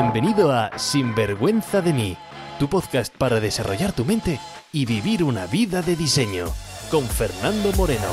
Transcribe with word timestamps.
Bienvenido 0.00 0.52
a 0.52 0.78
Sinvergüenza 0.78 1.82
de 1.82 1.92
mí, 1.92 2.16
tu 2.60 2.68
podcast 2.68 3.12
para 3.16 3.40
desarrollar 3.40 3.92
tu 3.92 4.04
mente 4.04 4.38
y 4.72 4.86
vivir 4.86 5.24
una 5.24 5.48
vida 5.48 5.82
de 5.82 5.96
diseño, 5.96 6.46
con 6.88 7.04
Fernando 7.04 7.72
Moreno. 7.72 8.06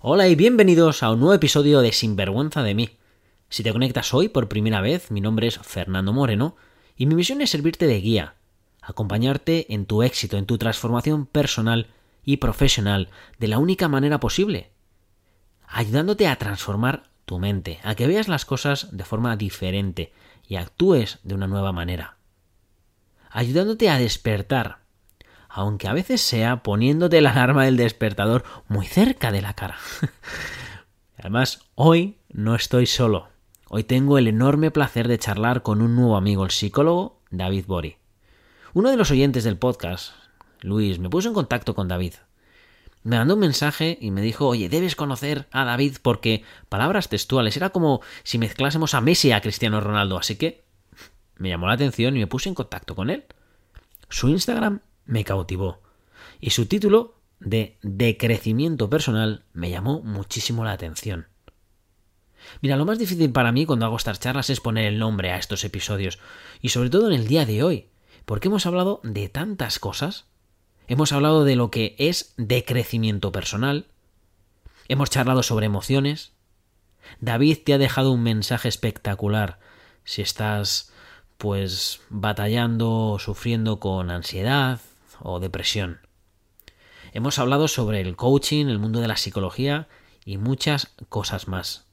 Hola 0.00 0.26
y 0.28 0.34
bienvenidos 0.34 1.02
a 1.02 1.12
un 1.12 1.20
nuevo 1.20 1.34
episodio 1.34 1.82
de 1.82 1.92
Sinvergüenza 1.92 2.62
de 2.62 2.74
mí. 2.74 2.96
Si 3.50 3.62
te 3.62 3.72
conectas 3.74 4.14
hoy 4.14 4.30
por 4.30 4.48
primera 4.48 4.80
vez, 4.80 5.10
mi 5.10 5.20
nombre 5.20 5.48
es 5.48 5.58
Fernando 5.58 6.14
Moreno 6.14 6.56
y 6.96 7.04
mi 7.04 7.16
misión 7.16 7.42
es 7.42 7.50
servirte 7.50 7.86
de 7.86 8.00
guía, 8.00 8.36
acompañarte 8.80 9.74
en 9.74 9.84
tu 9.84 10.02
éxito, 10.02 10.38
en 10.38 10.46
tu 10.46 10.56
transformación 10.56 11.26
personal 11.26 11.88
y 12.24 12.38
profesional 12.38 13.10
de 13.38 13.48
la 13.48 13.58
única 13.58 13.88
manera 13.88 14.20
posible, 14.20 14.70
ayudándote 15.74 16.28
a 16.28 16.36
transformar 16.36 17.02
tu 17.24 17.40
mente, 17.40 17.80
a 17.82 17.96
que 17.96 18.06
veas 18.06 18.28
las 18.28 18.44
cosas 18.44 18.96
de 18.96 19.04
forma 19.04 19.36
diferente 19.36 20.12
y 20.46 20.54
actúes 20.54 21.18
de 21.24 21.34
una 21.34 21.48
nueva 21.48 21.72
manera, 21.72 22.16
ayudándote 23.28 23.90
a 23.90 23.98
despertar, 23.98 24.78
aunque 25.48 25.88
a 25.88 25.92
veces 25.92 26.20
sea 26.20 26.62
poniéndote 26.62 27.20
la 27.20 27.32
alarma 27.32 27.64
del 27.64 27.76
despertador 27.76 28.44
muy 28.68 28.86
cerca 28.86 29.32
de 29.32 29.42
la 29.42 29.54
cara. 29.54 29.76
Además, 31.18 31.60
hoy 31.74 32.18
no 32.28 32.54
estoy 32.54 32.86
solo. 32.86 33.28
Hoy 33.68 33.82
tengo 33.82 34.16
el 34.18 34.28
enorme 34.28 34.70
placer 34.70 35.08
de 35.08 35.18
charlar 35.18 35.62
con 35.62 35.82
un 35.82 35.96
nuevo 35.96 36.16
amigo, 36.16 36.44
el 36.44 36.52
psicólogo 36.52 37.20
David 37.30 37.64
Bori. 37.66 37.96
Uno 38.74 38.90
de 38.90 38.96
los 38.96 39.10
oyentes 39.10 39.42
del 39.42 39.58
podcast, 39.58 40.12
Luis, 40.60 41.00
me 41.00 41.10
puso 41.10 41.28
en 41.28 41.34
contacto 41.34 41.74
con 41.74 41.88
David. 41.88 42.14
Me 43.04 43.18
mandó 43.18 43.34
un 43.34 43.40
mensaje 43.40 43.98
y 44.00 44.10
me 44.10 44.22
dijo, 44.22 44.48
oye, 44.48 44.68
debes 44.68 44.96
conocer 44.96 45.46
a 45.52 45.64
David 45.64 45.98
porque, 46.02 46.42
palabras 46.68 47.08
textuales, 47.08 47.56
era 47.56 47.70
como 47.70 48.00
si 48.22 48.38
mezclásemos 48.38 48.94
a 48.94 49.00
Messi 49.00 49.28
y 49.28 49.32
a 49.32 49.42
Cristiano 49.42 49.80
Ronaldo, 49.80 50.18
así 50.18 50.36
que 50.36 50.64
me 51.36 51.50
llamó 51.50 51.66
la 51.66 51.74
atención 51.74 52.16
y 52.16 52.20
me 52.20 52.26
puse 52.26 52.48
en 52.48 52.54
contacto 52.54 52.96
con 52.96 53.10
él. 53.10 53.24
Su 54.08 54.28
Instagram 54.28 54.80
me 55.04 55.22
cautivó 55.22 55.82
y 56.40 56.50
su 56.50 56.66
título 56.66 57.20
de 57.40 57.78
decrecimiento 57.82 58.88
personal 58.88 59.44
me 59.52 59.70
llamó 59.70 60.00
muchísimo 60.00 60.64
la 60.64 60.72
atención. 60.72 61.26
Mira, 62.60 62.76
lo 62.76 62.84
más 62.84 62.98
difícil 62.98 63.32
para 63.32 63.52
mí 63.52 63.66
cuando 63.66 63.86
hago 63.86 63.96
estas 63.96 64.20
charlas 64.20 64.50
es 64.50 64.60
poner 64.60 64.86
el 64.86 64.98
nombre 64.98 65.30
a 65.30 65.38
estos 65.38 65.64
episodios, 65.64 66.18
y 66.60 66.70
sobre 66.70 66.90
todo 66.90 67.08
en 67.08 67.14
el 67.14 67.26
día 67.26 67.46
de 67.46 67.62
hoy, 67.62 67.88
porque 68.24 68.48
hemos 68.48 68.66
hablado 68.66 69.00
de 69.02 69.28
tantas 69.28 69.78
cosas. 69.78 70.26
Hemos 70.86 71.12
hablado 71.12 71.44
de 71.44 71.56
lo 71.56 71.70
que 71.70 71.96
es 71.98 72.34
decrecimiento 72.36 73.32
personal. 73.32 73.86
Hemos 74.86 75.08
charlado 75.08 75.42
sobre 75.42 75.64
emociones. 75.64 76.32
David 77.20 77.58
te 77.64 77.72
ha 77.72 77.78
dejado 77.78 78.12
un 78.12 78.22
mensaje 78.22 78.68
espectacular 78.68 79.58
si 80.04 80.20
estás 80.20 80.92
pues 81.38 82.02
batallando 82.10 83.12
o 83.12 83.18
sufriendo 83.18 83.80
con 83.80 84.10
ansiedad 84.10 84.78
o 85.20 85.40
depresión. 85.40 86.00
Hemos 87.12 87.38
hablado 87.38 87.66
sobre 87.66 88.02
el 88.02 88.14
coaching, 88.14 88.66
el 88.66 88.78
mundo 88.78 89.00
de 89.00 89.08
la 89.08 89.16
psicología 89.16 89.88
y 90.26 90.36
muchas 90.36 90.92
cosas 91.08 91.48
más. 91.48 91.86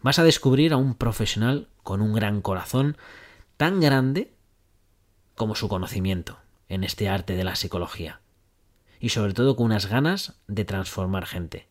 Vas 0.00 0.20
a 0.20 0.24
descubrir 0.24 0.72
a 0.72 0.76
un 0.76 0.94
profesional 0.94 1.68
con 1.82 2.00
un 2.00 2.12
gran 2.12 2.40
corazón, 2.40 2.96
tan 3.56 3.80
grande 3.80 4.32
como 5.34 5.56
su 5.56 5.68
conocimiento 5.68 6.38
en 6.68 6.84
este 6.84 7.08
arte 7.08 7.34
de 7.34 7.44
la 7.44 7.56
psicología. 7.56 8.20
Y 9.00 9.10
sobre 9.10 9.34
todo 9.34 9.56
con 9.56 9.66
unas 9.66 9.86
ganas 9.86 10.34
de 10.46 10.64
transformar 10.64 11.26
gente. 11.26 11.66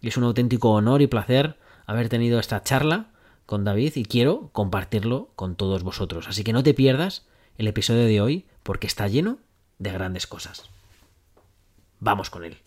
Y 0.00 0.08
es 0.08 0.16
un 0.16 0.24
auténtico 0.24 0.70
honor 0.70 1.02
y 1.02 1.06
placer 1.06 1.58
haber 1.86 2.08
tenido 2.08 2.38
esta 2.38 2.62
charla 2.62 3.06
con 3.46 3.64
David 3.64 3.92
y 3.96 4.04
quiero 4.04 4.50
compartirlo 4.52 5.30
con 5.36 5.56
todos 5.56 5.82
vosotros. 5.82 6.28
Así 6.28 6.44
que 6.44 6.52
no 6.52 6.62
te 6.62 6.74
pierdas 6.74 7.26
el 7.56 7.68
episodio 7.68 8.04
de 8.04 8.20
hoy 8.20 8.46
porque 8.62 8.86
está 8.86 9.08
lleno 9.08 9.38
de 9.78 9.92
grandes 9.92 10.26
cosas. 10.26 10.68
Vamos 12.00 12.28
con 12.28 12.44
él. 12.44 12.58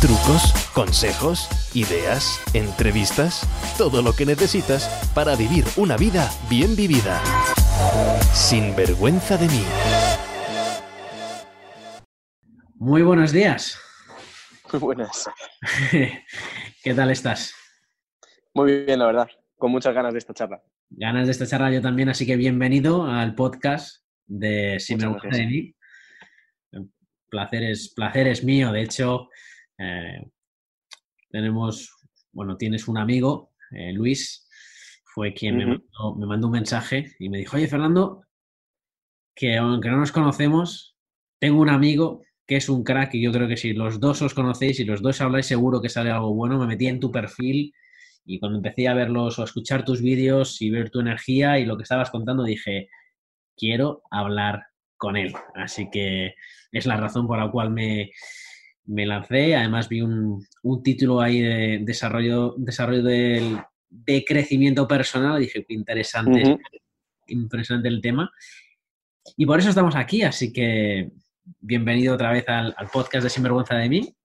Trucos, 0.00 0.54
consejos, 0.72 1.48
ideas, 1.74 2.40
entrevistas, 2.54 3.46
todo 3.76 4.00
lo 4.00 4.14
que 4.14 4.24
necesitas 4.24 4.88
para 5.14 5.36
vivir 5.36 5.64
una 5.76 5.96
vida 5.96 6.30
bien 6.48 6.76
vivida. 6.76 7.22
Sin 8.32 8.74
vergüenza 8.74 9.36
de 9.36 9.48
mí. 9.48 9.64
Muy 12.78 13.00
buenos 13.00 13.32
días. 13.32 13.80
Muy 14.70 14.80
buenas. 14.80 15.30
¿Qué 16.82 16.94
tal 16.94 17.10
estás? 17.10 17.54
Muy 18.52 18.84
bien, 18.84 18.98
la 18.98 19.06
verdad. 19.06 19.30
Con 19.56 19.72
muchas 19.72 19.94
ganas 19.94 20.12
de 20.12 20.18
esta 20.18 20.34
charla. 20.34 20.62
Ganas 20.90 21.26
de 21.26 21.32
esta 21.32 21.46
charla 21.46 21.72
yo 21.72 21.80
también, 21.80 22.10
así 22.10 22.26
que 22.26 22.36
bienvenido 22.36 23.06
al 23.06 23.34
podcast 23.34 24.04
de 24.26 24.76
de 24.78 25.46
mí. 25.46 25.74
Placer 27.30 27.62
es, 27.62 27.94
placer 27.94 28.28
es 28.28 28.44
mío. 28.44 28.70
De 28.72 28.82
hecho, 28.82 29.30
eh, 29.78 30.30
tenemos, 31.30 31.96
bueno, 32.30 32.58
tienes 32.58 32.88
un 32.88 32.98
amigo, 32.98 33.54
eh, 33.70 33.94
Luis, 33.94 34.46
fue 35.02 35.32
quien 35.32 35.56
me, 35.56 35.64
mandó, 36.26 36.48
un 36.48 36.52
mensaje 36.52 37.16
y 37.18 37.30
me 37.30 37.38
dijo, 37.38 37.56
oye, 37.56 37.68
Fernando, 37.68 38.26
que 39.34 39.56
aunque 39.56 39.88
no 39.88 39.96
nos 39.96 40.12
conocemos, 40.12 40.94
tengo 41.38 41.62
un 41.62 41.70
amigo 41.70 42.20
que 42.46 42.56
es 42.56 42.68
un 42.68 42.84
crack 42.84 43.14
y 43.14 43.22
yo 43.22 43.32
creo 43.32 43.48
que 43.48 43.56
si 43.56 43.72
los 43.72 43.98
dos 43.98 44.22
os 44.22 44.34
conocéis 44.34 44.78
y 44.80 44.84
los 44.84 45.02
dos 45.02 45.20
habláis 45.20 45.46
seguro 45.46 45.80
que 45.80 45.88
sale 45.88 46.10
algo 46.10 46.32
bueno. 46.32 46.58
Me 46.58 46.66
metí 46.66 46.86
en 46.86 47.00
tu 47.00 47.10
perfil 47.10 47.74
y 48.24 48.38
cuando 48.38 48.58
empecé 48.58 48.88
a 48.88 48.94
verlos 48.94 49.38
o 49.38 49.42
a 49.42 49.46
escuchar 49.46 49.84
tus 49.84 50.00
vídeos 50.00 50.60
y 50.62 50.70
ver 50.70 50.90
tu 50.90 51.00
energía 51.00 51.58
y 51.58 51.64
lo 51.64 51.76
que 51.76 51.82
estabas 51.82 52.10
contando, 52.10 52.44
dije, 52.44 52.88
quiero 53.56 54.02
hablar 54.10 54.66
con 54.96 55.16
él. 55.16 55.34
Así 55.54 55.90
que 55.90 56.34
es 56.70 56.86
la 56.86 56.96
razón 56.96 57.26
por 57.26 57.38
la 57.38 57.50
cual 57.50 57.70
me, 57.70 58.10
me 58.84 59.06
lancé. 59.06 59.56
Además 59.56 59.88
vi 59.88 60.00
un, 60.02 60.46
título 60.84 61.20
ahí 61.20 61.40
de 61.40 61.80
desarrollo, 61.82 62.54
desarrollo 62.58 63.02
del, 63.02 63.58
de 63.88 64.24
crecimiento 64.24 64.86
personal. 64.86 65.40
Dije, 65.40 65.64
qué 65.66 65.74
interesante, 65.74 66.58
interesante 67.26 67.88
el 67.88 68.00
tema. 68.00 68.30
Y 69.36 69.46
por 69.46 69.58
eso 69.58 69.68
estamos 69.68 69.96
aquí. 69.96 70.22
Así 70.22 70.52
que 70.52 71.10
bienvenido 71.60 72.14
otra 72.14 72.32
vez 72.32 72.48
al, 72.48 72.74
podcast 72.92 73.24
de 73.24 73.30
Sinvergüenza 73.30 73.74
de 73.76 73.88
mí. 73.88 74.16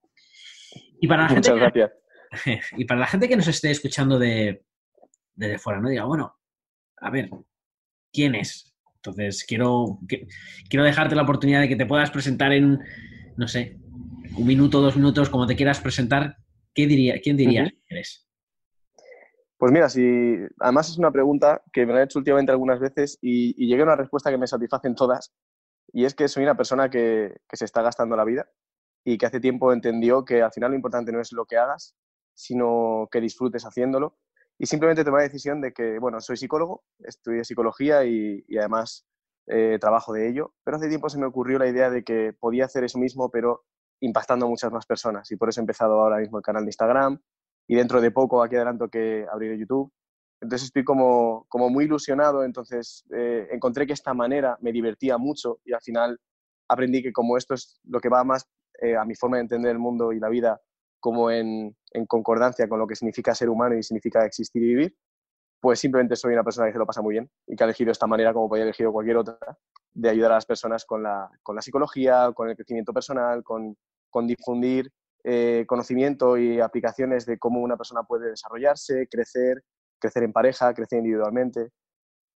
Y 1.00 1.08
para 1.08 1.24
la 1.24 1.30
Muchas 1.30 1.48
gente 1.48 1.60
gracias. 1.60 1.92
Que, 2.44 2.60
y 2.78 2.86
para 2.86 3.00
la 3.00 3.08
gente 3.08 3.28
que 3.28 3.36
nos 3.36 3.48
esté 3.48 3.72
escuchando 3.72 4.20
de, 4.20 4.64
desde 5.36 5.58
fuera, 5.58 5.80
¿no? 5.80 5.90
Diga, 5.90 6.06
bueno, 6.06 6.36
a 6.98 7.10
ver, 7.10 7.30
¿quién 8.12 8.36
es? 8.36 8.74
Entonces, 8.96 9.44
quiero, 9.44 10.00
quiero 10.70 10.86
dejarte 10.86 11.16
la 11.16 11.24
oportunidad 11.24 11.62
de 11.62 11.70
que 11.70 11.76
te 11.76 11.88
puedas 11.88 12.12
presentar 12.12 12.52
en, 12.54 12.80
no 13.36 13.48
sé, 13.48 13.80
un 14.38 14.46
minuto, 14.46 14.80
dos 14.80 14.96
minutos, 14.96 15.30
como 15.30 15.48
te 15.48 15.56
quieras 15.56 15.80
presentar, 15.80 16.38
¿qué 16.74 16.86
diría, 16.86 17.20
¿quién 17.22 17.36
dirías 17.36 17.72
que 17.72 17.96
eres? 17.96 18.28
Pues 19.58 19.72
mira, 19.72 19.90
si 19.90 20.38
además 20.60 20.90
es 20.90 20.98
una 20.98 21.12
pregunta 21.12 21.62
que 21.72 21.86
me 21.86 21.94
la 21.94 22.02
he 22.02 22.04
hecho 22.06 22.20
últimamente 22.20 22.52
algunas 22.52 22.80
veces 22.80 23.18
y, 23.22 23.54
llegué 23.68 23.82
a 23.82 23.86
una 23.86 23.96
respuesta 23.96 24.32
que 24.32 24.38
me 24.38 24.48
satisfacen 24.48 24.96
todas, 24.96 25.34
y 25.94 26.06
es 26.06 26.16
que 26.16 26.28
soy 26.28 26.44
una 26.44 26.56
persona 26.56 26.90
que, 26.90 27.42
que, 27.48 27.58
se 27.58 27.66
está 27.66 27.82
gastando 27.82 28.16
la 28.16 28.26
vida 28.26 28.50
y 29.04 29.18
que 29.18 29.26
hace 29.26 29.40
tiempo 29.40 29.74
entendió 29.74 30.26
que 30.26 30.42
al 30.42 30.52
final 30.52 30.72
lo 30.72 30.76
importante 30.76 31.12
no 31.12 31.22
es 31.22 31.32
lo 31.32 31.46
que 31.46 31.58
hagas, 31.58 31.96
sino 32.34 33.08
que 33.12 33.22
disfrutes 33.22 33.64
haciéndolo. 33.64 34.18
Y 34.58 34.68
simplemente 34.68 35.04
tomé 35.04 35.18
la 35.18 35.24
decisión 35.24 35.60
de 35.60 35.74
que, 35.74 35.98
bueno, 36.00 36.22
soy 36.22 36.38
psicólogo, 36.38 36.84
estudié 37.00 37.44
psicología 37.44 38.06
y, 38.06 38.44
y 38.48 38.58
además 38.58 39.08
eh, 39.48 39.80
trabajo 39.82 40.14
de 40.14 40.30
ello, 40.30 40.54
pero 40.64 40.78
hace 40.78 40.88
tiempo 40.88 41.10
se 41.10 41.18
me 41.18 41.26
ocurrió 41.26 41.58
la 41.58 41.68
idea 41.68 41.90
de 41.90 42.04
que 42.04 42.34
podía 42.40 42.66
hacer 42.66 42.84
eso 42.84 43.00
mismo, 43.00 43.32
pero 43.32 43.66
impactando 44.00 44.46
a 44.46 44.50
muchas 44.50 44.72
más 44.72 44.86
personas. 44.86 45.32
Y 45.32 45.36
por 45.36 45.50
eso 45.50 45.60
he 45.60 45.64
empezado 45.64 46.00
ahora 46.00 46.18
mismo 46.18 46.38
el 46.38 46.44
canal 46.44 46.64
de 46.64 46.70
Instagram 46.70 47.20
y 47.68 47.76
dentro 47.76 48.02
de 48.02 48.12
poco, 48.12 48.44
aquí 48.44 48.56
adelanto, 48.56 48.90
que 48.90 49.26
abriré 49.32 49.58
YouTube. 49.58 49.92
Entonces 50.42 50.68
estoy 50.68 50.84
como, 50.84 51.48
muy 51.54 51.86
ilusionado, 51.86 52.44
entonces 52.44 53.06
eh, 53.16 53.48
encontré 53.52 53.86
que 53.86 53.94
esta 53.94 54.14
manera 54.14 54.58
me 54.60 54.72
divertía 54.72 55.18
mucho 55.18 55.60
y 55.64 55.74
al 55.74 55.82
final 55.82 56.20
aprendí 56.68 57.04
que 57.04 57.14
como 57.14 57.38
esto 57.38 57.54
es 57.54 57.80
lo 57.84 58.00
que 58.00 58.10
va 58.10 58.24
más 58.24 58.48
eh, 58.82 58.96
a 58.96 59.06
mi 59.06 59.14
forma 59.16 59.38
de 59.38 59.44
entender 59.44 59.72
el 59.72 59.80
mundo 59.80 60.12
y 60.12 60.20
la 60.20 60.30
vida 60.30 60.60
como 61.00 61.30
en, 61.30 61.76
concordancia 62.08 62.68
con 62.70 62.80
lo 62.80 62.88
que 62.88 62.96
significa 62.96 63.36
ser 63.36 63.50
humano 63.50 63.76
y 63.76 63.84
significa 63.84 64.26
existir 64.26 64.64
y 64.64 64.68
vivir, 64.68 64.96
pues 65.60 65.80
simplemente 65.80 66.16
soy 66.16 66.34
una 66.34 66.44
persona 66.44 66.68
que 66.68 66.74
se 66.74 66.80
lo 66.80 66.86
pasa 66.86 67.02
muy 67.02 67.14
bien 67.14 67.30
y 67.46 67.56
que 67.56 67.64
ha 67.64 67.68
elegido 67.68 67.92
esta 67.92 68.08
manera, 68.08 68.34
como 68.34 68.48
haber 68.48 68.64
elegido 68.64 68.92
cualquier 68.92 69.18
otra, 69.18 69.38
de 69.94 70.10
ayudar 70.10 70.32
a 70.32 70.36
las 70.36 70.46
personas 70.46 70.86
con 70.86 71.04
la, 71.04 71.30
psicología, 71.60 72.32
con 72.34 72.50
el 72.50 72.56
crecimiento 72.56 72.94
personal, 72.94 73.44
con, 73.44 73.78
con 74.10 74.26
difundir 74.26 74.90
eh, 75.24 75.66
conocimiento 75.68 76.38
y 76.38 76.60
aplicaciones 76.60 77.26
de 77.26 77.38
cómo 77.38 77.62
una 77.62 77.78
persona 77.78 78.04
puede 78.04 78.30
desarrollarse, 78.30 79.08
crecer, 79.08 79.62
crecer 80.02 80.24
en 80.24 80.34
pareja, 80.34 80.74
crecer 80.74 80.98
individualmente. 80.98 81.70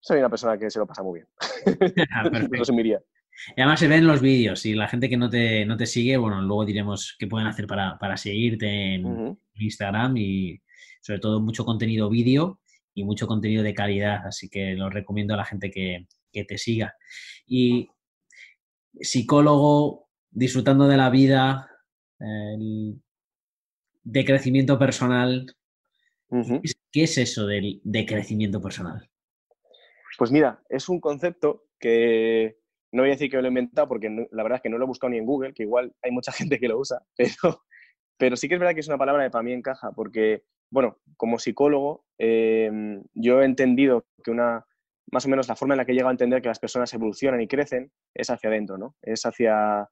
Soy 0.01 0.19
una 0.19 0.29
persona 0.29 0.59
que 0.59 0.71
se 0.71 0.79
lo 0.79 0.87
pasa 0.87 1.03
muy 1.03 1.21
bien. 1.21 1.29
Ah, 2.11 2.25
resumiría. 2.51 3.01
Y 3.57 3.61
además 3.61 3.81
se 3.81 3.89
ven 3.89 4.07
los 4.07 4.21
vídeos 4.21 4.67
y 4.67 4.75
la 4.75 4.89
gente 4.89 5.09
que 5.09 5.17
no 5.17 5.31
te, 5.31 5.65
no 5.65 5.77
te 5.77 5.87
sigue, 5.87 6.19
bueno, 6.19 6.43
luego 6.43 6.67
diremos 6.67 7.17
qué 7.19 7.27
pueden 7.27 7.47
hacer 7.47 7.67
para, 7.67 7.99
para 7.99 8.19
seguirte 8.19 8.95
en 8.95 9.39
Instagram 9.55 10.17
y, 10.19 10.61
sobre 11.03 11.21
todo 11.21 11.41
mucho 11.41 11.65
contenido 11.65 12.09
vídeo 12.09 12.61
y 12.95 13.05
mucho 13.05 13.27
contenido 13.27 13.63
de 13.63 13.75
calidad, 13.75 14.27
así 14.27 14.49
que 14.49 14.75
lo 14.75 14.89
recomiendo 14.89 15.35
a 15.35 15.37
la 15.37 15.45
gente 15.45 15.71
que, 15.71 16.07
te 16.33 16.57
siga. 16.57 16.97
Y 17.47 17.91
psicólogo, 18.99 20.09
disfrutando 20.31 20.89
de 20.89 20.97
la 20.97 21.11
vida, 21.11 21.69
de 22.19 23.05
crecimiento 24.25 24.79
personal. 24.79 25.55
¿Qué 26.93 27.05
es 27.05 27.17
eso 27.17 27.47
de, 27.47 27.81
de 27.83 28.07
crecimiento 28.07 28.61
personal? 28.61 29.09
Pues 30.19 30.31
mira, 30.31 30.63
es 30.69 30.89
un 30.89 31.01
concepto 31.01 31.65
que 31.81 32.59
no 32.93 33.03
voy 33.03 33.11
a 33.11 33.15
decir 33.15 33.31
que 33.31 33.39
lo 33.39 33.45
he 33.45 33.49
inventado 33.49 33.89
porque 33.89 34.09
la 34.31 34.43
verdad 34.43 34.57
es 34.57 34.63
que 34.63 34.69
no 34.69 34.79
lo 34.79 34.85
he 34.85 34.87
buscado 34.87 35.11
ni 35.11 35.19
en 35.19 35.25
Google, 35.25 35.55
que 35.55 35.63
igual 35.63 35.93
hay 36.03 36.13
mucha 36.13 36.33
gente 36.33 36.59
que 36.59 36.69
lo 36.69 36.79
usa, 36.79 37.03
pero, 37.17 37.63
pero 38.19 38.37
sí 38.37 38.49
que 38.49 38.55
es 38.55 38.61
verdad 38.61 38.75
que 38.75 38.81
es 38.81 38.89
una 38.89 38.99
palabra 38.99 39.25
que 39.25 39.31
para 39.31 39.43
mí 39.43 39.53
encaja 39.53 39.93
porque, 39.93 40.43
bueno, 40.71 40.99
como 41.17 41.39
psicólogo, 41.39 42.05
em, 42.19 43.03
yo 43.15 43.41
he 43.41 43.47
entendido 43.47 44.05
que 44.23 44.31
una, 44.31 44.65
más 45.11 45.25
o 45.25 45.29
menos 45.29 45.49
la 45.49 45.57
forma 45.57 45.75
en 45.75 45.79
la 45.79 45.85
que 45.85 45.93
he 45.93 45.95
llegado 45.95 46.11
a 46.11 46.13
entender 46.13 46.43
que 46.43 46.49
las 46.49 46.59
personas 46.59 46.93
evolucionan 46.93 47.41
y 47.41 47.49
crecen 47.49 47.91
es 48.15 48.29
hacia 48.29 48.51
adentro, 48.51 48.77
¿no? 48.77 48.95
Es 49.03 49.25
hacia 49.25 49.89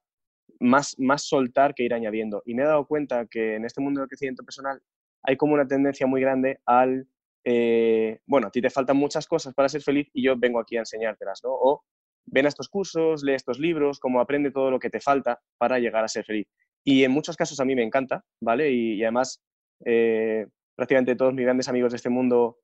más, 0.61 0.95
más 0.99 1.27
soltar 1.27 1.75
que 1.75 1.85
ir 1.85 1.95
añadiendo. 1.95 2.43
Y 2.45 2.55
me 2.55 2.63
he 2.63 2.67
dado 2.67 2.87
cuenta 2.87 3.27
que 3.27 3.57
en 3.57 3.65
este 3.65 3.81
mundo 3.81 4.01
del 4.01 4.09
crecimiento 4.09 4.45
personal 4.45 4.81
hay 5.23 5.37
como 5.37 5.55
una 5.55 5.67
tendencia 5.67 6.07
muy 6.07 6.21
grande 6.21 6.61
al, 6.67 7.07
eh, 7.45 8.21
bueno, 8.27 8.49
a 8.49 8.51
ti 8.51 8.61
te 8.61 8.71
faltan 8.71 8.97
muchas 8.97 9.27
cosas 9.27 9.55
para 9.55 9.69
ser 9.69 9.83
feliz 9.83 10.09
y 10.13 10.23
yo 10.23 10.37
vengo 10.37 10.61
aquí 10.61 10.77
a 10.77 10.81
enseñártelas, 10.81 11.41
¿no? 11.45 11.51
O 11.53 11.85
ven 12.27 12.47
a 12.47 12.49
estos 12.49 12.69
cursos, 12.69 13.23
lee 13.23 13.35
estos 13.35 13.59
libros, 13.59 13.99
como 13.99 14.21
aprende 14.21 14.51
todo 14.51 14.71
lo 14.71 14.79
que 14.79 14.91
te 14.91 15.01
falta 15.01 15.41
para 15.59 15.79
llegar 15.79 16.05
a 16.05 16.09
ser 16.09 16.25
feliz. 16.25 16.47
Y 16.85 17.05
en 17.05 17.11
muchos 17.11 17.37
casos 17.37 17.61
a 17.61 17.65
mí 17.65 17.75
me 17.75 17.83
encanta, 17.83 18.25
¿vale? 18.41 18.71
Y, 18.71 19.03
además, 19.03 19.43
eh, 19.85 20.47
prácticamente 20.75 21.17
todos 21.17 21.35
mis 21.35 21.45
grandes 21.45 21.69
amigos 21.69 21.93
de 21.93 21.97
este 21.97 22.09
mundo 22.09 22.59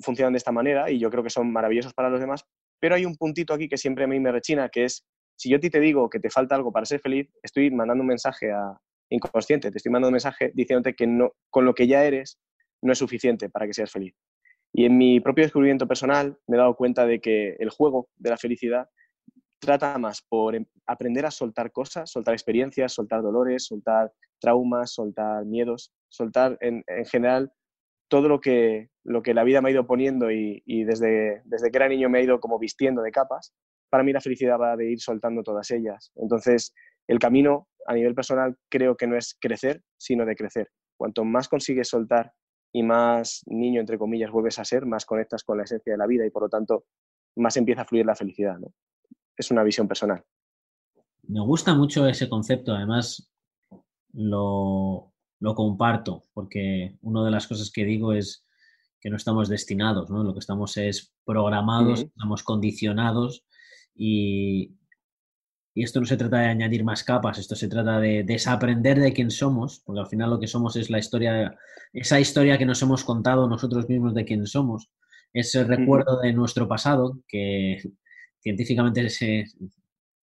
funcionan 0.00 0.32
de 0.32 0.38
esta 0.38 0.52
manera 0.52 0.90
y 0.90 0.98
yo 0.98 1.10
creo 1.10 1.22
que 1.22 1.30
son 1.30 1.52
maravillosos 1.52 1.94
para 1.94 2.10
los 2.10 2.20
demás. 2.20 2.44
Pero 2.80 2.94
hay 2.94 3.04
un 3.04 3.16
puntito 3.16 3.54
aquí 3.54 3.68
que 3.68 3.78
siempre 3.78 4.04
a 4.04 4.06
mí 4.06 4.18
me 4.20 4.32
rechina, 4.32 4.68
que 4.68 4.84
es, 4.84 5.06
si 5.36 5.48
yo 5.50 5.56
a 5.56 5.60
ti 5.60 5.70
te 5.70 5.80
digo 5.80 6.10
que 6.10 6.20
te 6.20 6.30
falta 6.30 6.54
algo 6.54 6.72
para 6.72 6.86
ser 6.86 7.00
feliz, 7.00 7.30
estoy 7.42 7.70
mandando 7.70 8.02
un 8.02 8.08
mensaje 8.08 8.50
a 8.50 8.76
inconsciente, 9.12 9.70
te 9.70 9.78
estoy 9.78 9.92
mandando 9.92 10.08
un 10.08 10.14
mensaje 10.14 10.52
diciéndote 10.54 10.94
que 10.94 11.06
no, 11.06 11.32
con 11.50 11.64
lo 11.64 11.74
que 11.74 11.86
ya 11.86 12.04
eres 12.04 12.38
no 12.82 12.92
es 12.92 12.98
suficiente 12.98 13.48
para 13.48 13.66
que 13.66 13.74
seas 13.74 13.90
feliz. 13.90 14.14
Y 14.72 14.86
en 14.86 14.96
mi 14.96 15.20
propio 15.20 15.44
descubrimiento 15.44 15.86
personal 15.86 16.38
me 16.46 16.56
he 16.56 16.58
dado 16.58 16.76
cuenta 16.76 17.06
de 17.06 17.20
que 17.20 17.56
el 17.58 17.70
juego 17.70 18.08
de 18.16 18.30
la 18.30 18.36
felicidad 18.38 18.88
trata 19.60 19.96
más 19.98 20.22
por 20.22 20.56
em, 20.56 20.66
aprender 20.86 21.24
a 21.24 21.30
soltar 21.30 21.70
cosas, 21.70 22.10
soltar 22.10 22.34
experiencias, 22.34 22.92
soltar 22.92 23.22
dolores, 23.22 23.66
soltar 23.66 24.12
traumas, 24.40 24.92
soltar 24.92 25.44
miedos, 25.44 25.92
soltar 26.08 26.58
en, 26.60 26.82
general 27.06 27.52
todo 28.08 28.28
lo 28.28 28.40
que, 28.40 28.90
lo 29.04 29.22
que 29.22 29.34
la 29.34 29.44
vida 29.44 29.62
me 29.62 29.68
ha 29.68 29.72
ido 29.72 29.86
poniendo 29.86 30.30
y, 30.30 30.84
desde, 30.84 31.42
desde 31.44 31.70
que 31.70 31.78
era 31.78 31.88
niño 31.88 32.10
me 32.10 32.18
ha 32.18 32.22
ido 32.22 32.40
como 32.40 32.58
vistiendo 32.58 33.02
de 33.02 33.12
capas. 33.12 33.54
Para 33.88 34.02
mí 34.02 34.12
la 34.12 34.20
felicidad 34.20 34.58
va 34.58 34.76
de 34.76 34.90
ir 34.90 35.00
soltando 35.00 35.42
todas 35.42 35.70
ellas. 35.70 36.10
Entonces, 36.16 36.74
el 37.06 37.18
camino 37.18 37.68
a 37.86 37.94
nivel 37.94 38.14
personal 38.14 38.56
creo 38.68 38.96
que 38.96 39.06
no 39.06 39.16
es 39.16 39.36
crecer, 39.40 39.82
sino 39.96 40.24
de 40.24 40.36
crecer. 40.36 40.68
Cuanto 40.96 41.24
más 41.24 41.48
consigues 41.48 41.88
soltar 41.88 42.32
y 42.72 42.82
más 42.82 43.42
niño, 43.46 43.80
entre 43.80 43.98
comillas, 43.98 44.30
vuelves 44.30 44.58
a 44.58 44.64
ser, 44.64 44.86
más 44.86 45.04
conectas 45.04 45.44
con 45.44 45.58
la 45.58 45.64
esencia 45.64 45.92
de 45.92 45.98
la 45.98 46.06
vida 46.06 46.24
y 46.26 46.30
por 46.30 46.42
lo 46.42 46.48
tanto 46.48 46.84
más 47.36 47.56
empieza 47.56 47.82
a 47.82 47.84
fluir 47.84 48.06
la 48.06 48.14
felicidad. 48.14 48.58
¿no? 48.58 48.72
es 49.36 49.50
una 49.50 49.62
visión 49.62 49.88
personal. 49.88 50.22
Me 51.24 51.40
gusta 51.40 51.74
mucho 51.74 52.06
ese 52.06 52.28
concepto, 52.28 52.74
además 52.74 53.30
lo, 54.12 55.12
comparto, 55.40 56.24
porque 56.32 56.98
una 57.02 57.24
de 57.24 57.30
las 57.30 57.46
cosas 57.46 57.70
que 57.70 57.84
digo 57.84 58.12
es 58.12 58.46
que 59.00 59.10
no 59.10 59.16
estamos 59.16 59.48
destinados, 59.48 60.10
¿no? 60.10 60.22
Lo 60.22 60.32
que 60.32 60.38
estamos 60.40 60.76
es 60.76 61.14
programados, 61.24 62.02
estamos 62.02 62.42
condicionados 62.42 63.44
y, 63.94 64.76
y, 65.74 65.82
esto 65.82 66.00
no 66.00 66.06
se 66.06 66.16
trata 66.16 66.38
de 66.40 66.46
añadir 66.46 66.84
más 66.84 67.04
capas, 67.04 67.38
esto 67.38 67.56
se 67.56 67.68
trata 67.68 68.00
de 68.00 68.24
desaprender 68.24 69.00
de 69.00 69.12
quién 69.12 69.30
somos, 69.30 69.82
porque 69.84 70.00
al 70.00 70.08
final 70.08 70.30
lo 70.30 70.40
que 70.40 70.46
somos 70.46 70.76
es 70.76 70.90
la 70.90 70.98
historia, 70.98 71.56
esa 71.92 72.20
historia 72.20 72.58
que 72.58 72.66
nos 72.66 72.82
hemos 72.82 73.04
contado 73.04 73.48
nosotros 73.48 73.88
mismos 73.88 74.14
de 74.14 74.24
quién 74.24 74.46
somos, 74.46 74.90
ese 75.32 75.64
recuerdo 75.64 76.20
de 76.20 76.32
nuestro 76.32 76.68
pasado 76.68 77.18
que 77.26 77.78
científicamente 78.40 79.08
se, 79.08 79.46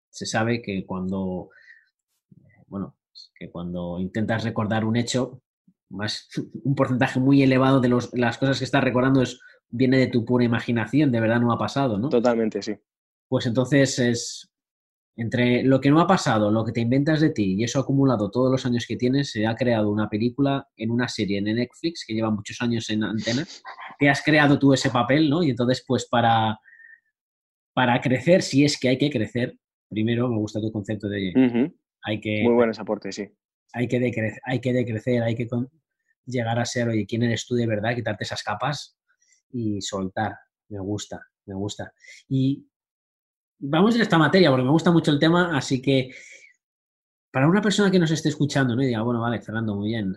sabe 0.09 0.61
que 0.61 0.85
cuando, 0.85 1.49
bueno, 2.67 2.97
que 3.35 3.49
cuando 3.49 3.99
intentas 3.99 4.43
recordar 4.43 4.85
un 4.85 4.97
hecho, 4.97 5.41
más 5.89 6.29
un 6.63 6.75
porcentaje 6.75 7.19
muy 7.19 7.41
elevado 7.41 7.79
de 7.79 7.89
las 8.13 8.37
cosas 8.37 8.59
que 8.59 8.65
estás 8.65 8.83
recordando 8.83 9.21
es, 9.21 9.39
viene 9.69 9.97
de 9.97 10.07
tu 10.07 10.25
pura 10.25 10.43
imaginación, 10.43 11.11
de 11.11 11.19
verdad 11.19 11.39
no 11.39 11.51
ha 11.51 11.57
pasado, 11.57 11.97
¿no? 11.97 12.09
Totalmente, 12.09 12.61
sí. 12.61 12.75
Pues 13.27 13.45
entonces 13.45 13.99
es 13.99 14.48
entre 15.19 15.63
lo 15.63 15.81
que 15.81 15.91
no 15.91 15.99
ha 15.99 16.07
pasado, 16.07 16.49
lo 16.49 16.63
que 16.63 16.71
te 16.71 16.79
inventas 16.79 17.19
de 17.19 17.31
ti 17.31 17.55
y 17.57 17.65
eso 17.65 17.81
acumulado 17.81 18.31
todos 18.31 18.49
los 18.49 18.65
años 18.65 18.85
que 18.87 18.95
tienes, 18.95 19.31
se 19.31 19.45
ha 19.45 19.53
creado 19.53 19.91
una 19.91 20.07
película 20.07 20.65
en 20.77 20.91
una 20.91 21.09
serie 21.09 21.39
en 21.39 21.43
Netflix 21.43 22.05
que 22.07 22.13
lleva 22.13 22.31
muchos 22.31 22.61
años 22.61 22.89
en 22.89 23.03
antena, 23.03 23.45
que 23.99 24.07
has 24.07 24.23
creado 24.23 24.57
tú 24.57 24.71
ese 24.71 24.89
papel, 24.89 25.29
¿no? 25.29 25.43
Y 25.43 25.49
entonces, 25.49 25.83
pues 25.85 26.07
para, 26.07 26.57
para 27.73 27.99
crecer, 27.99 28.41
si 28.41 28.63
es 28.63 28.79
que 28.79 28.87
hay 28.87 28.97
que 28.97 29.09
crecer, 29.09 29.59
primero 29.89 30.29
me 30.29 30.37
gusta 30.37 30.61
tu 30.61 30.71
concepto 30.71 31.09
de 31.09 31.33
hay 32.03 32.21
que... 32.21 32.43
Muy 32.43 32.53
buen 32.53 32.71
aporte, 32.79 33.11
sí. 33.11 33.27
Hay 33.73 33.89
que, 33.89 33.99
decrecer, 33.99 34.39
hay 34.45 34.61
que 34.61 34.71
decrecer, 34.71 35.21
hay 35.21 35.35
que 35.35 35.49
llegar 36.25 36.59
a 36.59 36.65
ser, 36.65 36.87
oye, 36.87 37.05
¿quién 37.05 37.23
eres 37.23 37.45
tú 37.45 37.55
de 37.55 37.67
verdad? 37.67 37.93
Quitarte 37.93 38.23
esas 38.23 38.41
capas 38.41 38.97
y 39.51 39.81
soltar. 39.81 40.37
Me 40.69 40.79
gusta, 40.79 41.19
me 41.45 41.55
gusta. 41.55 41.91
Y 42.29 42.69
vamos 43.59 43.95
a 43.95 44.01
esta 44.01 44.17
materia, 44.17 44.49
porque 44.49 44.63
me 44.63 44.71
gusta 44.71 44.91
mucho 44.91 45.11
el 45.11 45.19
tema, 45.19 45.55
así 45.55 45.81
que 45.81 46.11
para 47.31 47.47
una 47.47 47.61
persona 47.61 47.91
que 47.91 47.99
nos 47.99 48.11
esté 48.11 48.29
escuchando, 48.29 48.75
¿no? 48.75 48.81
Y 48.81 48.87
diga, 48.87 49.01
bueno, 49.01 49.21
vale, 49.21 49.41
Fernando, 49.41 49.75
muy 49.75 49.89
bien. 49.89 50.15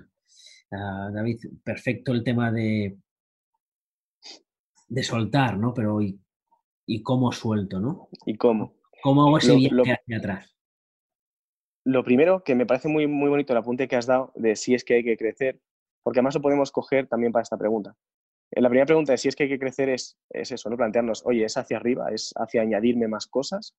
Ah, 0.70 1.10
David, 1.12 1.40
perfecto 1.62 2.12
el 2.12 2.24
tema 2.24 2.50
de, 2.50 2.96
de 4.88 5.02
soltar, 5.02 5.58
¿no? 5.58 5.74
Pero 5.74 6.00
y 6.00 7.02
cómo 7.02 7.32
suelto, 7.32 7.80
¿no? 7.80 8.08
¿Y 8.26 8.36
cómo? 8.36 8.74
¿Cómo 9.02 9.26
hago 9.26 9.38
ese 9.38 9.56
viaje 9.56 9.92
hacia 9.92 10.18
atrás? 10.18 10.56
Lo 11.84 12.04
primero, 12.04 12.44
que 12.44 12.54
me 12.54 12.66
parece 12.66 12.88
muy, 12.88 13.06
muy 13.06 13.28
bonito 13.28 13.52
el 13.52 13.58
apunte 13.58 13.88
que 13.88 13.96
has 13.96 14.06
dado 14.06 14.32
de 14.36 14.54
si 14.54 14.74
es 14.74 14.84
que 14.84 14.94
hay 14.94 15.04
que 15.04 15.16
crecer, 15.16 15.60
porque 16.02 16.20
además 16.20 16.34
lo 16.36 16.42
podemos 16.42 16.70
coger 16.70 17.08
también 17.08 17.32
para 17.32 17.42
esta 17.42 17.58
pregunta. 17.58 17.96
Eh, 18.52 18.60
la 18.60 18.68
primera 18.68 18.86
pregunta 18.86 19.12
de 19.12 19.18
si 19.18 19.28
es 19.28 19.36
que 19.36 19.44
hay 19.44 19.48
que 19.48 19.58
crecer 19.58 19.88
es, 19.88 20.18
es 20.30 20.52
eso, 20.52 20.68
¿no? 20.68 20.76
Plantearnos, 20.76 21.24
oye, 21.24 21.44
¿es 21.44 21.56
hacia 21.56 21.78
arriba? 21.78 22.10
¿Es 22.12 22.32
hacia 22.36 22.62
añadirme 22.62 23.08
más 23.08 23.26
cosas? 23.26 23.74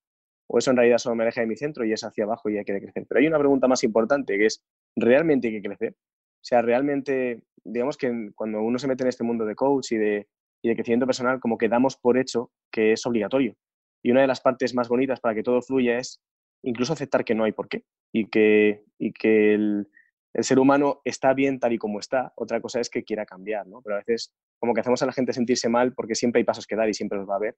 ¿O 0.47 0.57
eso 0.57 0.71
en 0.71 0.77
realidad 0.77 0.97
solo 0.97 1.15
me 1.15 1.23
aleja 1.23 1.41
de 1.41 1.47
mi 1.47 1.55
centro 1.55 1.85
y 1.85 1.93
es 1.93 2.03
hacia 2.03 2.25
abajo 2.25 2.49
y 2.49 2.57
hay 2.57 2.65
que 2.65 2.79
crecer? 2.79 3.05
Pero 3.07 3.19
hay 3.19 3.27
una 3.27 3.39
pregunta 3.39 3.67
más 3.67 3.83
importante 3.83 4.37
que 4.37 4.47
es, 4.47 4.63
¿realmente 4.95 5.47
hay 5.47 5.61
que 5.61 5.67
crecer? 5.67 5.95
O 5.95 6.45
sea, 6.45 6.61
realmente, 6.61 7.43
digamos 7.63 7.97
que 7.97 8.31
cuando 8.35 8.61
uno 8.61 8.77
se 8.79 8.87
mete 8.87 9.03
en 9.03 9.09
este 9.09 9.23
mundo 9.23 9.45
de 9.45 9.55
coach 9.55 9.93
y 9.93 9.97
de, 9.97 10.27
y 10.61 10.69
de 10.69 10.75
crecimiento 10.75 11.05
personal 11.05 11.39
como 11.39 11.57
que 11.57 11.69
damos 11.69 11.95
por 11.95 12.17
hecho 12.17 12.51
que 12.71 12.93
es 12.93 13.05
obligatorio. 13.05 13.55
Y 14.01 14.11
una 14.11 14.21
de 14.21 14.27
las 14.27 14.41
partes 14.41 14.73
más 14.73 14.89
bonitas 14.89 15.19
para 15.19 15.35
que 15.35 15.43
todo 15.43 15.61
fluya 15.61 15.97
es 15.97 16.21
incluso 16.63 16.93
aceptar 16.93 17.23
que 17.23 17.35
no 17.35 17.43
hay 17.43 17.51
por 17.51 17.69
qué 17.69 17.83
y 18.11 18.27
que, 18.27 18.83
y 18.97 19.13
que 19.13 19.53
el, 19.53 19.87
el, 20.33 20.43
ser 20.43 20.59
humano 20.59 21.01
está 21.05 21.33
bien 21.33 21.59
tal 21.59 21.73
y 21.73 21.77
como 21.77 21.99
está. 21.99 22.33
Otra 22.35 22.59
cosa 22.59 22.79
es 22.79 22.89
que 22.89 23.03
quiera 23.03 23.25
cambiar, 23.25 23.67
¿no? 23.67 23.81
Pero 23.81 23.95
a 23.95 23.99
veces 23.99 24.33
como 24.63 24.73
que 24.73 24.79
hacemos 24.79 25.03
a 25.03 25.05
la 25.05 25.11
gente 25.11 25.33
sentirse 25.33 25.67
mal 25.67 25.91
porque 25.93 26.15
siempre 26.15 26.39
hay 26.39 26.45
pasos 26.45 26.65
que 26.65 26.77
dar 26.77 26.87
y 26.87 26.93
siempre 26.93 27.17
los 27.17 27.27
va 27.27 27.33
a 27.33 27.35
haber, 27.35 27.53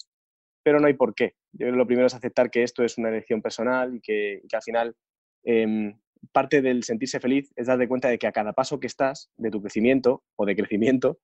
pero 0.63 0.79
no 0.79 0.87
hay 0.87 0.95
por 0.95 1.13
qué. 1.13 1.35
Yo 1.51 1.67
lo 1.67 1.85
primero 1.85 2.07
es 2.07 2.15
aceptar 2.15 2.49
que 2.49 2.63
esto 2.63 2.83
es 2.83 2.97
una 2.97 3.09
elección 3.09 3.43
personal 3.43 3.93
y 3.93 4.01
que, 4.01 4.41
que 4.49 4.55
al 4.55 4.63
final 4.63 4.95
em, 5.43 5.99
parte 6.31 6.63
del 6.63 6.83
sentirse 6.83 7.19
feliz 7.19 7.53
es 7.55 7.67
darte 7.67 7.87
cuenta 7.87 8.07
de 8.07 8.17
que 8.17 8.25
a 8.25 8.31
cada 8.31 8.53
paso 8.53 8.79
que 8.79 8.87
estás 8.87 9.29
de 9.37 9.51
tu 9.51 9.61
crecimiento 9.61 10.23
o 10.35 10.47
de 10.47 10.55
crecimiento, 10.55 11.19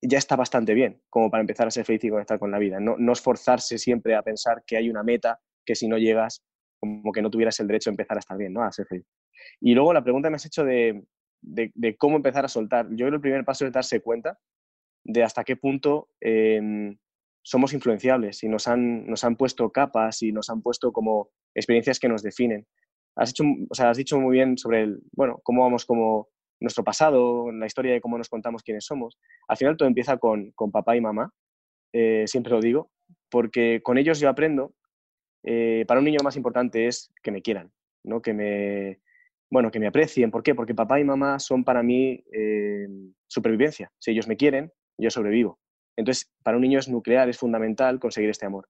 ya 0.00 0.16
está 0.16 0.36
bastante 0.36 0.72
bien 0.72 1.02
como 1.10 1.30
para 1.30 1.42
empezar 1.42 1.66
a 1.66 1.70
ser 1.70 1.84
feliz 1.84 2.02
y 2.04 2.08
conectar 2.08 2.38
con 2.38 2.50
la 2.50 2.58
vida. 2.58 2.80
No, 2.80 2.96
no 2.96 3.12
esforzarse 3.12 3.76
siempre 3.76 4.14
a 4.14 4.22
pensar 4.22 4.64
que 4.66 4.78
hay 4.78 4.88
una 4.88 5.02
meta 5.02 5.38
que 5.66 5.74
si 5.74 5.86
no 5.86 5.98
llegas, 5.98 6.42
como 6.78 7.12
que 7.12 7.20
no 7.20 7.30
tuvieras 7.30 7.60
el 7.60 7.66
derecho 7.66 7.90
a 7.90 7.92
empezar 7.92 8.16
a 8.16 8.20
estar 8.20 8.38
bien, 8.38 8.54
¿no? 8.54 8.62
A 8.62 8.72
ser 8.72 8.86
feliz. 8.86 9.04
Y 9.60 9.74
luego 9.74 9.92
la 9.92 10.02
pregunta 10.02 10.30
me 10.30 10.36
has 10.36 10.46
hecho 10.46 10.64
de, 10.64 11.04
de, 11.42 11.96
cómo 11.98 12.16
empezar 12.16 12.46
a 12.46 12.48
soltar. 12.48 12.86
Yo 12.92 13.04
creo 13.04 13.10
que 13.10 13.16
el 13.16 13.20
primer 13.20 13.44
paso 13.44 13.66
es 13.66 13.72
darse 13.72 14.00
cuenta 14.00 14.38
de 15.04 15.22
hasta 15.22 15.44
qué 15.44 15.56
punto 15.56 16.08
em, 16.20 16.96
somos 17.42 17.72
influenciables 17.72 18.42
y 18.42 18.48
nos 18.48 18.68
han, 18.68 19.06
nos 19.06 19.24
han 19.24 19.36
puesto 19.36 19.70
capas 19.70 20.22
y 20.22 20.32
nos 20.32 20.50
han 20.50 20.62
puesto 20.62 20.92
como 20.92 21.30
experiencias 21.54 21.98
que 21.98 22.08
nos 22.08 22.22
definen. 22.22 22.66
Has, 23.16 23.30
hecho, 23.30 23.44
o 23.68 23.74
sea, 23.74 23.90
has 23.90 23.96
dicho 23.96 24.20
muy 24.20 24.36
bien 24.36 24.56
sobre 24.56 24.82
el, 24.82 25.00
bueno, 25.12 25.40
cómo 25.42 25.62
vamos 25.62 25.84
como 25.84 26.28
nuestro 26.60 26.84
pasado, 26.84 27.50
la 27.50 27.66
historia 27.66 27.92
de 27.92 28.00
cómo 28.00 28.18
nos 28.18 28.28
contamos 28.28 28.62
quiénes 28.62 28.84
somos. 28.84 29.18
Al 29.48 29.56
final 29.56 29.76
todo 29.76 29.88
empieza 29.88 30.18
con, 30.18 30.52
papá 30.72 30.96
y 30.96 31.00
mamá, 31.00 31.32
eh, 31.92 32.24
siempre 32.26 32.52
lo 32.52 32.60
digo, 32.60 32.90
porque 33.30 33.80
con 33.82 33.98
ellos 33.98 34.20
yo 34.20 34.28
aprendo. 34.28 34.74
Eh, 35.42 35.84
para 35.88 36.00
un 36.00 36.04
niño 36.04 36.18
lo 36.18 36.24
más 36.24 36.36
importante 36.36 36.86
es 36.86 37.10
que 37.22 37.30
me 37.30 37.40
quieran, 37.40 37.72
¿no? 38.04 38.20
que, 38.20 38.34
me, 38.34 39.00
bueno, 39.50 39.70
que 39.70 39.80
me 39.80 39.86
aprecien. 39.86 40.30
¿Por 40.30 40.42
qué? 40.42 40.54
Porque 40.54 40.74
papá 40.74 41.00
y 41.00 41.04
mamá 41.04 41.38
son 41.38 41.64
para 41.64 41.82
mí 41.82 42.22
eh, 42.32 42.86
supervivencia. 43.26 43.90
Si 43.98 44.10
ellos 44.10 44.28
me 44.28 44.36
quieren, 44.36 44.70
yo 44.98 45.10
sobrevivo. 45.10 45.58
Entonces, 45.96 46.30
para 46.42 46.56
un 46.56 46.62
niño 46.62 46.78
es 46.78 46.88
nuclear, 46.88 47.28
es 47.28 47.38
fundamental 47.38 47.98
conseguir 47.98 48.30
este 48.30 48.46
amor. 48.46 48.68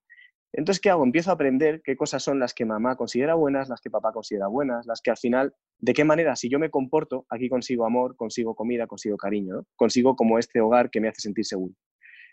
Entonces, 0.53 0.81
¿qué 0.81 0.91
hago? 0.91 1.05
Empiezo 1.05 1.31
a 1.31 1.35
aprender 1.35 1.81
qué 1.83 1.97
cosas 1.97 2.25
son 2.25 2.41
las 2.41 2.55
que 2.55 2.65
mamá 2.65 2.97
considera 2.97 3.35
buenas, 3.35 3.69
las 3.69 3.81
que 3.81 3.89
papá 3.89 4.13
considera 4.13 4.49
buenas, 4.49 4.85
las 4.87 5.01
que 5.01 5.11
al 5.11 5.17
final, 5.17 5.55
de 5.79 5.93
qué 5.93 6.03
manera, 6.05 6.35
si 6.35 6.49
yo 6.49 6.59
me 6.59 6.71
comporto, 6.71 7.25
aquí 7.31 7.49
consigo 7.49 7.87
amor, 7.87 8.17
consigo 8.17 8.57
comida, 8.57 8.89
consigo 8.89 9.17
cariño, 9.17 9.65
consigo 9.77 10.17
como 10.17 10.39
este 10.39 10.61
hogar 10.61 10.91
que 10.91 11.01
me 11.01 11.09
hace 11.09 11.21
sentir 11.21 11.45
seguro. 11.45 11.75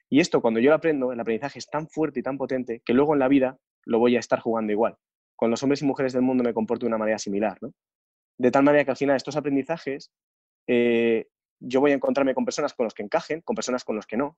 Y 0.09 0.19
esto, 0.19 0.41
cuando 0.41 0.59
yo 0.59 0.69
lo 0.69 0.75
aprendo, 0.75 1.11
el 1.11 1.19
aprendizaje 1.19 1.59
es 1.59 1.69
tan 1.69 1.87
fuerte 1.87 2.21
y 2.21 2.23
tan 2.23 2.37
potente 2.37 2.81
que 2.83 2.93
luego 2.93 3.13
en 3.13 3.19
la 3.19 3.27
vida 3.27 3.59
lo 3.85 3.99
voy 3.99 4.15
a 4.15 4.19
estar 4.19 4.39
jugando 4.39 4.71
igual. 4.71 4.95
Con 5.35 5.51
los 5.51 5.61
hombres 5.61 5.81
y 5.83 5.85
mujeres 5.85 6.13
del 6.13 6.23
mundo 6.23 6.43
me 6.43 6.53
comporto 6.53 6.85
de 6.85 6.87
una 6.87 6.97
manera 6.97 7.19
similar. 7.19 7.59
De 8.39 8.51
tal 8.51 8.63
manera 8.63 8.83
que 8.83 8.91
al 8.91 8.97
final 8.97 9.15
estos 9.15 9.35
aprendizajes, 9.35 10.11
eh, 10.67 11.27
yo 11.59 11.79
voy 11.79 11.91
a 11.91 11.95
encontrarme 11.95 12.33
con 12.33 12.45
personas 12.45 12.73
con 12.73 12.85
los 12.85 12.93
que 12.93 13.03
encajen, 13.03 13.41
con 13.41 13.55
personas 13.55 13.83
con 13.83 13.95
los 13.95 14.05
que 14.05 14.17
no, 14.17 14.37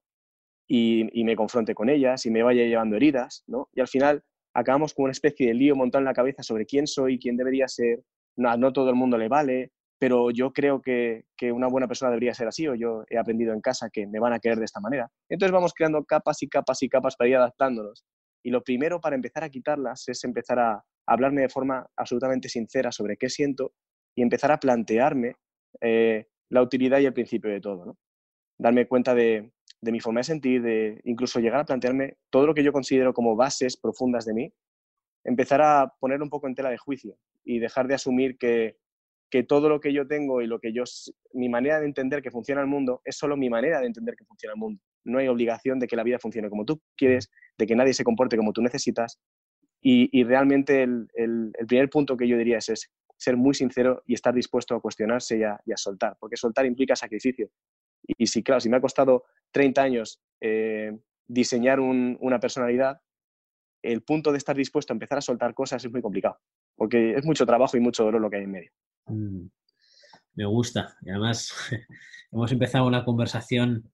y, 0.68 1.24
me 1.24 1.36
confronte 1.36 1.74
con 1.74 1.90
ellas 1.90 2.26
y 2.26 2.32
me 2.32 2.44
vaya 2.44 2.64
llevando 2.64 2.96
heridas, 2.96 3.44
¿no? 3.48 3.70
Y 3.74 3.82
al 3.82 3.88
final 3.88 4.24
acabamos 4.54 4.94
con 4.94 5.06
una 5.06 5.12
especie 5.12 5.48
de 5.48 5.54
lío 5.54 5.76
montado 5.76 6.00
en 6.00 6.06
la 6.06 6.14
cabeza 6.14 6.44
sobre 6.44 6.66
quién 6.66 6.86
soy, 6.86 7.20
quién 7.20 7.38
debería 7.38 7.68
ser, 7.68 8.04
no, 8.36 8.56
no 8.56 8.72
todo 8.72 8.90
el 8.90 8.96
mundo 8.96 9.18
le 9.18 9.28
vale, 9.28 9.72
pero 9.98 10.32
yo 10.32 10.54
creo 10.54 10.82
que, 10.82 11.26
que, 11.36 11.52
una 11.52 11.68
buena 11.68 11.88
persona 11.88 12.12
debería 12.12 12.34
ser 12.34 12.48
así, 12.48 12.68
o 12.68 12.76
yo 12.76 13.04
he 13.10 13.18
aprendido 13.18 13.54
en 13.54 13.62
casa 13.62 13.90
que 13.92 14.08
me 14.08 14.20
van 14.20 14.34
a 14.34 14.40
querer 14.40 14.60
de 14.60 14.66
esta 14.66 14.80
manera. 14.80 15.10
Entonces 15.28 15.52
vamos 15.52 15.74
creando 15.74 16.04
capas 16.06 16.42
y 16.44 16.48
capas 16.48 16.82
y 16.84 16.90
capas 16.90 17.16
para 17.16 17.30
ir 17.30 17.36
adaptándonos. 17.36 18.06
Y 18.44 18.52
lo 18.52 18.64
primero 18.64 19.02
para 19.02 19.16
empezar 19.16 19.44
a 19.44 19.50
quitarlas 19.50 20.08
es 20.08 20.24
empezar 20.24 20.60
a 20.60 20.84
hablarme 21.06 21.42
de 21.42 21.50
forma 21.50 21.86
absolutamente 21.98 22.48
sincera 22.48 22.92
sobre 22.92 23.18
qué 23.18 23.30
siento 23.30 23.74
y 24.16 24.22
empezar 24.22 24.52
a 24.52 24.60
plantearme 24.60 25.36
eh, 25.82 26.28
la 26.50 26.62
utilidad 26.62 27.00
y 27.00 27.06
el 27.06 27.14
principio 27.14 27.50
de 27.52 27.62
todo. 27.62 27.98
Darme 28.58 28.88
cuenta 28.88 29.16
de, 29.16 29.52
mi 29.82 30.00
forma 30.00 30.20
de 30.20 30.26
sentir, 30.26 30.62
de 30.62 31.00
incluso 31.06 31.40
llegar 31.40 31.62
a 31.62 31.66
plantearme 31.66 32.18
todo 32.30 32.48
lo 32.48 32.54
que 32.54 32.64
yo 32.64 32.74
considero 32.74 33.14
como 33.14 33.36
bases 33.36 33.78
profundas 33.78 34.26
de 34.26 34.34
mí, 34.34 34.54
empezar 35.24 35.62
a 35.62 35.94
poner 36.00 36.22
un 36.22 36.30
poco 36.30 36.48
en 36.48 36.56
tela 36.56 36.70
de 36.70 36.78
juicio 36.78 37.16
y 37.44 37.60
dejar 37.60 37.88
de 37.88 37.96
asumir 37.96 38.38
que, 38.38 38.78
que 39.30 39.44
todo 39.44 39.70
lo 39.70 39.80
que 39.80 39.94
yo 39.94 40.08
tengo 40.08 40.42
y 40.42 40.48
lo 40.48 40.60
que 40.60 40.74
yo, 40.74 40.84
mi 41.34 41.50
manera 41.50 41.80
de 41.80 41.86
entender 41.86 42.22
que 42.22 42.32
funciona 42.32 42.62
el 42.62 42.68
mundo 42.68 43.02
es 43.06 43.18
solo 43.18 43.38
mi 43.38 43.50
manera 43.50 43.80
de 43.80 43.88
entender 43.88 44.16
que 44.16 44.26
funciona 44.26 44.54
el 44.54 44.60
mundo. 44.60 44.82
No 45.06 45.20
hay 45.20 45.28
obligación 45.28 45.80
de 45.80 45.88
que 45.88 45.96
la 45.96 46.04
vida 46.04 46.20
funcione 46.20 46.50
como 46.50 46.66
tú 46.66 46.82
quieres, 46.98 47.30
de 47.58 47.66
que 47.66 47.76
nadie 47.76 47.94
se 47.94 48.04
comporte 48.04 48.38
como 48.38 48.54
tú 48.54 48.62
necesitas. 48.62 49.20
Y, 49.82 50.10
y 50.18 50.26
realmente 50.26 50.84
el, 50.84 51.08
el, 51.14 51.52
el, 51.58 51.66
primer 51.66 51.90
punto 51.90 52.18
que 52.18 52.28
yo 52.28 52.38
diría 52.38 52.58
es 52.58 52.68
ese, 52.68 52.88
ser 53.20 53.36
muy 53.36 53.54
sincero 53.54 54.02
y 54.08 54.14
estar 54.14 54.34
dispuesto 54.34 54.76
a 54.76 54.82
cuestionarse 54.82 55.38
y 55.38 55.44
a, 55.44 55.60
y 55.66 55.74
a 55.74 55.78
soltar, 55.78 56.16
porque 56.20 56.38
soltar 56.38 56.66
implica 56.66 56.96
sacrificio. 56.96 57.52
Y, 58.08 58.24
y 58.24 58.28
si, 58.28 58.42
claro, 58.42 58.62
si 58.62 58.70
me 58.70 58.78
ha 58.78 58.82
costado 58.82 59.26
30 59.52 59.82
años 59.82 60.22
eh, 60.40 60.98
diseñar 61.28 61.82
un, 61.82 62.18
una 62.22 62.40
personalidad, 62.40 63.02
el 63.82 64.02
punto 64.04 64.32
de 64.32 64.38
estar 64.38 64.56
dispuesto 64.56 64.94
a 64.94 64.96
empezar 64.96 65.18
a 65.18 65.22
soltar 65.22 65.54
cosas 65.54 65.84
es 65.84 65.92
muy 65.92 66.02
complicado, 66.02 66.40
porque 66.76 67.14
es 67.14 67.26
mucho 67.26 67.46
trabajo 67.46 67.76
y 67.76 67.82
mucho 67.82 68.06
dolor 68.06 68.22
lo 68.22 68.30
que 68.30 68.38
hay 68.38 68.44
en 68.44 68.52
medio. 68.52 68.72
Mm, 69.08 69.48
me 70.36 70.46
gusta. 70.46 70.96
Y 71.02 71.10
además, 71.10 71.54
hemos 72.32 72.52
empezado 72.54 72.88
una 72.88 73.04
conversación 73.04 73.92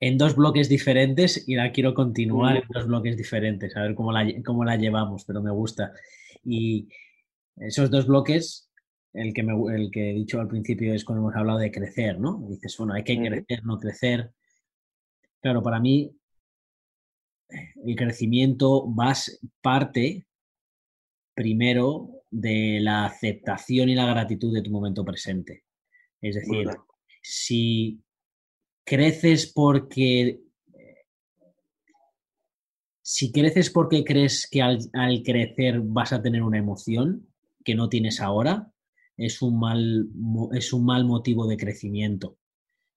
en 0.00 0.18
dos 0.18 0.34
bloques 0.34 0.68
diferentes 0.68 1.48
y 1.48 1.54
la 1.54 1.70
quiero 1.70 1.94
continuar 1.94 2.56
en 2.56 2.68
dos 2.68 2.86
bloques 2.86 3.16
diferentes, 3.16 3.76
a 3.76 3.82
ver 3.82 3.94
cómo 3.94 4.12
la, 4.12 4.26
cómo 4.44 4.64
la 4.64 4.76
llevamos, 4.76 5.24
pero 5.24 5.40
me 5.40 5.52
gusta. 5.52 5.92
Y 6.42 6.88
esos 7.56 7.90
dos 7.90 8.06
bloques 8.06 8.70
el 9.14 9.32
que, 9.32 9.42
me, 9.44 9.52
el 9.74 9.90
que 9.90 10.10
he 10.10 10.14
dicho 10.14 10.40
al 10.40 10.48
principio 10.48 10.92
es 10.92 11.04
cuando 11.04 11.22
hemos 11.22 11.36
hablado 11.36 11.60
de 11.60 11.70
crecer, 11.70 12.18
¿no? 12.18 12.44
dices, 12.48 12.76
bueno, 12.76 12.94
hay 12.94 13.04
que 13.04 13.16
crecer, 13.16 13.64
no 13.64 13.78
crecer. 13.78 14.32
Claro, 15.40 15.62
para 15.62 15.78
mí 15.78 16.10
el 17.48 17.96
crecimiento 17.96 18.92
va 18.92 19.14
parte 19.62 20.26
primero 21.34 22.22
de 22.30 22.80
la 22.80 23.06
aceptación 23.06 23.88
y 23.88 23.94
la 23.94 24.06
gratitud 24.06 24.52
de 24.52 24.62
tu 24.62 24.70
momento 24.70 25.04
presente. 25.04 25.64
Es 26.20 26.34
decir, 26.34 26.68
si 27.22 28.02
creces 28.84 29.52
porque 29.52 30.40
si 33.06 33.30
creces 33.30 33.70
porque 33.70 34.02
crees 34.02 34.48
que 34.50 34.62
al, 34.62 34.78
al, 34.94 35.22
crecer 35.22 35.80
vas 35.80 36.12
a 36.12 36.22
tener 36.22 36.42
una 36.42 36.58
emoción 36.58 37.28
que 37.64 37.74
no 37.74 37.88
tienes 37.88 38.20
ahora, 38.20 38.70
es 39.16 39.42
un 39.42 39.58
mal, 39.58 40.08
es 40.52 40.72
un 40.72 40.84
mal 40.84 41.04
motivo 41.04 41.46
de 41.46 41.56
crecimiento. 41.56 42.38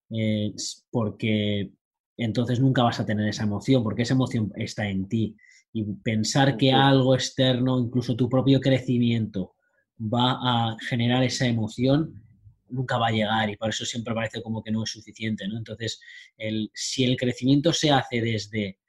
Eh, 0.10 0.54
porque 0.90 1.72
entonces 2.18 2.60
nunca 2.60 2.84
vas 2.84 3.00
a 3.00 3.06
tener 3.06 3.28
esa 3.28 3.44
emoción, 3.44 3.84
porque 3.84 4.04
esa 4.04 4.14
emoción 4.14 4.52
está 4.56 4.88
en 4.90 5.08
ti. 5.08 5.36
Y 5.74 5.84
pensar 5.84 6.58
que 6.58 6.72
algo 6.72 7.14
externo, 7.14 7.80
incluso 7.80 8.16
tu 8.16 8.30
propio 8.30 8.60
crecimiento, 8.60 9.56
va 10.00 10.38
a 10.42 10.78
generar 10.90 11.24
esa 11.24 11.46
emoción, 11.48 12.24
nunca 12.70 12.98
va 12.98 13.08
a 13.08 13.12
llegar 13.12 13.50
y 13.50 13.58
por 13.58 13.70
eso 13.70 13.86
siempre 13.86 14.14
parece 14.14 14.42
como 14.42 14.64
que 14.64 14.72
no 14.72 14.84
es 14.84 14.90
suficiente. 14.90 15.48
¿no? 15.48 15.58
Entonces, 15.58 16.00
el, 16.38 16.72
si 16.74 17.04
el 17.04 17.18
crecimiento 17.18 17.74
se 17.74 17.92
hace 17.92 18.22
desde 18.22 18.80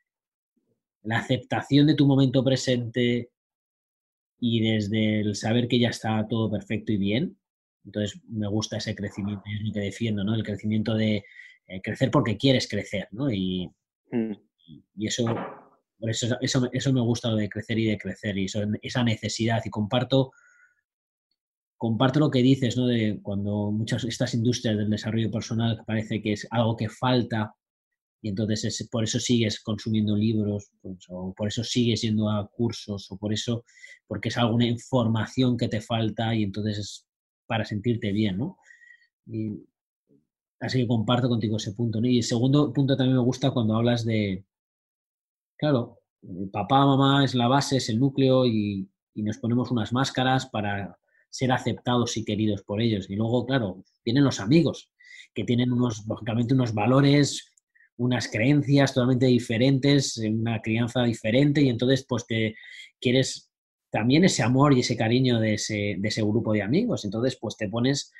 la 1.02 1.18
aceptación 1.18 1.86
de 1.86 1.94
tu 1.94 2.06
momento 2.06 2.42
presente, 2.42 3.30
y 4.40 4.60
desde 4.60 5.20
el 5.20 5.34
saber 5.34 5.68
que 5.68 5.78
ya 5.78 5.88
está 5.88 6.26
todo 6.28 6.50
perfecto 6.50 6.92
y 6.92 6.96
bien, 6.96 7.36
entonces 7.84 8.20
me 8.28 8.48
gusta 8.48 8.76
ese 8.76 8.94
crecimiento, 8.94 9.42
es 9.46 9.66
lo 9.66 9.72
que 9.72 9.80
defiendo, 9.80 10.24
¿no? 10.24 10.34
El 10.34 10.42
crecimiento 10.42 10.94
de 10.94 11.24
eh, 11.66 11.80
crecer 11.82 12.10
porque 12.10 12.36
quieres 12.36 12.68
crecer, 12.68 13.08
¿no? 13.12 13.30
Y, 13.30 13.70
mm. 14.10 14.32
y 14.96 15.06
eso, 15.06 15.26
eso, 16.00 16.36
eso, 16.40 16.68
eso, 16.72 16.92
me 16.92 17.00
gusta 17.00 17.30
lo 17.30 17.36
de 17.36 17.48
crecer 17.48 17.78
y 17.78 17.86
de 17.86 17.98
crecer 17.98 18.36
y 18.38 18.46
esa 18.82 19.04
necesidad 19.04 19.62
y 19.64 19.70
comparto 19.70 20.32
comparto 21.78 22.18
lo 22.18 22.30
que 22.30 22.42
dices, 22.42 22.76
¿no? 22.76 22.86
De 22.86 23.20
cuando 23.22 23.70
muchas 23.70 24.04
estas 24.04 24.34
industrias 24.34 24.76
del 24.76 24.90
desarrollo 24.90 25.30
personal 25.30 25.82
parece 25.86 26.20
que 26.20 26.32
es 26.32 26.46
algo 26.50 26.76
que 26.76 26.88
falta 26.88 27.54
y 28.20 28.30
entonces 28.30 28.88
por 28.90 29.04
eso 29.04 29.20
sigues 29.20 29.60
consumiendo 29.60 30.16
libros, 30.16 30.70
pues, 30.82 30.98
o 31.08 31.32
por 31.34 31.48
eso 31.48 31.62
sigues 31.62 32.02
yendo 32.02 32.30
a 32.30 32.48
cursos, 32.48 33.10
o 33.10 33.16
por 33.16 33.32
eso, 33.32 33.64
porque 34.06 34.28
es 34.28 34.36
alguna 34.36 34.66
información 34.66 35.56
que 35.56 35.68
te 35.68 35.80
falta 35.80 36.34
y 36.34 36.42
entonces 36.42 36.78
es 36.78 37.06
para 37.46 37.64
sentirte 37.64 38.12
bien, 38.12 38.38
¿no? 38.38 38.58
Y, 39.26 39.64
así 40.60 40.80
que 40.80 40.88
comparto 40.88 41.28
contigo 41.28 41.56
ese 41.56 41.72
punto. 41.72 42.00
Y 42.02 42.18
el 42.18 42.24
segundo 42.24 42.72
punto 42.72 42.96
también 42.96 43.16
me 43.16 43.22
gusta 43.22 43.52
cuando 43.52 43.76
hablas 43.76 44.04
de, 44.04 44.44
claro, 45.56 46.00
papá, 46.52 46.84
mamá 46.86 47.24
es 47.24 47.34
la 47.34 47.48
base, 47.48 47.76
es 47.76 47.88
el 47.88 48.00
núcleo 48.00 48.46
y, 48.46 48.88
y 49.14 49.22
nos 49.22 49.38
ponemos 49.38 49.70
unas 49.70 49.92
máscaras 49.92 50.46
para 50.46 50.98
ser 51.30 51.52
aceptados 51.52 52.16
y 52.16 52.24
queridos 52.24 52.62
por 52.62 52.80
ellos. 52.80 53.08
Y 53.08 53.16
luego, 53.16 53.46
claro, 53.46 53.84
vienen 54.04 54.24
los 54.24 54.40
amigos, 54.40 54.90
que 55.34 55.44
tienen 55.44 55.72
unos, 55.72 56.04
lógicamente, 56.06 56.54
unos 56.54 56.74
valores 56.74 57.52
unas 57.98 58.28
creencias 58.28 58.94
totalmente 58.94 59.26
diferentes, 59.26 60.16
una 60.18 60.60
crianza 60.62 61.02
diferente 61.02 61.60
y 61.60 61.68
entonces 61.68 62.04
pues 62.08 62.26
te 62.26 62.54
quieres 63.00 63.50
también 63.90 64.24
ese 64.24 64.42
amor 64.42 64.72
y 64.72 64.80
ese 64.80 64.96
cariño 64.96 65.40
de 65.40 65.54
ese, 65.54 65.96
de 65.98 66.08
ese 66.08 66.22
grupo 66.22 66.52
de 66.52 66.62
amigos. 66.62 67.04
Entonces 67.04 67.36
pues 67.40 67.56
te 67.56 67.68
pones, 67.68 68.12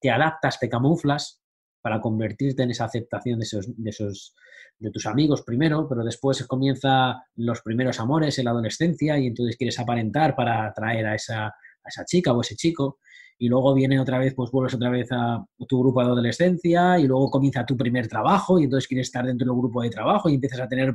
te 0.00 0.10
adaptas, 0.10 0.58
te 0.58 0.68
camuflas 0.68 1.40
para 1.80 2.00
convertirte 2.00 2.62
en 2.62 2.70
esa 2.70 2.84
aceptación 2.84 3.38
de 3.40 3.44
esos, 3.44 3.66
de 3.76 3.90
esos 3.90 4.34
de 4.78 4.90
tus 4.90 5.06
amigos 5.06 5.42
primero, 5.42 5.88
pero 5.88 6.04
después 6.04 6.44
comienza 6.46 7.22
los 7.36 7.62
primeros 7.62 8.00
amores 8.00 8.38
en 8.38 8.46
la 8.46 8.50
adolescencia 8.50 9.18
y 9.18 9.28
entonces 9.28 9.56
quieres 9.56 9.78
aparentar 9.78 10.34
para 10.34 10.66
atraer 10.66 11.06
a 11.06 11.14
esa, 11.14 11.46
a 11.46 11.88
esa 11.88 12.04
chica 12.04 12.32
o 12.32 12.40
ese 12.40 12.56
chico 12.56 12.98
y 13.42 13.48
luego 13.48 13.74
viene 13.74 13.98
otra 13.98 14.20
vez, 14.20 14.34
pues 14.36 14.52
vuelves 14.52 14.72
otra 14.74 14.88
vez 14.88 15.08
a 15.10 15.44
tu 15.66 15.80
grupo 15.80 15.98
de 15.98 16.06
adolescencia 16.06 16.96
y 17.00 17.08
luego 17.08 17.28
comienza 17.28 17.66
tu 17.66 17.76
primer 17.76 18.06
trabajo 18.06 18.60
y 18.60 18.64
entonces 18.64 18.86
quieres 18.86 19.08
estar 19.08 19.26
dentro 19.26 19.44
del 19.48 19.58
grupo 19.58 19.82
de 19.82 19.90
trabajo 19.90 20.28
y 20.28 20.34
empiezas 20.34 20.60
a 20.60 20.68
tener... 20.68 20.94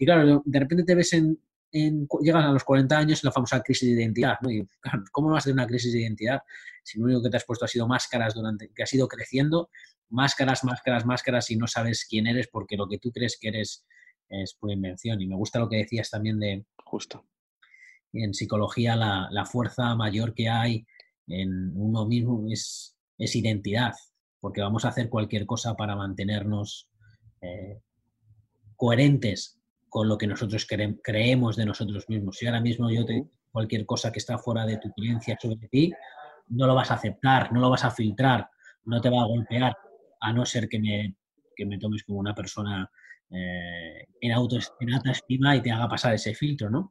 Y 0.00 0.04
claro, 0.04 0.42
de 0.44 0.58
repente 0.58 0.82
te 0.82 0.96
ves 0.96 1.12
en, 1.12 1.38
en, 1.70 2.08
llegas 2.20 2.46
a 2.46 2.50
los 2.50 2.64
40 2.64 2.98
años 2.98 3.22
en 3.22 3.28
la 3.28 3.30
famosa 3.32 3.60
crisis 3.60 3.88
de 3.88 4.02
identidad. 4.02 4.38
¿no? 4.42 4.50
Y, 4.50 4.66
claro, 4.80 5.04
¿Cómo 5.12 5.28
no 5.28 5.34
vas 5.34 5.44
a 5.44 5.50
tener 5.50 5.54
una 5.54 5.68
crisis 5.68 5.92
de 5.92 6.00
identidad 6.00 6.40
si 6.82 6.98
lo 6.98 7.04
único 7.04 7.22
que 7.22 7.30
te 7.30 7.36
has 7.36 7.44
puesto 7.44 7.64
ha 7.64 7.68
sido 7.68 7.86
máscaras 7.86 8.34
durante, 8.34 8.72
que 8.74 8.82
has 8.82 8.92
ido 8.92 9.06
creciendo? 9.06 9.70
Máscaras, 10.08 10.64
máscaras, 10.64 11.06
máscaras 11.06 11.48
y 11.52 11.56
no 11.56 11.68
sabes 11.68 12.06
quién 12.10 12.26
eres 12.26 12.48
porque 12.48 12.76
lo 12.76 12.88
que 12.88 12.98
tú 12.98 13.12
crees 13.12 13.38
que 13.40 13.50
eres 13.50 13.86
es 14.28 14.54
pura 14.54 14.72
invención. 14.72 15.20
Y 15.20 15.28
me 15.28 15.36
gusta 15.36 15.60
lo 15.60 15.68
que 15.68 15.76
decías 15.76 16.10
también 16.10 16.40
de... 16.40 16.66
Justo. 16.84 17.24
En 18.12 18.34
psicología 18.34 18.96
la, 18.96 19.28
la 19.30 19.46
fuerza 19.46 19.94
mayor 19.94 20.34
que 20.34 20.48
hay 20.48 20.84
en 21.26 21.72
uno 21.76 22.06
mismo 22.06 22.46
es, 22.50 22.96
es 23.18 23.36
identidad, 23.36 23.94
porque 24.40 24.60
vamos 24.60 24.84
a 24.84 24.88
hacer 24.88 25.08
cualquier 25.08 25.46
cosa 25.46 25.74
para 25.74 25.96
mantenernos 25.96 26.88
eh, 27.40 27.80
coherentes 28.76 29.60
con 29.88 30.08
lo 30.08 30.18
que 30.18 30.26
nosotros 30.26 30.66
creemos 31.02 31.56
de 31.56 31.66
nosotros 31.66 32.08
mismos. 32.08 32.36
Si 32.36 32.46
ahora 32.46 32.60
mismo 32.60 32.90
yo 32.90 33.04
te, 33.04 33.28
cualquier 33.52 33.86
cosa 33.86 34.10
que 34.10 34.18
está 34.18 34.38
fuera 34.38 34.66
de 34.66 34.78
tu 34.78 34.90
creencia 34.90 35.38
sobre 35.40 35.68
ti, 35.68 35.92
no 36.48 36.66
lo 36.66 36.74
vas 36.74 36.90
a 36.90 36.94
aceptar, 36.94 37.52
no 37.52 37.60
lo 37.60 37.70
vas 37.70 37.84
a 37.84 37.90
filtrar, 37.90 38.48
no 38.84 39.00
te 39.00 39.08
va 39.08 39.22
a 39.22 39.26
golpear, 39.26 39.76
a 40.20 40.32
no 40.32 40.44
ser 40.44 40.68
que 40.68 40.80
me, 40.80 41.16
que 41.54 41.64
me 41.64 41.78
tomes 41.78 42.02
como 42.02 42.18
una 42.18 42.34
persona 42.34 42.90
eh, 43.30 44.06
en, 44.20 44.32
auto, 44.32 44.58
en 44.80 44.92
alta 44.92 45.12
estima 45.12 45.56
y 45.56 45.62
te 45.62 45.70
haga 45.70 45.88
pasar 45.88 46.14
ese 46.14 46.34
filtro, 46.34 46.70
¿no? 46.70 46.90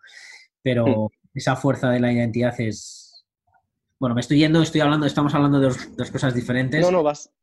Pero 0.62 1.12
esa 1.34 1.56
fuerza 1.56 1.90
de 1.90 2.00
la 2.00 2.12
identidad 2.12 2.54
es... 2.60 3.03
Bueno, 4.04 4.16
me 4.16 4.20
estoy 4.20 4.38
yendo, 4.38 4.62
estoy 4.62 4.82
hablando, 4.82 5.06
estamos 5.06 5.34
hablando 5.34 5.62
de 5.62 5.68
dos, 5.68 6.12
cosas 6.12 6.36
diferentes. 6.36 6.82
No, 6.82 6.92
no, 6.92 7.04
vas, 7.04 7.34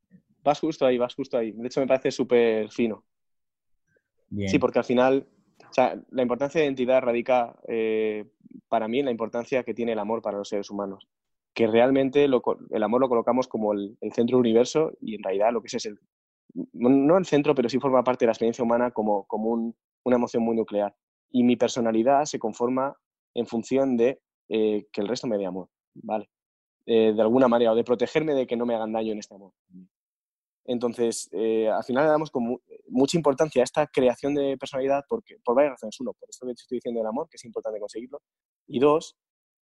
vas 0.45 0.61
justo 0.61 0.85
ahí, 0.85 0.99
vas 0.99 1.15
justo 1.15 1.39
ahí. 1.39 1.53
De 1.53 1.67
hecho, 1.67 1.81
me 1.81 1.87
parece 1.87 2.11
súper 2.11 2.69
fino. 2.69 3.03
Sí, 4.47 4.59
porque 4.59 4.79
al 4.79 4.85
final, 4.85 5.27
o 5.71 5.73
sea, 5.73 5.99
la 6.11 6.21
importancia 6.21 6.61
de 6.61 6.67
identidad 6.67 7.01
radica 7.01 7.59
eh, 7.67 8.27
para 8.69 8.89
mí 8.89 8.99
en 8.99 9.07
la 9.07 9.11
importancia 9.11 9.63
que 9.63 9.73
tiene 9.73 9.93
el 9.93 9.99
amor 9.99 10.21
para 10.21 10.37
los 10.37 10.51
seres 10.51 10.69
humanos. 10.69 11.09
Que 11.55 11.67
realmente 11.67 12.25
el 12.25 12.83
amor 12.83 13.01
lo 13.01 13.09
colocamos 13.09 13.49
como 13.49 13.73
el, 13.73 13.97
centro 14.13 14.37
del 14.37 14.47
universo 14.47 14.93
y 15.01 15.15
en 15.15 15.23
realidad 15.23 15.55
lo 15.55 15.63
que 15.63 15.69
es 15.69 15.75
es 15.77 15.87
el, 15.87 15.99
no 16.75 17.17
el 17.17 17.25
centro, 17.25 17.55
pero 17.55 17.71
sí 17.71 17.81
forma 17.81 18.05
parte 18.05 18.27
de 18.27 18.27
la 18.27 18.33
experiencia 18.33 18.63
humana 18.63 18.91
como, 18.91 19.27
como 19.29 19.75
una 20.05 20.17
emoción 20.17 20.43
muy 20.43 20.57
nuclear. 20.57 20.95
Y 21.31 21.43
mi 21.43 21.57
personalidad 21.57 22.27
se 22.27 22.39
conforma 22.39 22.95
en 23.33 23.47
función 23.47 23.97
de 23.97 24.21
eh, 24.51 24.89
que 24.93 25.01
el 25.01 25.09
resto 25.09 25.27
me 25.27 25.39
dé 25.39 25.47
amor, 25.47 25.71
¿vale? 25.95 26.29
Eh, 26.93 27.13
de 27.15 27.23
alguna 27.23 27.47
manera, 27.47 27.71
o 27.71 27.77
de 27.77 27.85
protegerme 27.85 28.35
de 28.35 28.49
que 28.49 28.57
no 28.57 28.67
me 28.67 28.75
hagan 28.75 28.93
daño 28.93 29.13
en 29.13 29.21
este 29.21 29.33
amor. 29.33 29.53
Entonces, 30.65 31.29
eh, 31.31 31.69
al 31.69 31.85
final 31.85 32.03
le 32.03 32.11
damos 32.11 32.33
mucha 32.89 33.17
importancia 33.17 33.63
a 33.63 33.65
esta 33.65 33.87
creación 33.87 34.35
de 34.35 34.59
personalidad 34.59 35.05
porque, 35.09 35.37
por 35.45 35.55
varias 35.55 35.75
razones. 35.75 36.01
Uno, 36.01 36.15
por 36.15 36.29
esto 36.29 36.47
que 36.47 36.53
estoy 36.53 36.79
diciendo 36.79 36.99
del 36.99 37.07
amor, 37.07 37.29
que 37.31 37.37
es 37.37 37.45
importante 37.45 37.79
conseguirlo. 37.79 38.21
Y 38.67 38.81
dos, 38.81 39.17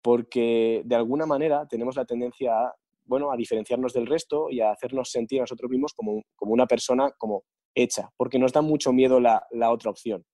porque 0.01 0.81
de 0.83 0.95
alguna 0.95 1.27
manera 1.27 1.67
tenemos 1.67 1.95
la 1.95 2.05
tendencia 2.05 2.53
a, 2.53 2.75
bueno, 3.05 3.31
a 3.31 3.37
diferenciarnos 3.37 3.93
del 3.93 4.07
resto 4.07 4.49
y 4.49 4.61
a 4.61 4.71
hacernos 4.71 5.11
sentir 5.11 5.41
a 5.41 5.43
nosotros 5.43 5.69
mismos 5.69 5.93
como, 5.93 6.23
como 6.35 6.53
una 6.53 6.65
persona 6.65 7.11
como 7.19 7.43
hecha, 7.75 8.09
porque 8.17 8.39
nos 8.39 8.51
da 8.51 8.63
mucho 8.63 8.93
miedo 8.93 9.19
la, 9.19 9.45
la, 9.51 9.71
otra 9.71 9.91
opción, 9.91 10.25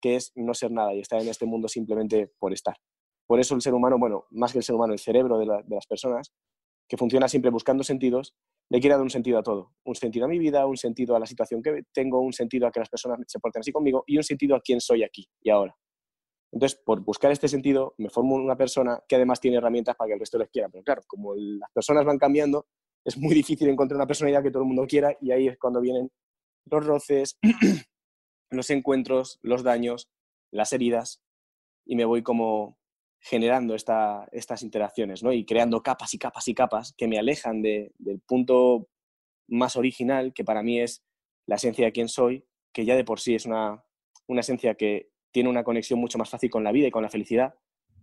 que 0.00 0.16
es 0.16 0.32
no 0.34 0.54
ser 0.54 0.70
nada 0.70 0.94
y 0.94 1.00
estar 1.00 1.20
en 1.20 1.28
este 1.28 1.44
mundo 1.44 1.68
simplemente 1.68 2.32
por 2.38 2.54
estar. 2.54 2.76
Por 3.26 3.40
eso 3.40 3.54
el 3.54 3.62
ser 3.62 3.74
humano, 3.74 3.98
bueno, 3.98 4.24
más 4.30 4.52
que 4.52 4.58
el 4.58 4.64
ser 4.64 4.74
humano, 4.74 4.92
el 4.92 4.98
cerebro 4.98 5.38
de, 5.38 5.46
las 5.46 5.86
personas, 5.86 6.32
que 6.88 6.96
funciona 6.96 7.28
siempre 7.28 7.50
buscando 7.50 7.84
sentidos, 7.84 8.34
le 8.68 8.80
quiere 8.80 8.94
dar 8.94 9.02
un 9.02 9.10
sentido 9.10 9.38
a 9.38 9.42
todo. 9.42 9.72
Un 9.84 9.94
sentido 9.94 10.26
a 10.26 10.28
mi 10.28 10.38
vida, 10.38 10.66
un 10.66 10.76
sentido 10.76 11.16
a 11.16 11.20
la 11.20 11.26
situación 11.26 11.62
que 11.62 11.82
tengo, 11.92 12.20
un 12.20 12.32
sentido 12.32 12.66
a 12.66 12.70
que 12.70 12.80
las 12.80 12.88
personas 12.88 13.20
se 13.26 13.38
porten 13.38 13.60
así 13.60 13.72
conmigo 13.72 14.04
y 14.06 14.16
un 14.16 14.24
sentido 14.24 14.56
a 14.56 14.60
quién 14.60 14.80
soy 14.80 15.02
aquí 15.02 15.28
y 15.40 15.50
ahora. 15.50 15.76
Entonces, 16.52 16.78
por 16.84 17.00
buscar 17.00 17.32
este 17.32 17.48
sentido, 17.48 17.94
me 17.96 18.10
formo 18.10 18.34
una 18.34 18.56
persona 18.56 19.00
que 19.08 19.16
además 19.16 19.40
tiene 19.40 19.56
herramientas 19.56 19.96
para 19.96 20.08
que 20.08 20.14
el 20.14 20.20
resto 20.20 20.38
les 20.38 20.50
quiera. 20.50 20.68
Pero 20.68 20.84
claro, 20.84 21.02
como 21.06 21.34
las 21.34 21.70
personas 21.72 22.04
van 22.04 22.18
cambiando, 22.18 22.66
es 23.04 23.16
muy 23.16 23.34
difícil 23.34 23.68
encontrar 23.68 23.96
una 23.96 24.06
personalidad 24.06 24.42
que 24.42 24.50
todo 24.50 24.62
el 24.62 24.68
mundo 24.68 24.86
quiera 24.86 25.16
y 25.20 25.32
ahí 25.32 25.48
es 25.48 25.58
cuando 25.58 25.80
vienen 25.80 26.10
los 26.66 26.84
roces, 26.84 27.38
los 28.50 28.70
encuentros, 28.70 29.38
los 29.42 29.62
daños, 29.62 30.10
las 30.52 30.72
heridas 30.72 31.22
y 31.84 31.96
me 31.96 32.04
voy 32.04 32.22
como 32.22 32.78
generando 33.22 33.74
estas 33.74 34.62
interacciones 34.62 35.22
¿no? 35.22 35.32
y 35.32 35.44
creando 35.44 35.82
capas 35.82 36.12
y 36.12 36.18
capas 36.18 36.48
y 36.48 36.54
capas 36.54 36.94
que 36.96 37.06
me 37.06 37.18
alejan 37.18 37.62
del 37.62 38.20
punto 38.26 38.88
más 39.48 39.76
original, 39.76 40.32
que 40.34 40.44
para 40.44 40.62
mí 40.62 40.80
es 40.80 41.04
la 41.46 41.56
esencia 41.56 41.86
de 41.86 41.92
quién 41.92 42.08
soy, 42.08 42.44
que 42.72 42.84
ya 42.84 42.96
de 42.96 43.04
por 43.04 43.20
sí 43.20 43.34
es 43.34 43.46
una, 43.46 43.84
una 44.26 44.40
esencia 44.40 44.74
que 44.74 45.10
tiene 45.30 45.48
una 45.48 45.62
conexión 45.62 46.00
mucho 46.00 46.18
más 46.18 46.30
fácil 46.30 46.50
con 46.50 46.64
la 46.64 46.72
vida 46.72 46.88
y 46.88 46.90
con 46.90 47.02
la 47.02 47.10
felicidad, 47.10 47.54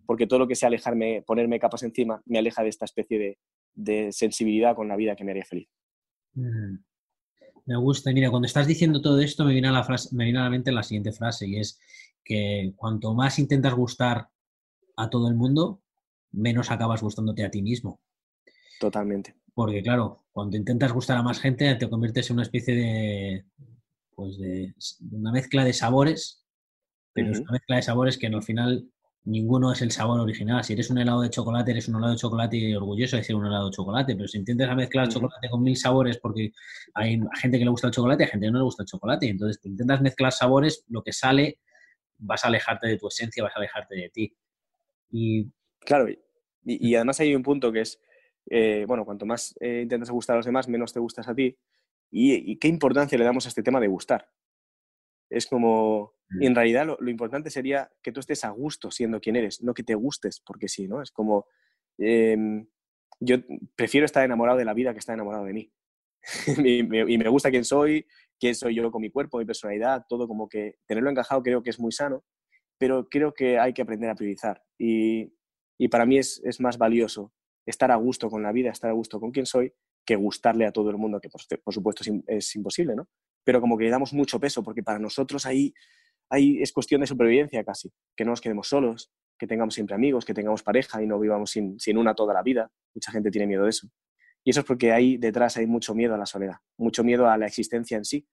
porque 0.06 0.26
todo 0.26 0.40
lo 0.40 0.48
que 0.48 0.56
sea 0.56 0.68
alejarme, 0.68 1.22
ponerme 1.22 1.60
capas 1.60 1.84
encima, 1.84 2.22
me 2.26 2.40
aleja 2.40 2.64
de 2.64 2.70
esta 2.70 2.86
especie 2.86 3.20
de, 3.20 3.38
de 3.76 4.12
sensibilidad 4.12 4.76
con 4.76 4.88
la 4.88 4.96
vida 4.96 5.16
que 5.16 5.24
me 5.24 5.32
haría 5.32 5.46
feliz. 5.46 5.70
Mm. 6.34 6.78
Me 7.66 7.78
gusta. 7.78 8.12
Mira, 8.12 8.32
cuando 8.32 8.48
estás 8.48 8.66
diciendo 8.66 9.00
todo 9.00 9.20
esto, 9.20 9.46
me 9.46 9.54
viene, 9.54 9.68
a 9.68 9.72
la 9.72 9.84
frase, 9.84 10.10
me 10.16 10.24
viene 10.24 10.40
a 10.40 10.44
la 10.44 10.50
mente 10.50 10.72
la 10.72 10.82
siguiente 10.82 11.12
frase, 11.12 11.48
y 11.48 11.60
es 11.60 11.80
que 12.24 12.74
cuanto 12.76 13.14
más 13.14 13.38
intentas 13.38 13.76
gustar 13.76 14.28
a 15.00 15.10
todo 15.10 15.30
el 15.30 15.36
mundo, 15.36 15.82
menos 16.32 16.72
acabas 16.72 17.02
gustándote 17.02 17.46
a 17.46 17.50
ti 17.50 17.62
mismo. 17.62 18.02
Totalmente. 18.80 19.36
Porque 19.54 19.82
claro, 19.82 20.26
cuando 20.32 20.58
intentas 20.58 20.92
gustar 20.92 21.18
a 21.18 21.24
más 21.24 21.40
gente, 21.40 21.74
te 21.76 21.90
conviertes 21.90 22.30
en 22.30 22.36
una 22.36 22.44
especie 22.44 22.76
de, 22.76 23.46
pues 24.16 24.38
de, 24.38 24.74
una 25.12 25.32
mezcla 25.32 25.64
de 25.64 25.74
sabores, 25.74 26.46
pero 27.14 27.32
es 27.32 27.40
una 27.40 27.54
mezcla 27.54 27.78
de 27.78 27.82
sabores 27.82 28.18
que 28.18 28.28
al 28.28 28.44
final 28.44 28.90
ninguno 29.24 29.72
es 29.72 29.82
el 29.82 29.92
sabor 29.92 30.20
original. 30.20 30.64
Si 30.64 30.74
eres 30.74 30.90
un 30.90 30.98
helado 30.98 31.22
de 31.22 31.30
chocolate, 31.30 31.72
eres 31.72 31.88
un 31.88 31.96
helado 31.96 32.14
de 32.14 32.20
chocolate 32.20 32.58
y 32.58 32.74
orgulloso 32.74 33.18
de 33.18 33.24
ser 33.24 33.36
un 33.36 33.46
helado 33.46 33.66
de 33.66 33.76
chocolate, 33.76 34.16
pero 34.16 34.28
si 34.28 34.38
intentas 34.38 34.76
mezclar 34.76 35.08
chocolate 35.10 35.50
con 35.50 35.64
mil 35.64 35.76
sabores, 35.76 36.18
porque 36.18 36.52
hay 36.94 37.20
gente 37.42 37.58
que 37.58 37.66
le 37.66 37.72
gusta 37.72 37.88
el 37.88 37.94
chocolate, 37.94 38.24
hay 38.24 38.30
gente 38.30 38.46
que 38.46 38.52
no 38.52 38.60
le 38.60 38.64
gusta 38.64 38.84
el 38.84 38.88
chocolate, 38.88 39.30
entonces 39.30 39.60
intentas 39.66 40.02
mezclar 40.02 40.32
sabores, 40.32 40.84
lo 40.88 41.04
que 41.04 41.14
sale 41.14 41.60
vas 42.18 42.44
a 42.44 42.48
alejarte 42.48 42.88
de 42.88 42.98
tu 42.98 43.08
esencia, 43.08 43.44
vas 43.44 43.56
a 43.56 43.60
alejarte 43.60 43.96
de 43.96 44.10
ti. 44.10 44.36
Y... 45.12 45.52
Claro, 45.80 46.08
y, 46.64 46.96
además 46.96 47.20
hay 47.20 47.36
un 47.36 47.44
punto 47.44 47.72
que 47.72 47.82
es, 47.82 48.02
eh, 48.50 48.86
bueno, 48.88 49.06
cuanto 49.06 49.26
más 49.26 49.56
eh, 49.60 49.82
intentas 49.84 50.10
gustar 50.10 50.36
a 50.36 50.38
los 50.38 50.46
demás, 50.46 50.68
menos 50.68 50.94
te 50.94 51.00
gustas 51.00 51.28
a 51.28 51.36
ti. 51.36 51.58
Y, 52.12 52.58
qué 52.58 52.68
importancia 52.68 53.18
le 53.18 53.24
damos 53.24 53.46
a 53.46 53.50
este 53.50 53.64
tema 53.64 53.80
de 53.80 53.88
gustar. 53.88 54.30
Es 55.30 55.48
como, 55.48 56.16
y 56.40 56.46
en 56.46 56.54
mm. 56.54 56.56
realidad 56.56 56.98
lo, 57.00 57.10
importante 57.10 57.50
sería 57.50 57.92
que 58.02 58.12
tú 58.12 58.20
estés 58.20 58.44
a 58.44 58.50
gusto 58.50 58.92
siendo 58.92 59.20
quien 59.20 59.36
eres, 59.36 59.62
no 59.62 59.74
que 59.74 59.84
te 59.84 59.96
gustes, 59.96 60.42
porque 60.46 60.68
sí, 60.68 60.88
¿no? 60.88 61.02
Es 61.02 61.12
como, 61.12 61.46
em, 61.98 62.68
yo 63.20 63.38
prefiero 63.76 64.06
estar 64.06 64.24
enamorado 64.24 64.58
de 64.58 64.66
la 64.66 64.74
vida 64.74 64.94
que 64.94 65.00
estar 65.00 65.14
enamorado 65.14 65.46
de 65.46 65.54
mí. 65.54 65.72
y, 66.66 66.84
me, 66.84 67.12
y, 67.12 67.18
me, 67.18 67.30
gusta 67.30 67.52
quién 67.52 67.64
soy, 67.64 68.06
quién 68.40 68.56
soy 68.56 68.76
yo 68.76 68.92
con 68.92 69.02
mi 69.02 69.10
cuerpo, 69.10 69.38
mi 69.38 69.46
personalidad, 69.46 70.06
todo 70.10 70.28
como 70.28 70.50
que 70.50 70.80
tenerlo 70.86 71.10
encajado 71.10 71.42
creo 71.44 71.64
que 71.64 71.70
es 71.70 71.80
muy 71.80 71.92
sano 71.92 72.24
pero 72.80 73.08
creo 73.10 73.34
que 73.34 73.60
hay 73.60 73.74
que 73.74 73.84
aprender 73.84 74.10
a 74.10 74.16
priorizar. 74.16 74.64
Y, 74.80 75.32
para 75.92 76.06
mí 76.06 76.18
es, 76.18 76.42
más 76.60 76.78
valioso 76.78 77.32
estar 77.66 77.92
a 77.92 77.96
gusto 77.96 78.30
con 78.30 78.42
la 78.42 78.52
vida, 78.52 78.72
estar 78.72 78.90
a 78.90 78.94
gusto 78.94 79.20
con 79.20 79.32
quien 79.32 79.46
soy, 79.46 79.72
que 80.04 80.16
gustarle 80.16 80.66
a 80.66 80.72
todo 80.72 80.90
el 80.90 80.98
mundo, 80.98 81.20
que 81.20 81.30
por, 81.30 81.74
supuesto 81.74 82.04
es, 82.26 82.56
imposible, 82.56 82.96
¿no? 82.96 83.08
Pero 83.44 83.62
como 83.62 83.78
que 83.78 83.84
le 83.84 83.90
damos 83.92 84.14
mucho 84.14 84.40
peso, 84.40 84.64
porque 84.64 84.82
para 84.82 84.98
nosotros 84.98 85.46
ahí, 85.46 85.74
ahí 86.30 86.62
es 86.62 86.72
cuestión 86.72 87.02
de 87.02 87.08
supervivencia 87.08 87.64
casi, 87.64 87.92
que 88.16 88.26
no 88.26 88.32
nos 88.32 88.42
quedemos 88.42 88.68
solos, 88.68 89.12
que 89.38 89.46
tengamos 89.46 89.74
siempre 89.74 89.96
amigos, 89.96 90.26
que 90.26 90.34
tengamos 90.34 90.64
pareja 90.64 91.04
y 91.04 91.08
no 91.08 91.20
vivamos 91.20 91.52
sin, 91.52 91.80
sin 91.80 91.98
una 91.98 92.16
toda 92.16 92.34
la 92.34 92.42
vida. 92.42 92.72
Mucha 92.96 93.12
gente 93.12 93.30
tiene 93.30 93.48
miedo 93.48 93.64
de 93.64 93.70
eso. 93.70 93.88
Y 94.44 94.52
eso 94.52 94.62
es 94.62 94.66
porque 94.66 94.92
ahí 94.92 95.18
detrás 95.18 95.58
hay 95.58 95.68
mucho 95.68 95.94
miedo 95.94 96.16
a 96.16 96.18
la 96.18 96.26
soledad, 96.26 96.58
mucho 96.78 97.04
miedo 97.04 97.30
a 97.30 97.38
la 97.38 97.46
existencia 97.46 97.98
en 97.98 98.06
sí, 98.06 98.28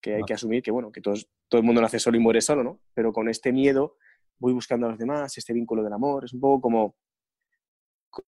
que 0.00 0.16
hay 0.16 0.22
que 0.22 0.34
asumir 0.34 0.62
que, 0.62 0.70
bueno, 0.70 0.90
que 0.90 1.00
todos, 1.00 1.28
todo 1.48 1.60
el 1.60 1.66
mundo 1.66 1.80
nace 1.80 1.98
solo 1.98 2.16
y 2.16 2.20
muere 2.20 2.40
solo, 2.40 2.64
¿no? 2.64 2.80
Pero 2.94 3.12
con 3.12 3.28
este 3.28 3.52
miedo 3.52 3.96
voy 4.38 4.52
buscando 4.52 4.86
a 4.86 4.90
los 4.90 4.98
demás, 4.98 5.36
este 5.36 5.52
vínculo 5.52 5.82
del 5.82 5.92
amor, 5.92 6.24
es 6.24 6.32
un 6.32 6.40
poco 6.40 6.62
como, 6.62 6.96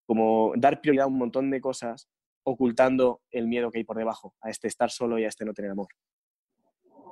como 0.06 0.52
dar 0.56 0.80
prioridad 0.80 1.04
a 1.04 1.08
un 1.08 1.18
montón 1.18 1.50
de 1.50 1.60
cosas 1.60 2.08
ocultando 2.44 3.22
el 3.30 3.46
miedo 3.46 3.70
que 3.70 3.78
hay 3.78 3.84
por 3.84 3.96
debajo, 3.96 4.34
a 4.42 4.50
este 4.50 4.68
estar 4.68 4.90
solo 4.90 5.18
y 5.18 5.24
a 5.24 5.28
este 5.28 5.44
no 5.44 5.54
tener 5.54 5.70
amor. 5.70 5.88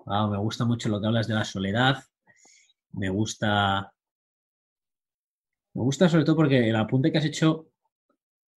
me 0.07 0.38
gusta 0.38 0.64
mucho 0.64 0.88
lo 0.88 1.01
que 1.01 1.07
hablas 1.07 1.29
de 1.29 1.35
la 1.35 1.44
soledad, 1.44 2.03
me 2.92 3.09
gusta... 3.09 3.92
Me 5.73 5.83
gusta 5.83 6.09
sobre 6.09 6.25
todo 6.25 6.35
porque 6.35 6.68
el 6.68 6.75
apunte 6.75 7.12
que 7.12 7.18
has 7.18 7.25
hecho 7.25 7.68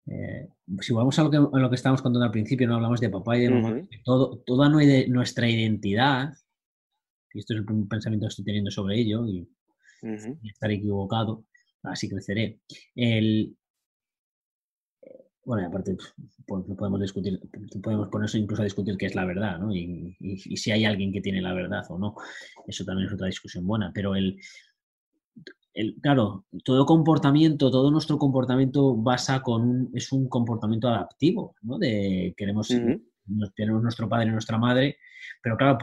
eh, 0.06 0.48
si 0.80 0.92
vamos 0.92 1.18
a 1.18 1.22
lo, 1.22 1.30
que, 1.30 1.36
a 1.36 1.58
lo 1.58 1.70
que 1.70 1.76
estábamos 1.76 2.02
contando 2.02 2.24
al 2.24 2.30
principio, 2.30 2.66
no 2.66 2.74
hablamos 2.74 3.00
de 3.00 3.08
papá 3.08 3.36
y 3.36 3.42
de 3.42 3.50
mamá, 3.50 3.80
todo, 4.04 4.38
toda 4.44 4.68
nuestra 4.68 5.48
identidad, 5.48 6.34
y 7.32 7.38
esto 7.38 7.54
es 7.54 7.60
el 7.60 7.88
pensamiento 7.88 8.26
que 8.26 8.28
estoy 8.28 8.44
teniendo 8.44 8.70
sobre 8.70 9.00
ello, 9.00 9.26
y, 9.26 9.48
estar 10.44 10.70
equivocado, 10.70 11.46
así 11.82 12.10
creceré. 12.10 12.60
El, 12.94 13.56
bueno, 15.44 15.66
aparte, 15.66 15.96
pues, 16.46 16.64
podemos 16.76 17.00
discutir, 17.00 17.40
podemos 17.82 18.08
ponerse 18.08 18.38
incluso 18.38 18.62
a 18.62 18.66
discutir 18.66 18.96
qué 18.98 19.06
es 19.06 19.14
la 19.14 19.24
verdad, 19.24 19.58
¿no? 19.58 19.74
Y, 19.74 20.16
y, 20.20 20.56
si 20.56 20.70
hay 20.70 20.84
alguien 20.84 21.12
que 21.12 21.20
tiene 21.20 21.40
la 21.40 21.54
verdad 21.54 21.84
o 21.88 21.98
no. 21.98 22.16
Eso 22.66 22.84
también 22.84 23.08
es 23.08 23.14
otra 23.14 23.26
discusión 23.26 23.66
buena. 23.66 23.92
Pero 23.94 24.14
el, 24.14 24.38
claro, 26.00 26.46
todo 26.64 26.86
comportamiento, 26.86 27.70
todo 27.70 27.90
nuestro 27.90 28.18
comportamiento 28.18 28.96
basa 28.96 29.42
con 29.42 29.62
un, 29.62 29.90
es 29.94 30.12
un 30.12 30.28
comportamiento 30.28 30.88
adaptivo, 30.88 31.56
¿no? 31.62 31.78
De 31.78 32.34
queremos, 32.36 32.68
tenemos 33.54 33.82
nuestro 33.82 34.08
padre 34.08 34.28
y 34.28 34.32
nuestra 34.32 34.58
madre, 34.58 34.98
pero 35.42 35.56
claro, 35.56 35.78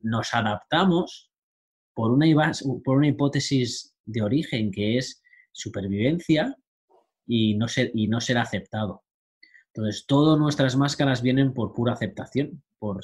nos 0.00 0.32
adaptamos 0.32 1.30
por 1.94 2.10
una, 2.10 2.26
por 2.84 2.96
una 2.96 3.08
hipótesis 3.08 3.94
de 4.04 4.22
origen 4.22 4.70
que 4.70 4.96
es 4.96 5.22
supervivencia 5.52 6.56
y 7.26 7.54
no 7.54 7.68
ser, 7.68 7.90
y 7.94 8.08
no 8.08 8.20
ser 8.20 8.38
aceptado. 8.38 9.04
Entonces, 9.74 10.06
todas 10.06 10.38
nuestras 10.38 10.76
máscaras 10.76 11.22
vienen 11.22 11.52
por 11.52 11.72
pura 11.72 11.92
aceptación. 11.92 12.62
Por... 12.78 13.00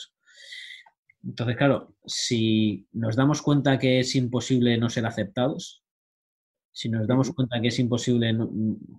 Entonces, 1.22 1.56
claro, 1.56 1.94
si 2.04 2.88
nos 2.92 3.14
damos 3.14 3.42
cuenta 3.42 3.78
que 3.78 4.00
es 4.00 4.14
imposible 4.16 4.76
no 4.78 4.90
ser 4.90 5.06
aceptados, 5.06 5.84
si 6.76 6.90
nos 6.90 7.06
damos 7.06 7.32
cuenta 7.32 7.58
que 7.58 7.68
es 7.68 7.78
imposible 7.78 8.36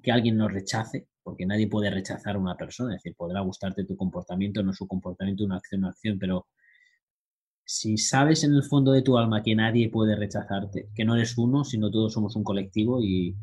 que 0.01 0.11
alguien 0.11 0.35
nos 0.35 0.51
rechace, 0.51 1.09
porque 1.21 1.45
nadie 1.45 1.67
puede 1.67 1.91
rechazar 1.91 2.35
a 2.35 2.39
una 2.39 2.57
persona, 2.57 2.95
es 2.95 3.03
decir, 3.03 3.15
podrá 3.15 3.41
gustarte 3.41 3.85
tu 3.85 3.95
comportamiento, 3.95 4.63
no 4.63 4.73
su 4.73 4.87
comportamiento, 4.87 5.43
una 5.43 5.57
acción, 5.57 5.81
una 5.81 5.89
acción, 5.89 6.17
pero 6.17 6.47
si 7.63 7.99
sabes 7.99 8.43
en 8.43 8.55
el 8.55 8.63
fondo 8.63 8.93
de 8.93 9.03
tu 9.03 9.15
alma 9.15 9.43
que 9.43 9.53
nadie 9.53 9.91
puede 9.91 10.15
rechazarte, 10.15 10.89
que 10.95 11.05
no 11.05 11.15
eres 11.15 11.37
uno, 11.37 11.63
sino 11.63 11.91
todos 11.91 12.13
somos 12.13 12.35
un 12.35 12.43
colectivo 12.43 12.99
y, 12.99 13.35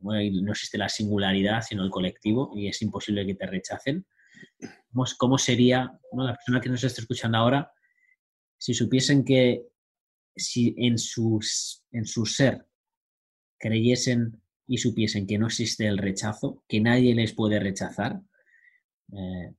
no 0.00 0.50
existe 0.50 0.76
la 0.76 0.88
singularidad, 0.88 1.62
sino 1.62 1.84
el 1.84 1.90
colectivo 1.90 2.50
y 2.56 2.66
es 2.66 2.82
imposible 2.82 3.24
que 3.24 3.36
te 3.36 3.46
rechacen, 3.46 4.04
¿cómo 5.18 5.38
sería 5.38 5.92
la 6.12 6.34
persona 6.34 6.60
que 6.60 6.68
nos 6.68 6.82
está 6.82 7.00
escuchando 7.00 7.38
ahora 7.38 7.70
si 8.58 8.74
supiesen 8.74 9.24
que 9.24 9.68
si 10.36 10.74
en, 10.78 10.98
sus, 10.98 11.84
en 11.92 12.04
su 12.04 12.26
ser 12.26 12.66
creyesen 13.58 14.40
y 14.66 14.78
supiesen 14.78 15.26
que 15.26 15.38
no 15.38 15.46
existe 15.46 15.86
el 15.86 15.98
rechazo, 15.98 16.62
que 16.68 16.80
nadie 16.80 17.14
les 17.14 17.32
puede 17.32 17.58
rechazar, 17.58 18.20
eh, 19.12 19.54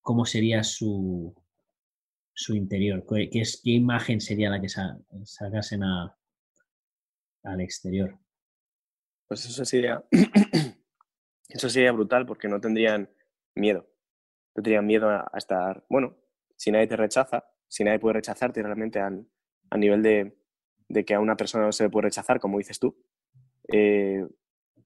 ¿cómo 0.00 0.24
sería 0.24 0.62
su, 0.62 1.34
su 2.32 2.54
interior? 2.54 3.04
¿Qué, 3.08 3.28
es, 3.40 3.60
¿Qué, 3.62 3.70
imagen 3.70 4.20
sería 4.20 4.50
la 4.50 4.60
que 4.60 4.68
sacasen 4.68 5.82
al 5.82 7.60
exterior? 7.60 8.18
Pues 9.26 9.44
eso 9.46 9.64
sería, 9.64 10.04
eso 11.48 11.68
sería 11.68 11.92
brutal 11.92 12.26
porque 12.26 12.48
no 12.48 12.60
tendrían 12.60 13.10
miedo. 13.54 13.90
No 14.54 14.62
tendrían 14.62 14.86
miedo 14.86 15.08
a, 15.08 15.30
estar, 15.36 15.84
bueno, 15.88 16.16
si 16.56 16.70
nadie 16.70 16.86
te 16.86 16.96
rechaza, 16.96 17.44
si 17.66 17.82
nadie 17.82 17.98
puede 17.98 18.14
rechazarte 18.14 18.62
realmente 18.62 19.00
a, 19.70 19.76
nivel 19.76 20.02
de, 20.02 21.04
que 21.04 21.14
a 21.14 21.20
una 21.20 21.36
persona 21.36 21.64
no 21.64 21.72
se 21.72 21.84
le 21.84 21.90
puede 21.90 22.04
rechazar, 22.04 22.40
como 22.40 22.58
dices 22.58 22.78
tú, 22.78 22.96
eh, 23.72 24.24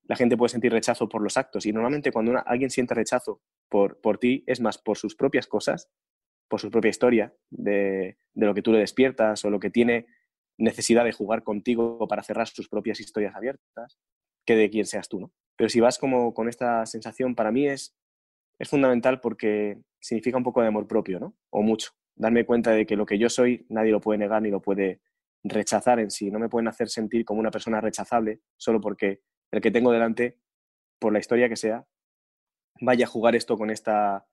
la 0.05 0.17
gente 0.17 0.37
puede 0.37 0.49
sentir 0.49 0.73
rechazo 0.73 1.09
por 1.09 1.23
los 1.23 1.37
actos 1.37 1.67
y 1.67 1.73
normalmente 1.73 2.13
cuando 2.13 2.43
alguien 2.45 2.71
siente 2.71 2.95
rechazo 2.95 3.43
por, 3.69 4.01
por 4.01 4.19
ti 4.19 4.43
es 4.47 4.61
más 4.61 4.79
por 4.79 4.97
sus 4.97 5.15
propias 5.15 5.47
cosas 5.47 5.91
por 6.51 6.61
su 6.61 6.71
propia 6.71 6.91
historia, 6.91 7.33
de, 7.49 8.19
lo 8.35 8.53
que 8.53 8.61
tú 8.61 8.73
le 8.73 8.81
despiertas 8.81 9.45
o 9.45 9.51
lo 9.51 9.61
que 9.61 9.71
tiene 9.71 10.07
necesidad 10.59 11.05
de 11.05 11.13
jugar 11.13 11.45
contigo 11.45 12.07
para 12.09 12.25
cerrar 12.25 12.49
sus 12.49 12.69
propias 12.69 13.01
historias 13.01 13.35
abiertas, 13.37 13.99
que 14.45 14.57
de 14.57 14.69
quién 14.69 14.85
seas 14.85 15.09
tú, 15.09 15.21
¿no? 15.21 15.33
Pero 15.57 15.71
si 15.71 15.79
vas 15.79 15.99
como 15.99 16.35
con 16.35 16.49
esta 16.49 16.85
sensación, 16.87 17.37
para 17.37 17.53
mí 17.53 17.69
es, 17.69 17.97
es 18.59 18.69
fundamental 18.69 19.21
porque 19.21 19.81
significa 20.01 20.37
un 20.37 20.43
poco 20.43 20.61
de 20.61 20.67
amor 20.67 20.89
propio, 20.89 21.21
¿no? 21.21 21.37
O 21.51 21.63
mucho. 21.63 21.93
Darme 22.21 22.45
cuenta 22.45 22.73
de 22.73 22.85
que 22.85 22.97
lo 22.97 23.07
que 23.07 23.19
yo 23.19 23.31
soy 23.31 23.65
nadie 23.71 23.93
lo 23.93 24.01
puede 24.01 24.19
negar 24.19 24.43
ni 24.43 24.51
lo 24.51 24.61
puede 24.61 25.01
rechazar 25.43 26.01
en 26.01 26.11
sí. 26.11 26.31
No 26.31 26.39
me 26.39 26.51
pueden 26.51 26.69
hacer 26.69 26.91
sentir 26.91 27.25
como 27.25 27.41
una 27.41 27.51
persona 27.51 27.81
rechazable 27.81 28.43
solo 28.59 28.79
porque 28.79 29.23
el 29.51 29.63
que 29.63 29.71
tengo 29.71 29.91
delante, 29.91 30.39
por 30.99 31.15
la 31.15 31.19
historia 31.19 31.49
que 31.49 31.57
sea, 31.57 31.87
vaya 32.83 33.07
a 33.07 33.09
jugar 33.09 33.35
esto 33.35 33.57
con 33.57 33.71
esta 33.71 34.27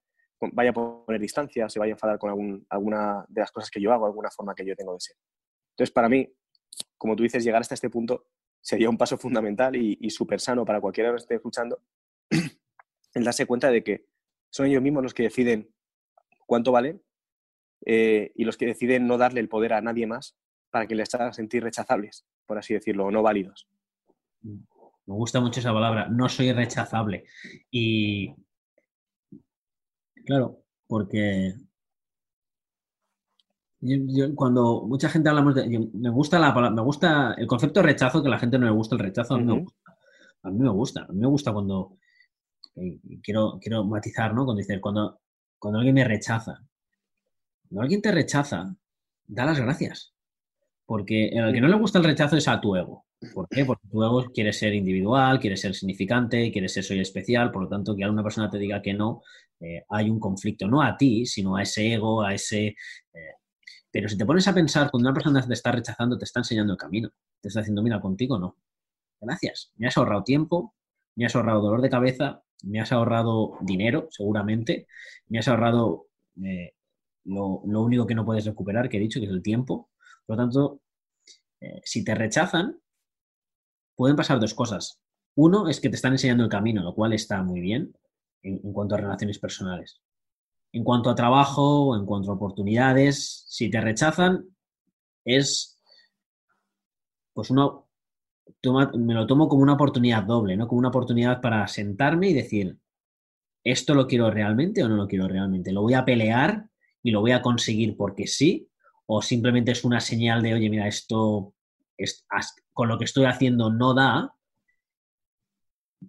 vaya 0.51 0.71
a 0.71 0.73
poner 0.73 1.21
distancia, 1.21 1.69
se 1.69 1.79
vaya 1.79 1.93
a 1.93 1.95
enfadar 1.95 2.19
con 2.19 2.65
alguna 2.69 3.25
de 3.29 3.39
las 3.41 3.51
cosas 3.51 3.71
que 3.71 3.81
yo 3.81 3.93
hago, 3.93 4.05
alguna 4.05 4.29
forma 4.29 4.53
que 4.53 4.65
yo 4.65 4.75
tengo 4.75 4.93
de 4.93 4.99
ser. 4.99 5.15
Entonces, 5.71 5.93
para 5.93 6.09
mí, 6.09 6.29
como 6.97 7.15
tú 7.15 7.23
dices, 7.23 7.41
llegar 7.41 7.61
hasta 7.61 7.73
este 7.73 7.89
punto 7.89 8.27
sería 8.61 8.89
un 8.89 8.97
paso 8.97 9.17
fundamental 9.17 9.77
y, 9.77 10.09
súper 10.09 10.41
sano 10.41 10.65
para 10.65 10.81
cualquiera 10.81 11.09
que 11.11 11.15
esté 11.15 11.35
escuchando, 11.35 11.81
el 13.13 13.23
darse 13.23 13.45
cuenta 13.45 13.71
de 13.71 13.81
que 13.81 14.05
son 14.51 14.67
ellos 14.67 14.81
mismos 14.81 15.03
los 15.03 15.13
que 15.13 15.23
deciden 15.23 15.73
cuánto 16.45 16.71
valen 16.71 17.01
eh, 17.85 18.31
y 18.35 18.45
los 18.45 18.57
que 18.57 18.65
deciden 18.65 19.07
no 19.07 19.17
darle 19.17 19.39
el 19.39 19.49
poder 19.49 19.73
a 19.73 19.81
nadie 19.81 20.07
más 20.07 20.35
para 20.69 20.87
que 20.87 20.95
les 20.95 21.13
haga 21.15 21.33
sentir 21.33 21.63
rechazables, 21.63 22.25
por 22.45 22.57
así 22.57 22.73
decirlo, 22.73 23.05
o 23.05 23.11
no 23.11 23.23
válidos. 23.23 23.67
Me 24.41 25.15
gusta 25.15 25.39
mucho 25.39 25.59
esa 25.59 25.73
palabra, 25.73 26.07
no 26.09 26.27
soy 26.27 26.51
rechazable. 26.51 27.23
Y 27.71 28.35
Claro, 30.27 30.65
porque 30.87 31.53
cuando 34.35 34.83
mucha 34.85 35.07
gente 35.07 35.29
hablamos 35.29 35.55
de. 35.55 35.89
me 35.93 36.09
gusta 36.09 36.37
la 36.37 36.53
me 36.69 36.81
gusta 36.81 37.33
el 37.37 37.47
concepto 37.47 37.79
de 37.79 37.85
rechazo, 37.85 38.21
que 38.21 38.27
a 38.27 38.31
la 38.31 38.39
gente 38.39 38.59
no 38.59 38.65
le 38.65 38.73
gusta 38.73 38.95
el 38.95 38.99
rechazo, 38.99 39.35
a 39.35 39.37
mí 39.37 39.45
me 39.45 39.61
gusta. 39.61 39.97
A 40.43 40.49
mí 40.49 40.59
me 40.59 40.69
gusta. 40.69 41.03
A 41.03 41.13
mí 41.13 41.19
me 41.19 41.27
gusta 41.27 41.53
cuando. 41.53 41.97
quiero, 43.23 43.57
quiero 43.61 43.85
matizar, 43.85 44.33
¿no? 44.33 44.43
Cuando 44.43 44.59
dice, 44.59 44.81
cuando, 44.81 45.21
cuando 45.57 45.79
alguien 45.79 45.95
me 45.95 46.03
rechaza. 46.03 46.61
Cuando 47.67 47.81
alguien 47.81 48.01
te 48.01 48.11
rechaza, 48.11 48.75
da 49.27 49.45
las 49.45 49.59
gracias. 49.59 50.13
Porque 50.85 51.37
al 51.37 51.53
que 51.53 51.61
no 51.61 51.67
le 51.67 51.75
gusta 51.75 51.99
el 51.99 52.05
rechazo 52.05 52.37
es 52.37 52.47
a 52.47 52.61
tu 52.61 52.75
ego. 52.75 53.05
¿Por 53.33 53.47
qué? 53.49 53.65
Porque 53.65 53.87
tu 53.89 54.03
ego 54.03 54.23
quiere 54.33 54.53
ser 54.53 54.73
individual, 54.73 55.39
quiere 55.39 55.57
ser 55.57 55.73
significante, 55.73 56.51
quiere 56.51 56.69
ser 56.69 56.83
soy 56.83 56.99
especial, 56.99 57.51
por 57.51 57.63
lo 57.63 57.69
tanto, 57.69 57.95
que 57.95 58.03
alguna 58.03 58.23
persona 58.23 58.49
te 58.49 58.57
diga 58.57 58.81
que 58.81 58.93
no, 58.93 59.21
eh, 59.59 59.83
hay 59.89 60.09
un 60.09 60.19
conflicto, 60.19 60.67
no 60.67 60.81
a 60.81 60.95
ti, 60.95 61.25
sino 61.25 61.55
a 61.57 61.63
ese 61.63 61.93
ego, 61.93 62.21
a 62.21 62.33
ese... 62.33 62.67
Eh, 62.67 63.35
pero 63.91 64.07
si 64.07 64.17
te 64.17 64.25
pones 64.25 64.47
a 64.47 64.53
pensar, 64.53 64.91
cuando 64.91 65.09
una 65.09 65.13
persona 65.15 65.45
te 65.45 65.53
está 65.53 65.71
rechazando, 65.71 66.17
te 66.17 66.25
está 66.25 66.41
enseñando 66.41 66.73
el 66.73 66.79
camino, 66.79 67.09
te 67.41 67.47
está 67.47 67.61
diciendo, 67.61 67.81
mira, 67.81 67.99
contigo 67.99 68.37
no. 68.37 68.57
Gracias, 69.19 69.71
me 69.77 69.87
has 69.87 69.97
ahorrado 69.97 70.23
tiempo, 70.23 70.75
me 71.15 71.25
has 71.25 71.35
ahorrado 71.35 71.61
dolor 71.61 71.81
de 71.81 71.89
cabeza, 71.89 72.43
me 72.63 72.79
has 72.79 72.91
ahorrado 72.91 73.57
dinero, 73.61 74.07
seguramente, 74.11 74.87
me 75.27 75.39
has 75.39 75.47
ahorrado 75.47 76.07
eh, 76.43 76.73
lo, 77.27 77.61
lo, 77.65 77.81
único 77.83 78.07
que 78.07 78.15
no 78.15 78.25
puedes 78.25 78.45
recuperar, 78.45 78.89
que 78.89 78.97
he 78.97 79.01
dicho, 79.01 79.19
que 79.19 79.25
es 79.25 79.31
el 79.31 79.43
tiempo. 79.43 79.89
Por 80.25 80.37
lo 80.37 80.43
tanto, 80.43 80.81
si 81.83 82.03
te 82.03 82.15
rechazan, 82.15 82.79
pueden 83.95 84.15
pasar 84.15 84.39
dos 84.39 84.53
cosas. 84.53 85.01
Uno 85.35 85.67
es 85.67 85.79
que 85.79 85.89
te 85.89 85.95
están 85.95 86.13
enseñando 86.13 86.43
el 86.43 86.49
camino, 86.49 86.83
lo 86.83 86.95
cual 86.95 87.13
está 87.13 87.43
muy 87.43 87.59
bien 87.59 87.93
en, 88.41 88.73
cuanto 88.73 88.95
a 88.95 88.99
relaciones 88.99 89.39
personales. 89.39 90.01
En 90.71 90.83
cuanto 90.83 91.09
a 91.09 91.15
trabajo, 91.15 91.95
en 91.95 92.05
cuanto 92.05 92.31
a 92.31 92.35
oportunidades, 92.35 93.45
si 93.47 93.69
te 93.69 93.81
rechazan, 93.81 94.45
es 95.25 95.79
pues 97.33 97.51
uno 97.51 97.87
me 98.95 99.13
lo 99.13 99.27
tomo 99.27 99.47
como 99.47 99.61
una 99.61 99.73
oportunidad 99.73 100.23
doble, 100.23 100.57
¿no? 100.57 100.67
Como 100.67 100.79
una 100.79 100.87
oportunidad 100.89 101.41
para 101.41 101.67
sentarme 101.67 102.29
y 102.29 102.33
decir, 102.33 102.77
¿esto 103.63 103.93
lo 103.93 104.07
quiero 104.07 104.31
realmente 104.31 104.83
o 104.83 104.89
no 104.89 104.95
lo 104.95 105.07
quiero 105.07 105.27
realmente? 105.27 105.71
¿Lo 105.71 105.81
voy 105.81 105.93
a 105.93 106.05
pelear 106.05 106.67
y 107.07 107.11
lo 107.11 107.21
voy 107.21 107.31
a 107.31 107.41
conseguir 107.41 107.95
porque 107.95 108.27
sí? 108.27 108.67
¿O 109.05 109.21
simplemente 109.21 109.71
es 109.71 109.85
una 109.85 110.01
señal 110.01 110.43
de, 110.43 110.53
oye, 110.53 110.69
mira, 110.69 110.89
esto 110.89 111.53
con 112.73 112.89
lo 112.89 112.97
que 112.97 113.05
estoy 113.05 113.23
haciendo 113.23 113.71
no 113.71 113.93
da, 113.93 114.35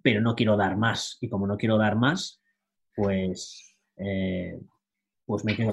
pero 0.03 0.19
no 0.19 0.35
quiero 0.35 0.57
dar 0.57 0.75
más. 0.75 1.17
Y 1.21 1.29
como 1.29 1.47
no 1.47 1.55
quiero 1.55 1.77
dar 1.77 1.95
más, 1.95 2.41
pues, 2.93 3.77
eh, 3.95 4.59
pues 5.25 5.45
me 5.45 5.55
quedo. 5.55 5.71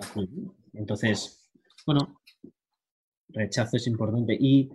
Entonces, 0.74 1.50
bueno, 1.84 2.20
rechazo 3.30 3.78
es 3.78 3.86
importante. 3.88 4.32
Y 4.38 4.70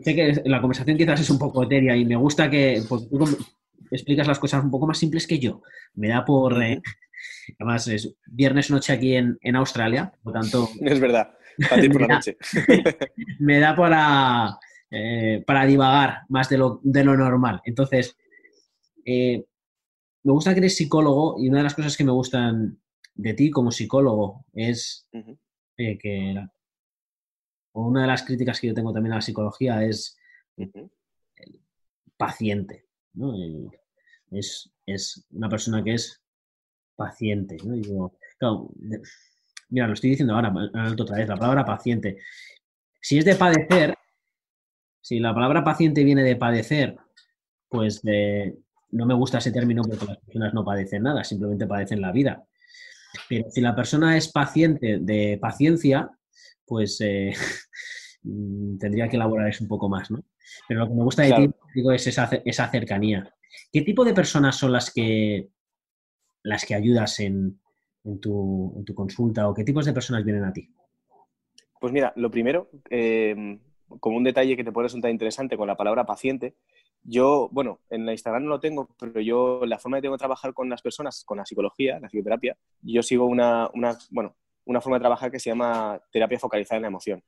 sé 0.00 0.14
que 0.14 0.42
la 0.46 0.62
conversación 0.62 0.96
quizás 0.96 1.20
es 1.20 1.28
un 1.28 1.38
poco 1.38 1.64
etérea 1.64 1.94
y 1.94 2.06
me 2.06 2.16
gusta 2.16 2.48
que 2.48 2.82
tú 2.88 3.46
explicas 3.90 4.26
las 4.26 4.38
cosas 4.38 4.64
un 4.64 4.70
poco 4.70 4.86
más 4.86 4.96
simples 4.96 5.26
que 5.26 5.38
yo. 5.38 5.60
Me 5.96 6.08
da 6.08 6.24
por... 6.24 6.62
Eh, 6.62 6.80
además, 7.58 7.88
es 7.88 8.14
viernes 8.26 8.70
noche 8.70 8.92
aquí 8.92 9.14
en, 9.14 9.38
en 9.40 9.56
Australia, 9.56 10.12
por 10.22 10.34
lo 10.34 10.40
tanto... 10.40 10.68
Es 10.80 11.00
verdad. 11.00 11.34
por 11.92 12.00
la 12.02 12.16
noche. 12.16 12.36
me 13.38 13.58
da 13.58 13.74
para, 13.74 14.58
eh, 14.90 15.42
para 15.46 15.64
divagar 15.64 16.22
más 16.28 16.48
de 16.48 16.58
lo, 16.58 16.80
de 16.82 17.04
lo 17.04 17.16
normal. 17.16 17.60
Entonces, 17.64 18.16
eh, 19.04 19.44
me 20.22 20.32
gusta 20.32 20.52
que 20.52 20.60
eres 20.60 20.76
psicólogo 20.76 21.36
y 21.38 21.48
una 21.48 21.58
de 21.58 21.64
las 21.64 21.74
cosas 21.74 21.96
que 21.96 22.04
me 22.04 22.12
gustan 22.12 22.78
de 23.14 23.34
ti 23.34 23.50
como 23.50 23.70
psicólogo 23.70 24.44
es 24.52 25.08
eh, 25.76 25.96
que 25.98 26.34
una 27.72 28.02
de 28.02 28.06
las 28.06 28.22
críticas 28.22 28.60
que 28.60 28.68
yo 28.68 28.74
tengo 28.74 28.92
también 28.92 29.12
a 29.12 29.16
la 29.16 29.22
psicología 29.22 29.82
es 29.84 30.18
paciente. 32.16 32.86
es, 34.30 35.26
una 35.30 35.48
persona 35.48 35.82
que 35.82 35.94
es 35.94 36.20
paciente. 36.96 37.56
mira, 39.68 39.86
lo 39.86 39.92
estoy 39.92 40.10
diciendo 40.10 40.34
ahora, 40.34 40.52
otra 40.98 41.16
vez, 41.16 41.28
la 41.28 41.36
palabra 41.36 41.64
paciente. 41.64 42.18
Si 43.00 43.18
es 43.18 43.24
de 43.24 43.36
padecer, 43.36 43.94
si 45.00 45.20
la 45.20 45.34
palabra 45.34 45.62
paciente 45.62 46.02
viene 46.02 46.22
de 46.22 46.36
padecer, 46.36 46.96
pues 47.68 48.02
de 48.02 48.58
no 48.90 49.06
me 49.06 49.14
gusta 49.14 49.38
ese 49.38 49.52
término 49.52 49.82
porque 49.82 50.06
las 50.06 50.18
personas 50.18 50.54
no 50.54 50.64
padecen 50.64 51.02
nada, 51.02 51.22
simplemente 51.24 51.66
padecen 51.66 52.00
la 52.00 52.12
vida. 52.12 52.44
Pero 53.28 53.50
si 53.50 53.60
la 53.60 53.74
persona 53.74 54.16
es 54.16 54.28
paciente 54.28 54.98
de 55.00 55.38
paciencia, 55.40 56.10
pues 56.64 57.00
eh, 57.00 57.32
tendría 58.80 59.08
que 59.08 59.16
elaborar 59.16 59.48
eso 59.48 59.64
un 59.64 59.68
poco 59.68 59.88
más, 59.88 60.10
¿no? 60.10 60.24
Pero 60.68 60.80
lo 60.80 60.88
que 60.88 60.94
me 60.94 61.04
gusta 61.04 61.22
de 61.22 61.32
ti 61.32 61.50
digo, 61.74 61.92
es 61.92 62.06
esa, 62.06 62.28
esa, 62.44 62.70
cercanía. 62.70 63.32
¿Qué 63.72 63.82
tipo 63.82 64.04
de 64.04 64.14
personas 64.14 64.56
son 64.56 64.72
las 64.72 64.92
que, 64.92 65.48
las 66.46 66.64
que 66.64 66.74
ayudas 66.74 67.18
en, 67.20 67.58
tu, 68.22 68.84
consulta 68.94 69.48
o 69.48 69.54
qué 69.54 69.64
tipos 69.64 69.84
de 69.84 69.92
personas 69.92 70.24
vienen 70.24 70.44
a 70.44 70.52
ti? 70.52 70.70
Pues 71.80 71.92
mira, 71.92 72.12
lo 72.16 72.30
primero, 72.30 72.70
em, 72.88 73.58
como 74.00 74.16
un 74.16 74.24
detalle 74.24 74.56
que 74.56 74.62
te 74.62 74.70
puede 74.70 74.86
resultar 74.86 75.10
interesante 75.10 75.56
con 75.56 75.66
la 75.66 75.76
palabra 75.76 76.06
paciente, 76.06 76.54
yo, 77.02 77.48
bueno, 77.50 77.80
en 77.90 78.06
la 78.06 78.12
Instagram 78.12 78.44
no 78.44 78.50
lo 78.50 78.60
tengo, 78.60 78.88
pero 78.98 79.20
yo, 79.20 79.66
la 79.66 79.78
forma 79.78 79.98
que 79.98 80.02
tengo 80.02 80.14
de 80.14 80.20
trabajar 80.20 80.54
con 80.54 80.70
las 80.70 80.82
personas, 80.82 81.24
con 81.24 81.38
la 81.38 81.46
psicología, 81.46 81.98
la 81.98 82.08
psicoterapia, 82.08 82.56
yo 82.80 83.02
sigo 83.02 83.26
una, 83.26 83.68
una 83.74 83.98
bueno, 84.10 84.36
una 84.66 84.80
forma 84.80 84.98
de 84.98 85.02
trabajar 85.02 85.30
que 85.32 85.40
se 85.40 85.50
llama 85.50 86.00
terapia 86.12 86.38
focalizada 86.38 86.76
en 86.76 86.82
la 86.82 86.88
emoción. 86.88 87.22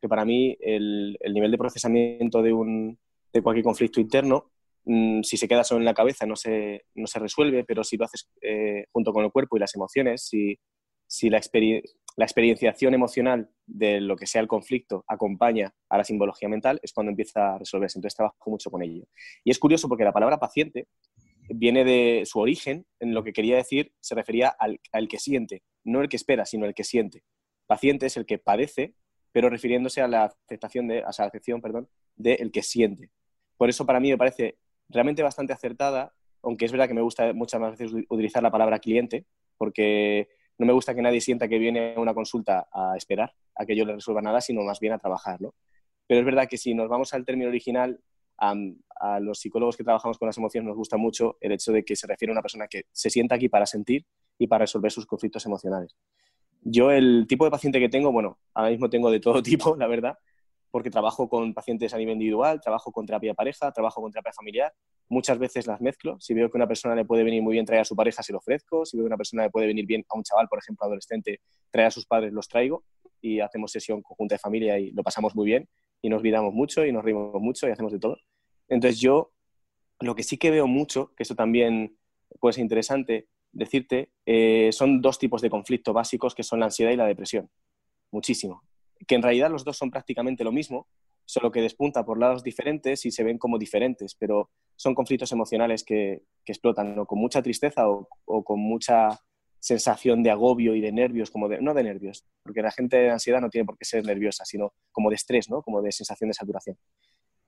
Que 0.00 0.08
para 0.08 0.26
mí 0.26 0.56
el, 0.60 1.16
el 1.20 1.32
nivel 1.32 1.50
de 1.50 1.58
procesamiento 1.58 2.42
de, 2.42 2.52
un, 2.52 2.98
de 3.32 3.42
cualquier 3.42 3.64
conflicto 3.64 4.00
interno 4.00 4.50
Mm, 4.90 5.22
si 5.22 5.36
se 5.36 5.46
queda 5.46 5.64
solo 5.64 5.80
en 5.80 5.84
la 5.84 5.92
cabeza 5.92 6.24
no 6.24 6.34
se, 6.34 6.86
no 6.94 7.06
se 7.06 7.18
resuelve, 7.18 7.62
pero 7.62 7.84
si 7.84 7.98
lo 7.98 8.06
haces 8.06 8.30
eh, 8.40 8.86
junto 8.90 9.12
con 9.12 9.22
el 9.22 9.30
cuerpo 9.30 9.56
y 9.56 9.60
las 9.60 9.74
emociones, 9.74 10.22
si, 10.26 10.58
si 11.06 11.28
la, 11.28 11.42
la 12.16 12.24
experienciación 12.24 12.94
emocional 12.94 13.50
de 13.66 14.00
lo 14.00 14.16
que 14.16 14.26
sea 14.26 14.40
el 14.40 14.48
conflicto 14.48 15.04
acompaña 15.06 15.74
a 15.90 15.98
la 15.98 16.04
simbología 16.04 16.48
mental, 16.48 16.80
es 16.82 16.94
cuando 16.94 17.10
empieza 17.10 17.54
a 17.54 17.58
resolverse. 17.58 17.98
Entonces 17.98 18.16
trabajo 18.16 18.50
mucho 18.50 18.70
con 18.70 18.82
ello. 18.82 19.04
Y 19.44 19.50
es 19.50 19.58
curioso 19.58 19.88
porque 19.88 20.04
la 20.04 20.12
palabra 20.12 20.38
paciente 20.38 20.88
viene 21.50 21.84
de 21.84 22.22
su 22.24 22.38
origen, 22.38 22.86
en 22.98 23.12
lo 23.12 23.22
que 23.22 23.34
quería 23.34 23.56
decir, 23.56 23.92
se 24.00 24.14
refería 24.14 24.48
al, 24.48 24.80
al 24.92 25.06
que 25.06 25.18
siente, 25.18 25.64
no 25.84 26.00
el 26.00 26.08
que 26.08 26.16
espera, 26.16 26.46
sino 26.46 26.64
el 26.64 26.72
que 26.72 26.84
siente. 26.84 27.24
Paciente 27.66 28.06
es 28.06 28.16
el 28.16 28.24
que 28.24 28.38
padece, 28.38 28.94
pero 29.32 29.50
refiriéndose 29.50 30.00
a 30.00 30.08
la 30.08 30.24
aceptación 30.24 30.88
de, 30.88 31.00
a 31.00 31.10
la 31.18 31.24
acepción, 31.26 31.60
perdón, 31.60 31.90
de 32.16 32.34
el 32.34 32.50
que 32.50 32.62
siente. 32.62 33.10
Por 33.58 33.68
eso 33.68 33.84
para 33.84 34.00
mí 34.00 34.10
me 34.10 34.16
parece 34.16 34.56
realmente 34.88 35.22
bastante 35.22 35.52
acertada, 35.52 36.14
aunque 36.42 36.64
es 36.64 36.72
verdad 36.72 36.88
que 36.88 36.94
me 36.94 37.02
gusta 37.02 37.32
muchas 37.32 37.60
veces 37.60 37.92
utilizar 38.08 38.42
la 38.42 38.50
palabra 38.50 38.78
cliente, 38.78 39.26
porque 39.56 40.28
no 40.58 40.66
me 40.66 40.72
gusta 40.72 40.94
que 40.94 41.02
nadie 41.02 41.20
sienta 41.20 41.48
que 41.48 41.58
viene 41.58 41.94
una 41.96 42.14
consulta 42.14 42.68
a 42.72 42.96
esperar 42.96 43.34
a 43.54 43.66
que 43.66 43.76
yo 43.76 43.84
le 43.84 43.94
resuelva 43.94 44.22
nada, 44.22 44.40
sino 44.40 44.62
más 44.62 44.80
bien 44.80 44.92
a 44.92 44.98
trabajar. 44.98 45.38
Pero 46.06 46.20
es 46.20 46.26
verdad 46.26 46.48
que 46.48 46.56
si 46.56 46.74
nos 46.74 46.88
vamos 46.88 47.12
al 47.14 47.24
término 47.24 47.48
original, 47.48 48.00
a, 48.38 48.54
a, 49.00 49.20
los 49.20 49.40
psicólogos 49.40 49.76
que 49.76 49.84
trabajamos 49.84 50.18
con 50.18 50.26
las 50.26 50.38
emociones 50.38 50.68
nos 50.68 50.76
gusta 50.76 50.96
mucho 50.96 51.36
el 51.40 51.52
hecho 51.52 51.72
de 51.72 51.84
que 51.84 51.96
se 51.96 52.06
refiere 52.06 52.30
a 52.30 52.34
una 52.34 52.42
persona 52.42 52.68
que 52.68 52.84
se 52.92 53.10
sienta 53.10 53.34
aquí 53.34 53.48
para 53.48 53.66
sentir 53.66 54.06
y 54.38 54.46
para 54.46 54.60
resolver 54.60 54.92
sus 54.92 55.06
conflictos 55.06 55.44
emocionales. 55.46 55.96
Yo 56.62 56.90
el 56.90 57.26
tipo 57.28 57.44
de 57.44 57.50
paciente 57.50 57.80
que 57.80 57.88
tengo, 57.88 58.12
bueno, 58.12 58.38
ahora 58.54 58.70
mismo 58.70 58.88
tengo 58.88 59.10
de 59.10 59.20
todo 59.20 59.42
tipo, 59.42 59.76
la 59.76 59.86
verdad, 59.86 60.18
porque 60.70 60.90
trabajo 60.90 61.28
con 61.28 61.54
pacientes 61.54 61.94
a 61.94 61.98
nivel 61.98 62.14
individual, 62.14 62.60
trabajo 62.60 62.92
con 62.92 63.06
terapia 63.06 63.30
de 63.30 63.34
pareja, 63.34 63.72
trabajo 63.72 64.02
con 64.02 64.10
terapia 64.10 64.32
familiar. 64.32 64.72
Muchas 65.08 65.38
veces 65.38 65.66
las 65.66 65.80
mezclo. 65.80 66.20
Si 66.20 66.34
veo 66.34 66.50
que 66.50 66.56
una 66.56 66.66
persona 66.66 66.94
le 66.94 67.04
puede 67.04 67.24
venir 67.24 67.42
muy 67.42 67.54
bien 67.54 67.64
traer 67.64 67.82
a 67.82 67.84
su 67.84 67.96
pareja, 67.96 68.22
se 68.22 68.32
lo 68.32 68.38
ofrezco. 68.38 68.84
Si 68.84 68.96
veo 68.96 69.04
que 69.04 69.08
una 69.08 69.16
persona 69.16 69.44
le 69.44 69.50
puede 69.50 69.66
venir 69.66 69.86
bien 69.86 70.04
a 70.08 70.16
un 70.16 70.22
chaval, 70.22 70.48
por 70.48 70.58
ejemplo, 70.58 70.86
adolescente, 70.86 71.40
traer 71.70 71.88
a 71.88 71.90
sus 71.90 72.06
padres, 72.06 72.32
los 72.32 72.48
traigo 72.48 72.84
y 73.20 73.40
hacemos 73.40 73.72
sesión 73.72 74.02
conjunta 74.02 74.34
de 74.34 74.38
familia 74.38 74.78
y 74.78 74.92
lo 74.92 75.02
pasamos 75.02 75.34
muy 75.34 75.46
bien 75.46 75.68
y 76.00 76.08
nos 76.08 76.20
olvidamos 76.20 76.52
mucho 76.52 76.84
y 76.84 76.92
nos 76.92 77.04
rimos 77.04 77.40
mucho 77.40 77.66
y 77.66 77.70
hacemos 77.70 77.92
de 77.92 77.98
todo. 77.98 78.18
Entonces 78.68 79.00
yo 79.00 79.32
lo 80.00 80.14
que 80.14 80.22
sí 80.22 80.36
que 80.36 80.50
veo 80.50 80.66
mucho, 80.66 81.12
que 81.16 81.24
eso 81.24 81.34
también 81.34 81.96
puede 82.38 82.52
ser 82.52 82.62
interesante 82.62 83.28
decirte, 83.50 84.12
eh, 84.26 84.70
son 84.72 85.00
dos 85.00 85.18
tipos 85.18 85.40
de 85.40 85.50
conflicto 85.50 85.92
básicos 85.92 86.34
que 86.34 86.42
son 86.42 86.60
la 86.60 86.66
ansiedad 86.66 86.92
y 86.92 86.96
la 86.96 87.06
depresión. 87.06 87.50
Muchísimo 88.12 88.67
que 89.08 89.14
en 89.14 89.22
realidad 89.22 89.50
los 89.50 89.64
dos 89.64 89.76
son 89.76 89.90
prácticamente 89.90 90.44
lo 90.44 90.52
mismo, 90.52 90.86
solo 91.24 91.50
que 91.50 91.62
despunta 91.62 92.04
por 92.04 92.18
lados 92.18 92.44
diferentes 92.44 93.04
y 93.06 93.10
se 93.10 93.24
ven 93.24 93.38
como 93.38 93.58
diferentes, 93.58 94.14
pero 94.14 94.50
son 94.76 94.94
conflictos 94.94 95.32
emocionales 95.32 95.82
que, 95.82 96.22
explotan, 96.46 97.04
con 97.04 97.18
mucha 97.18 97.42
tristeza 97.42 97.88
o, 97.88 98.08
con 98.44 98.60
mucha 98.60 99.20
sensación 99.58 100.22
de 100.22 100.30
agobio 100.30 100.74
y 100.74 100.80
de 100.80 100.92
nervios, 100.92 101.30
como 101.30 101.48
de, 101.48 101.60
no 101.60 101.74
de 101.74 101.82
nervios, 101.82 102.24
porque 102.42 102.62
la 102.62 102.70
gente 102.70 102.96
de 102.96 103.10
ansiedad 103.10 103.40
no 103.40 103.50
tiene 103.50 103.66
por 103.66 103.76
qué 103.76 103.84
ser 103.84 104.06
nerviosa, 104.06 104.44
sino 104.44 104.72
como 104.92 105.10
de 105.10 105.16
estrés, 105.16 105.50
¿no? 105.50 105.62
como 105.62 105.82
de 105.82 105.90
sensación 105.90 106.28
de 106.28 106.34
saturación. 106.34 106.78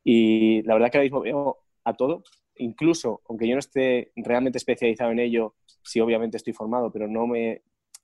Y 0.02 0.62
la 0.62 0.74
verdad 0.74 0.90
que 0.90 0.98
ahora 0.98 1.04
mismo 1.04 1.20
veo 1.20 1.58
a 1.84 1.94
todo, 1.94 2.24
incluso 2.56 3.22
aunque 3.28 3.48
yo 3.48 3.54
no 3.54 3.60
esté 3.60 4.12
realmente 4.16 4.58
especializado 4.58 5.12
en 5.12 5.20
ello, 5.20 5.54
sí 5.82 6.00
obviamente 6.00 6.36
estoy 6.36 6.52
formado, 6.52 6.90
pero 6.90 7.08
no 7.08 7.26
me, 7.26 7.62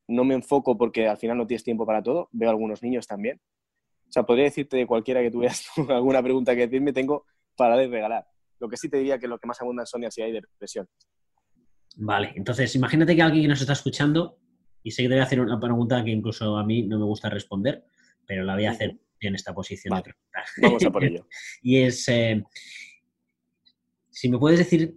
no 0.09 0.25
me 0.25 0.35
enfoco 0.35 0.77
porque 0.77 1.09
al 1.09 1.17
final 1.17 1.37
no 1.37 1.47
tienes 1.47 1.65
tiempo 1.65 1.87
para 1.87 2.03
todo. 2.03 2.29
Veo 2.33 2.51
algunos 2.51 2.83
niños 2.83 3.07
también. 3.07 3.41
O 4.09 4.13
sea, 4.13 4.23
podría 4.23 4.45
decirte 4.45 4.77
de 4.77 4.87
cualquiera 4.87 5.21
que 5.21 5.31
tuvieras 5.31 5.67
alguna 5.89 6.23
pregunta 6.23 6.55
que 6.55 6.63
decirme, 6.63 6.93
tengo 6.93 7.27
para 7.57 7.77
de 7.77 7.89
regalar. 7.89 8.27
Lo 8.59 8.69
que 8.69 8.77
sí 8.77 8.89
te 8.89 8.99
diría 8.99 9.19
que 9.19 9.29
lo 9.29 9.39
que 9.39 9.47
más 9.47 9.61
abunda 9.61 9.85
son 9.85 10.05
ansiedad 10.05 10.29
y 10.29 10.33
depresión. 10.33 10.89
Vale, 11.97 12.33
entonces 12.37 12.75
imagínate 12.75 13.17
que 13.17 13.23
alguien 13.23 13.43
que 13.43 13.49
nos 13.49 13.61
está 13.61 13.73
escuchando, 13.73 14.39
y 14.83 14.91
sé 14.91 15.03
que 15.03 15.09
te 15.09 15.15
voy 15.15 15.21
a 15.21 15.25
hacer 15.25 15.41
una 15.41 15.59
pregunta 15.59 16.05
que 16.05 16.11
incluso 16.11 16.57
a 16.57 16.65
mí 16.65 16.83
no 16.83 16.99
me 16.99 17.05
gusta 17.05 17.31
responder, 17.31 17.85
pero 18.27 18.45
la 18.45 18.55
voy 18.55 18.67
a 18.67 18.73
hacer 18.73 18.99
en 19.21 19.35
esta 19.35 19.55
posición 19.55 19.97
de 19.97 20.03
pregunta. 20.03 20.45
Vamos 20.63 20.85
a 20.85 20.91
por 20.91 21.05
ello. 21.05 21.27
y 21.63 21.79
es, 21.79 22.07
eh, 22.09 22.45
si 24.11 24.29
me 24.29 24.39
puedes 24.39 24.59
decir 24.59 24.95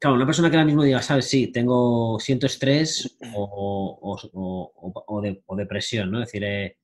Claro, 0.00 0.16
una 0.16 0.24
persona 0.24 0.50
que 0.50 0.56
ahora 0.56 0.64
mismo 0.64 0.82
diga, 0.82 1.02
sabes, 1.02 1.28
sí, 1.28 1.52
tengo, 1.52 2.18
siento 2.20 2.46
estrés 2.46 3.18
o, 3.34 4.18
depresión, 5.58 6.10
¿no? 6.10 6.22
Es 6.22 6.32
decir, 6.32 6.42
eh, 6.42 6.78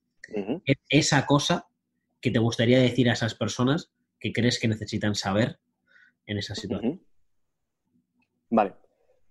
esa 0.90 1.24
cosa 1.24 1.66
que 2.20 2.30
te 2.30 2.38
gustaría 2.38 2.78
decir 2.78 3.08
a 3.08 3.14
esas 3.14 3.34
personas 3.34 3.90
que 4.20 4.34
crees 4.34 4.60
que 4.60 4.68
necesitan 4.68 5.14
saber 5.14 5.58
en 6.26 6.36
esa 6.36 6.54
situación. 6.54 7.02
Vale. 8.50 8.74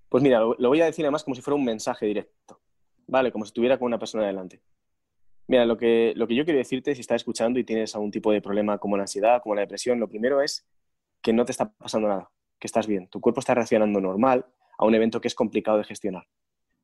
Pues 0.10 0.24
mira, 0.24 0.40
lo, 0.40 0.56
voy 0.58 0.82
a 0.82 0.86
decir 0.86 1.06
además 1.06 1.24
como 1.24 1.36
si 1.36 1.44
fuera 1.44 1.56
un 1.56 1.66
mensaje 1.66 2.08
directo, 2.08 2.60
¿vale? 3.06 3.32
Como 3.32 3.46
si 3.46 3.50
estuviera 3.50 3.78
con 3.78 3.86
una 3.86 4.00
persona 4.00 4.26
delante. 4.26 4.64
Mira, 5.46 5.64
lo 5.64 5.78
que, 5.78 6.14
lo 6.16 6.26
que 6.26 6.34
yo 6.34 6.44
quiero 6.44 6.58
decirte, 6.58 6.96
si 6.96 7.02
estás 7.02 7.18
escuchando 7.18 7.60
y 7.60 7.64
tienes 7.64 7.94
algún 7.94 8.10
tipo 8.10 8.32
de 8.32 8.42
problema 8.42 8.80
como 8.80 8.98
la 8.98 9.04
ansiedad, 9.04 9.44
como 9.44 9.54
la 9.54 9.62
depresión, 9.62 10.00
lo 10.00 10.10
primero 10.10 10.42
es 10.42 10.68
que 11.22 11.34
no 11.34 11.46
te 11.46 11.52
está 11.52 11.72
pasando 11.72 12.08
nada 12.08 12.32
que 12.60 12.68
estás 12.68 12.88
bien, 12.88 13.08
tu 13.10 13.22
cuerpo 13.22 13.40
está 13.40 13.54
reaccionando 13.54 14.00
normal 14.00 14.46
a 14.78 14.86
un 14.86 14.96
evento 14.96 15.22
que 15.22 15.28
es 15.28 15.36
complicado 15.36 15.78
de 15.78 15.84
gestionar. 15.84 16.28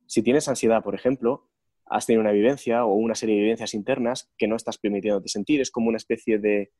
Si 0.06 0.22
tienes 0.22 0.48
ansiedad, 0.48 0.82
por 0.82 0.94
ejemplo, 0.94 1.48
has 1.86 2.06
tenido 2.06 2.20
una 2.20 2.32
vivencia 2.32 2.84
o 2.84 2.94
una 2.94 3.14
serie 3.14 3.36
de 3.36 3.42
vivencias 3.42 3.74
internas 3.74 4.32
que 4.38 4.46
no 4.46 4.56
estás 4.56 4.78
permitiéndote 4.78 5.28
sentir, 5.28 5.60
es 5.60 5.70
como 5.70 5.88
una 5.88 5.96
especie 5.96 6.38
de, 6.38 6.72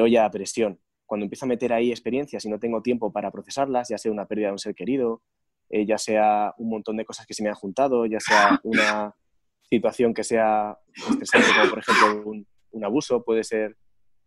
olla 0.00 0.24
a 0.24 0.30
presión. 0.30 0.80
Cuando 1.06 1.24
empiezo 1.24 1.44
a 1.44 1.48
meter 1.48 1.72
ahí 1.72 1.90
experiencias 1.90 2.44
y 2.44 2.48
no 2.48 2.58
tengo 2.58 2.82
tiempo 2.82 3.12
para 3.12 3.30
procesarlas, 3.30 3.88
ya 3.88 3.98
sea 3.98 4.12
una 4.12 4.26
pérdida 4.26 4.48
de 4.48 4.52
un 4.52 4.58
ser 4.58 4.74
querido, 4.74 5.22
eh, 5.68 5.84
ya 5.86 5.98
sea 5.98 6.54
un 6.58 6.70
montón 6.70 6.96
de 6.96 7.04
cosas 7.04 7.26
que 7.26 7.34
se 7.34 7.42
me 7.42 7.48
han 7.48 7.54
juntado, 7.54 8.06
ya 8.06 8.20
sea 8.20 8.60
una 8.62 9.14
situación 9.62 10.14
que 10.14 10.24
sea 10.24 10.78
estresante, 10.94 11.48
como 11.58 11.70
por 11.70 11.78
ejemplo 11.80 12.46
un 12.70 12.84
abuso, 12.84 13.24
puede 13.24 13.44
ser 13.44 13.76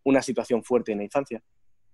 una 0.04 0.22
situación 0.22 0.64
fuerte 0.64 0.92
en 0.92 1.00
la 1.00 1.04
infancia 1.04 1.44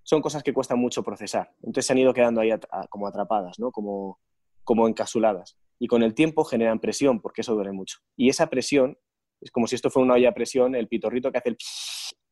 son 0.03 0.21
cosas 0.21 0.43
que 0.43 0.53
cuestan 0.53 0.79
mucho 0.79 1.03
procesar. 1.03 1.53
Entonces 1.57 1.85
se 1.85 1.93
han 1.93 1.99
ido 1.99 2.13
quedando 2.13 2.41
ahí 2.41 2.51
como 2.89 3.07
atrapadas, 3.07 3.59
¿no? 3.59 3.71
como, 3.71 4.19
como 4.63 4.87
encasuladas. 4.87 5.57
Y 5.79 5.87
con 5.87 6.03
el 6.03 6.13
tiempo 6.13 6.43
generan 6.43 6.79
presión, 6.79 7.21
porque 7.21 7.41
eso 7.41 7.55
duele 7.55 7.71
mucho. 7.71 7.99
Y 8.15 8.29
esa 8.29 8.47
presión, 8.47 8.97
es 9.39 9.51
como 9.51 9.67
si 9.67 9.75
esto 9.75 9.89
fuera 9.89 10.05
una 10.05 10.13
olla 10.15 10.29
a 10.29 10.33
presión, 10.33 10.75
el 10.75 10.87
pitorrito 10.87 11.31
que 11.31 11.39
hace 11.39 11.49
el 11.49 11.57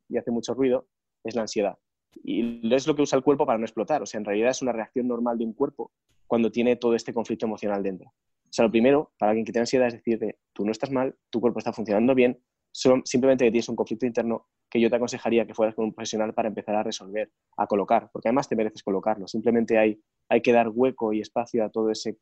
y 0.09 0.17
hace 0.17 0.31
mucho 0.31 0.53
ruido, 0.53 0.87
es 1.23 1.35
la 1.35 1.41
ansiedad. 1.41 1.77
Y 2.23 2.73
es 2.73 2.87
lo 2.87 2.95
que 2.95 3.03
usa 3.03 3.17
el 3.17 3.23
cuerpo 3.23 3.45
para 3.45 3.59
no 3.59 3.65
explotar. 3.65 4.01
O 4.01 4.05
sea, 4.05 4.17
en 4.17 4.25
realidad 4.25 4.51
es 4.51 4.61
una 4.61 4.71
reacción 4.71 5.07
normal 5.07 5.37
de 5.37 5.45
un 5.45 5.53
cuerpo 5.53 5.91
cuando 6.27 6.51
tiene 6.51 6.75
todo 6.75 6.95
este 6.95 7.13
conflicto 7.13 7.45
emocional 7.45 7.83
dentro. 7.83 8.09
O 8.09 8.51
sea, 8.51 8.65
lo 8.65 8.71
primero, 8.71 9.11
para 9.17 9.31
alguien 9.31 9.45
que 9.45 9.51
tiene 9.51 9.63
ansiedad, 9.63 9.87
es 9.87 9.93
decirte, 9.93 10.39
tú 10.53 10.65
no 10.65 10.71
estás 10.71 10.91
mal, 10.91 11.15
tu 11.29 11.39
cuerpo 11.39 11.59
está 11.59 11.71
funcionando 11.71 12.15
bien, 12.15 12.41
simplemente 12.71 13.45
que 13.45 13.51
tienes 13.51 13.69
un 13.69 13.75
conflicto 13.75 14.05
interno 14.05 14.47
que 14.69 14.79
yo 14.79 14.89
te 14.89 14.95
aconsejaría 14.95 15.45
que 15.45 15.53
fueras 15.53 15.75
con 15.75 15.85
un 15.85 15.93
profesional 15.93 16.33
para 16.33 16.47
empezar 16.47 16.75
a 16.75 16.83
resolver, 16.83 17.31
a 17.57 17.67
colocar, 17.67 18.09
porque 18.13 18.29
además 18.29 18.47
te 18.47 18.55
mereces 18.55 18.83
colocarlo. 18.83 19.27
Simplemente 19.27 19.77
hay, 19.77 20.01
hay 20.29 20.41
que 20.41 20.53
dar 20.53 20.69
hueco 20.69 21.11
y 21.11 21.21
espacio 21.21 21.65
a, 21.65 21.69
todo 21.69 21.89
ese, 21.89 22.17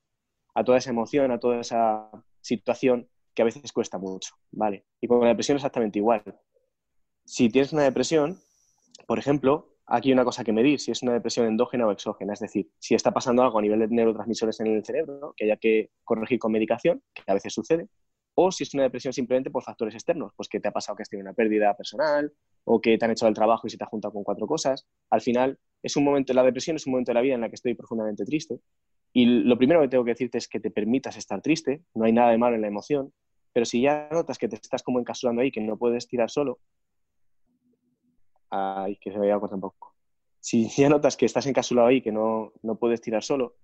a 0.56 0.64
toda 0.64 0.78
esa 0.78 0.92
emoción, 0.92 1.32
a 1.32 1.40
toda 1.40 1.60
esa 1.60 2.10
situación 2.42 3.10
que 3.34 3.42
a 3.42 3.46
veces 3.46 3.72
cuesta 3.72 3.98
mucho, 3.98 4.36
¿vale? 4.52 4.86
Y 5.02 5.08
con 5.08 5.20
la 5.20 5.28
depresión 5.28 5.58
exactamente 5.58 6.00
igual. 6.00 6.24
Si 7.26 7.50
tienes 7.50 7.74
una 7.74 7.84
depresión, 7.84 8.40
por 9.06 9.20
ejemplo, 9.20 9.78
aquí 9.86 10.10
hay 10.10 10.14
una 10.14 10.24
cosa 10.24 10.44
que 10.44 10.54
medir, 10.54 10.80
si 10.80 10.92
es 10.92 11.04
una 11.04 11.14
depresión 11.14 11.46
endógena 11.46 11.86
o 11.86 11.92
exógena, 11.92 12.34
es 12.34 12.40
decir, 12.40 12.70
si 12.80 12.96
está 12.96 13.12
pasando 13.12 13.44
algo 13.44 13.60
a 13.60 13.62
nivel 13.62 13.80
de 13.80 13.88
neurotransmisores 13.90 14.60
en 14.62 14.68
el 14.68 14.86
cerebro, 14.86 15.34
que 15.36 15.46
haya 15.46 15.58
que 15.58 15.92
corregir 16.04 16.40
con 16.40 16.52
medicación, 16.52 17.04
que 17.14 17.24
a 17.28 17.34
veces 17.34 17.54
sucede, 17.54 17.88
o 18.40 18.52
si 18.52 18.64
es 18.64 18.74
una 18.76 18.84
depresión 18.84 19.14
simplemente 19.14 19.50
por 19.50 19.64
factores 19.64 19.96
externos, 19.96 20.32
pues 20.36 20.48
que 20.48 20.60
te 20.60 20.68
ha 20.68 20.72
pasado 20.72 20.96
que 20.96 21.02
has 21.02 21.10
tenido 21.10 21.26
una 21.26 21.34
pérdida 21.34 21.76
personal 21.76 22.32
o 22.66 22.80
que 22.80 22.96
te 22.96 23.04
han 23.04 23.10
hecho 23.10 23.28
el 23.28 23.34
trabajo 23.34 23.66
y 23.66 23.72
se 23.72 23.78
te 23.78 23.84
ha 23.84 23.88
juntado 23.88 24.14
con 24.14 24.24
cuatro 24.24 24.46
cosas. 24.46 24.86
Al 25.10 25.22
final, 25.22 25.58
es 25.82 25.98
un 25.98 26.04
momento, 26.04 26.34
la 26.34 26.44
depresión 26.44 26.76
es 26.76 26.86
un 26.86 26.92
momento 26.92 27.10
de 27.10 27.16
la 27.16 27.22
vida 27.22 27.34
en 27.34 27.42
la 27.42 27.50
que 27.50 27.56
estoy 27.56 27.74
profundamente 27.74 28.26
triste. 28.26 28.60
Y 29.12 29.26
lo 29.26 29.58
primero 29.58 29.82
que 29.82 29.88
tengo 29.88 30.04
que 30.04 30.12
decirte 30.12 30.38
es 30.38 30.48
que 30.48 30.60
te 30.60 30.70
permitas 30.70 31.18
estar 31.18 31.42
triste, 31.42 31.82
no 31.96 32.06
hay 32.06 32.14
nada 32.14 32.30
de 32.30 32.38
malo 32.38 32.56
en 32.56 32.62
la 32.62 32.68
emoción, 32.68 33.12
pero 33.54 33.66
si 33.66 33.82
ya 33.82 34.08
notas 34.12 34.38
que 34.38 34.48
te 34.48 34.56
estás 34.56 34.84
como 34.84 35.00
encapsulando 35.00 35.42
ahí, 35.42 35.52
que 35.52 35.62
no 35.62 35.76
puedes 35.76 36.08
tirar 36.08 36.30
solo, 36.30 36.60
ay, 38.52 38.98
que 38.98 39.12
se 39.12 39.18
me 39.18 39.26
había 39.26 39.40
cortado 39.40 39.56
un 39.56 39.62
poco. 39.62 39.96
Si 40.40 40.70
ya 40.70 40.90
notas 40.90 41.18
que 41.18 41.26
estás 41.26 41.48
encapsulado 41.48 41.88
ahí, 41.88 42.04
que 42.04 42.12
no, 42.12 42.54
no 42.62 42.76
puedes 42.76 43.02
tirar 43.02 43.24
solo, 43.24 43.56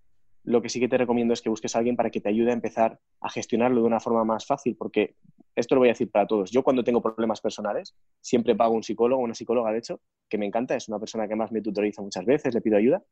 lo 0.44 0.62
que 0.62 0.70
sí 0.70 0.80
que 0.80 0.90
te 0.90 0.98
recomiendo 0.98 1.34
es 1.34 1.42
que 1.42 1.50
busques 1.50 1.76
a 1.76 1.80
alguien 1.80 1.96
para 1.96 2.10
que 2.10 2.20
te 2.20 2.30
ayude 2.30 2.52
a 2.52 2.54
empezar 2.54 3.00
a 3.22 3.30
gestionarlo 3.30 3.82
de 3.82 3.88
una 3.88 4.00
forma 4.00 4.24
más 4.26 4.46
fácil, 4.46 4.76
porque 4.76 5.16
esto 5.56 5.76
lo 5.76 5.82
voy 5.82 5.90
a 5.90 5.92
decir 5.92 6.12
para 6.12 6.28
todos. 6.28 6.52
Yo 6.52 6.64
cuando 6.64 6.84
tengo 6.84 7.02
problemas 7.02 7.40
personales, 7.40 7.96
siempre 8.22 8.56
pago 8.56 8.74
un 8.74 8.84
psicólogo, 8.84 9.22
una 9.22 9.36
psicóloga, 9.36 9.72
de 9.72 9.80
hecho, 9.80 10.02
que 10.30 10.38
me 10.38 10.46
encanta, 10.46 10.76
es 10.76 10.90
una 10.90 11.00
persona 11.00 11.28
que 11.28 11.36
más 11.36 11.52
me 11.52 11.62
tutoriza 11.62 12.02
muchas 12.02 12.26
veces, 12.26 12.54
le 12.54 12.62
pido 12.62 12.78
ayuda, 12.78 13.04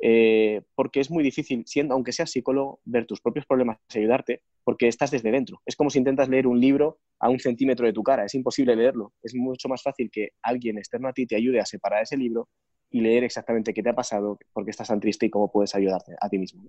eh, 0.00 0.62
porque 0.74 1.00
es 1.00 1.10
muy 1.10 1.22
difícil, 1.22 1.62
siendo, 1.66 1.94
aunque 1.94 2.12
seas 2.12 2.30
psicólogo, 2.30 2.80
ver 2.84 3.06
tus 3.06 3.20
propios 3.20 3.46
problemas 3.46 3.78
y 3.94 3.98
ayudarte, 3.98 4.42
porque 4.64 4.88
estás 4.88 5.10
desde 5.10 5.30
dentro. 5.30 5.60
Es 5.64 5.76
como 5.76 5.90
si 5.90 5.98
intentas 5.98 6.28
leer 6.28 6.46
un 6.46 6.58
libro 6.60 6.98
a 7.20 7.28
un 7.28 7.38
centímetro 7.38 7.86
de 7.86 7.92
tu 7.92 8.02
cara, 8.02 8.24
es 8.24 8.34
imposible 8.34 8.74
leerlo. 8.74 9.12
Es 9.22 9.34
mucho 9.34 9.68
más 9.68 9.82
fácil 9.82 10.10
que 10.10 10.30
alguien 10.42 10.78
externo 10.78 11.08
a 11.08 11.12
ti 11.12 11.26
te 11.26 11.36
ayude 11.36 11.60
a 11.60 11.66
separar 11.66 12.02
ese 12.02 12.16
libro 12.16 12.48
y 12.94 13.00
leer 13.00 13.24
exactamente 13.24 13.74
qué 13.74 13.82
te 13.82 13.88
ha 13.88 13.94
pasado, 13.94 14.38
por 14.52 14.64
qué 14.64 14.70
estás 14.70 14.86
tan 14.86 15.00
triste 15.00 15.26
y 15.26 15.30
cómo 15.30 15.50
puedes 15.50 15.74
ayudarte 15.74 16.14
a 16.20 16.28
ti 16.28 16.38
mismo. 16.38 16.62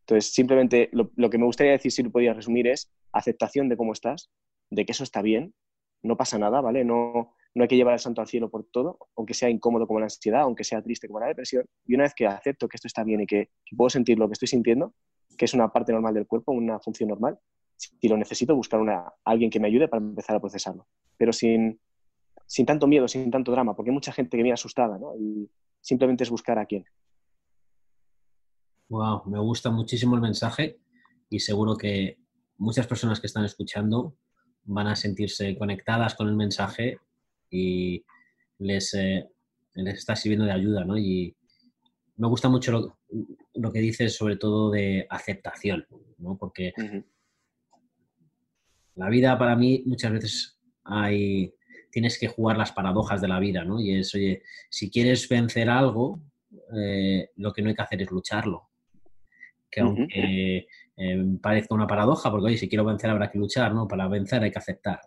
Entonces, 0.00 0.32
simplemente 0.32 0.88
lo, 0.92 1.28
que 1.28 1.36
me 1.36 1.44
gustaría 1.44 1.72
decir, 1.72 1.92
si 1.92 2.02
lo 2.02 2.10
podías 2.10 2.34
resumir, 2.34 2.68
es 2.68 2.90
aceptación 3.12 3.68
de 3.68 3.76
cómo 3.76 3.92
estás, 3.92 4.30
de 4.70 4.86
que 4.86 4.92
eso 4.92 5.04
está 5.04 5.20
bien, 5.20 5.52
no 6.02 6.16
pasa 6.16 6.38
nada, 6.38 6.62
¿vale? 6.62 6.86
No, 6.86 7.34
no 7.54 7.62
hay 7.62 7.68
que 7.68 7.76
llevar 7.76 7.92
el 7.92 8.00
santo 8.00 8.22
al 8.22 8.28
cielo 8.28 8.50
por 8.50 8.64
todo, 8.64 8.96
aunque 9.14 9.34
sea 9.34 9.50
incómodo 9.50 9.86
como 9.86 10.00
la 10.00 10.06
ansiedad, 10.06 10.40
aunque 10.40 10.64
sea 10.64 10.80
triste 10.80 11.06
como 11.06 11.20
la 11.20 11.26
depresión. 11.26 11.66
Y 11.84 11.96
una 11.96 12.04
vez 12.04 12.14
que 12.14 12.26
acepto 12.26 12.66
que 12.66 12.78
esto 12.78 12.86
está 12.86 13.04
bien 13.04 13.20
y 13.20 13.26
que, 13.26 13.50
puedo 13.76 13.90
sentir 13.90 14.18
lo 14.18 14.28
que 14.28 14.32
estoy 14.32 14.48
sintiendo, 14.48 14.94
que 15.36 15.44
es 15.44 15.52
una 15.52 15.68
parte 15.70 15.92
normal 15.92 16.14
del 16.14 16.26
cuerpo, 16.26 16.52
una 16.52 16.80
función 16.80 17.10
normal, 17.10 17.38
si 17.76 18.08
lo 18.08 18.16
necesito, 18.16 18.56
buscar 18.56 18.80
una, 18.80 19.12
alguien 19.22 19.50
que 19.50 19.60
me 19.60 19.68
ayude 19.68 19.86
para 19.86 20.02
empezar 20.02 20.34
a 20.34 20.40
procesarlo. 20.40 20.86
Pero 21.18 21.30
sin, 21.34 21.78
sin 22.52 22.66
tanto 22.66 22.86
miedo, 22.86 23.08
sin 23.08 23.30
tanto 23.30 23.50
drama, 23.50 23.74
porque 23.74 23.88
hay 23.88 23.94
mucha 23.94 24.12
gente 24.12 24.36
que 24.36 24.42
viene 24.42 24.52
asustada, 24.52 24.98
¿no? 24.98 25.16
Y 25.16 25.50
simplemente 25.80 26.24
es 26.24 26.28
buscar 26.28 26.58
a 26.58 26.66
quién. 26.66 26.84
Wow, 28.90 29.22
me 29.24 29.38
gusta 29.38 29.70
muchísimo 29.70 30.16
el 30.16 30.20
mensaje 30.20 30.78
y 31.30 31.40
seguro 31.40 31.78
que 31.78 32.18
muchas 32.58 32.86
personas 32.86 33.20
que 33.20 33.26
están 33.26 33.46
escuchando 33.46 34.18
van 34.64 34.86
a 34.88 34.96
sentirse 34.96 35.56
conectadas 35.56 36.14
con 36.14 36.28
el 36.28 36.36
mensaje 36.36 36.98
y 37.48 38.04
les, 38.58 38.92
eh, 38.92 39.30
les 39.72 39.94
está 39.94 40.14
sirviendo 40.14 40.44
de 40.44 40.52
ayuda, 40.52 40.84
¿no? 40.84 40.98
Y 40.98 41.34
me 42.16 42.28
gusta 42.28 42.50
mucho 42.50 42.70
lo, 42.70 42.98
lo, 43.54 43.72
que 43.72 43.80
dices 43.80 44.14
sobre 44.14 44.36
todo 44.36 44.70
de 44.70 45.06
aceptación, 45.08 45.86
¿no? 46.18 46.36
Porque 46.36 46.74
la 48.94 49.08
vida 49.08 49.38
para 49.38 49.56
mí 49.56 49.82
muchas 49.86 50.12
veces 50.12 50.58
hay, 50.84 51.54
tienes 51.92 52.18
que 52.18 52.26
jugar 52.26 52.56
las 52.56 52.72
paradojas 52.72 53.20
de 53.20 53.28
la 53.28 53.38
vida, 53.38 53.64
¿no? 53.64 53.80
Y 53.80 53.98
es, 53.98 54.12
oye, 54.14 54.42
si 54.68 54.90
quieres 54.90 55.28
vencer 55.28 55.70
algo, 55.70 56.20
eh, 56.76 57.28
lo 57.36 57.52
que 57.52 57.62
no 57.62 57.68
hay 57.68 57.74
que 57.76 57.82
hacer 57.82 58.02
es 58.02 58.10
lucharlo. 58.10 58.70
Que 59.70 59.80
aunque 59.80 60.66
eh, 60.96 61.24
parezca 61.40 61.74
una 61.74 61.86
paradoja, 61.86 62.30
porque 62.30 62.46
oye, 62.46 62.58
si 62.58 62.68
quiero 62.68 62.84
vencer 62.84 63.10
habrá 63.10 63.30
que 63.30 63.38
luchar, 63.38 63.72
¿no? 63.74 63.86
Para 63.86 64.08
vencer 64.08 64.42
hay 64.42 64.50
que 64.50 64.58
aceptar. 64.58 65.00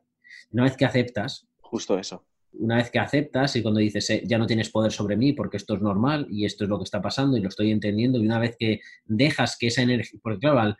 Una 0.51 0.63
vez 0.63 0.77
que 0.77 0.85
aceptas, 0.85 1.47
justo 1.59 1.99
eso 1.99 2.25
una 2.59 2.77
vez 2.77 2.89
que 2.89 2.99
aceptas 2.99 3.55
y 3.55 3.61
cuando 3.61 3.79
dices, 3.79 4.09
eh, 4.09 4.23
ya 4.25 4.37
no 4.37 4.47
tienes 4.47 4.69
poder 4.69 4.91
sobre 4.91 5.17
mí 5.17 5.33
porque 5.33 5.57
esto 5.57 5.75
es 5.75 5.81
normal 5.81 6.27
y 6.29 6.45
esto 6.45 6.63
es 6.63 6.69
lo 6.69 6.77
que 6.77 6.83
está 6.83 7.01
pasando 7.01 7.37
y 7.37 7.41
lo 7.41 7.49
estoy 7.49 7.71
entendiendo, 7.71 8.19
y 8.19 8.25
una 8.25 8.39
vez 8.39 8.55
que 8.57 8.81
dejas 9.05 9.57
que 9.57 9.67
esa 9.67 9.81
energía, 9.81 10.19
porque 10.21 10.39
claro, 10.39 10.75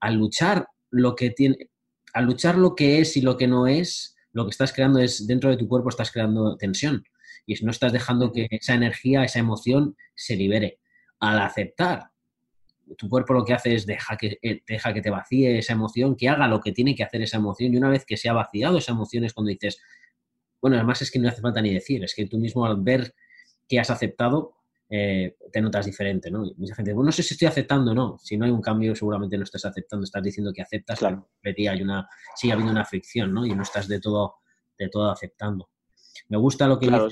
al, 0.00 0.14
luchar 0.14 0.68
lo 0.90 1.14
que 1.14 1.30
tiene, 1.30 1.70
al 2.12 2.26
luchar 2.26 2.56
lo 2.56 2.74
que 2.74 3.00
es 3.00 3.16
y 3.16 3.20
lo 3.20 3.36
que 3.36 3.48
no 3.48 3.66
es, 3.66 4.15
lo 4.36 4.44
que 4.44 4.50
estás 4.50 4.70
creando 4.74 4.98
es, 4.98 5.26
dentro 5.26 5.48
de 5.48 5.56
tu 5.56 5.66
cuerpo 5.66 5.88
estás 5.88 6.12
creando 6.12 6.58
tensión. 6.58 7.02
Y 7.46 7.54
no 7.64 7.70
estás 7.70 7.90
dejando 7.90 8.32
que 8.32 8.46
esa 8.50 8.74
energía, 8.74 9.24
esa 9.24 9.38
emoción 9.38 9.96
se 10.14 10.36
libere. 10.36 10.78
Al 11.20 11.38
aceptar, 11.38 12.10
tu 12.98 13.08
cuerpo 13.08 13.32
lo 13.32 13.46
que 13.46 13.54
hace 13.54 13.74
es 13.74 13.86
deja 13.86 14.18
que, 14.18 14.38
eh, 14.42 14.60
deja 14.68 14.92
que 14.92 15.00
te 15.00 15.08
vacíe 15.08 15.56
esa 15.56 15.72
emoción, 15.72 16.16
que 16.16 16.28
haga 16.28 16.48
lo 16.48 16.60
que 16.60 16.72
tiene 16.72 16.94
que 16.94 17.02
hacer 17.02 17.22
esa 17.22 17.38
emoción. 17.38 17.72
Y 17.72 17.78
una 17.78 17.88
vez 17.88 18.04
que 18.04 18.18
se 18.18 18.28
ha 18.28 18.34
vaciado 18.34 18.76
esa 18.76 18.92
emoción 18.92 19.24
es 19.24 19.32
cuando 19.32 19.48
dices, 19.48 19.80
bueno, 20.60 20.76
además 20.76 21.00
es 21.00 21.10
que 21.10 21.18
no 21.18 21.30
hace 21.30 21.40
falta 21.40 21.62
ni 21.62 21.72
decir, 21.72 22.04
es 22.04 22.14
que 22.14 22.26
tú 22.26 22.36
mismo 22.36 22.66
al 22.66 22.76
ver 22.82 23.14
que 23.66 23.80
has 23.80 23.88
aceptado, 23.88 24.55
eh, 24.88 25.36
te 25.52 25.60
notas 25.60 25.86
diferente, 25.86 26.30
¿no? 26.30 26.44
mucha 26.56 26.74
gente 26.74 26.90
dice, 26.90 26.94
bueno, 26.94 27.06
no 27.08 27.12
sé 27.12 27.22
si 27.22 27.34
estoy 27.34 27.48
aceptando 27.48 27.90
o 27.90 27.94
no. 27.94 28.18
Si 28.18 28.36
no 28.36 28.44
hay 28.44 28.50
un 28.50 28.60
cambio, 28.60 28.94
seguramente 28.94 29.36
no 29.36 29.44
estás 29.44 29.64
aceptando, 29.64 30.04
estás 30.04 30.22
diciendo 30.22 30.52
que 30.52 30.62
aceptas, 30.62 30.98
claro. 30.98 31.28
pero 31.40 31.70
hay 31.70 31.82
una, 31.82 32.08
sigue 32.36 32.52
habiendo 32.52 32.72
una 32.72 32.84
fricción, 32.84 33.32
¿no? 33.32 33.44
Y 33.44 33.54
no 33.54 33.62
estás 33.62 33.88
de 33.88 34.00
todo, 34.00 34.36
de 34.78 34.88
todo 34.88 35.10
aceptando. 35.10 35.68
Me 36.28 36.36
gusta 36.38 36.66
lo 36.66 36.78
que 36.78 36.86
claro, 36.86 37.08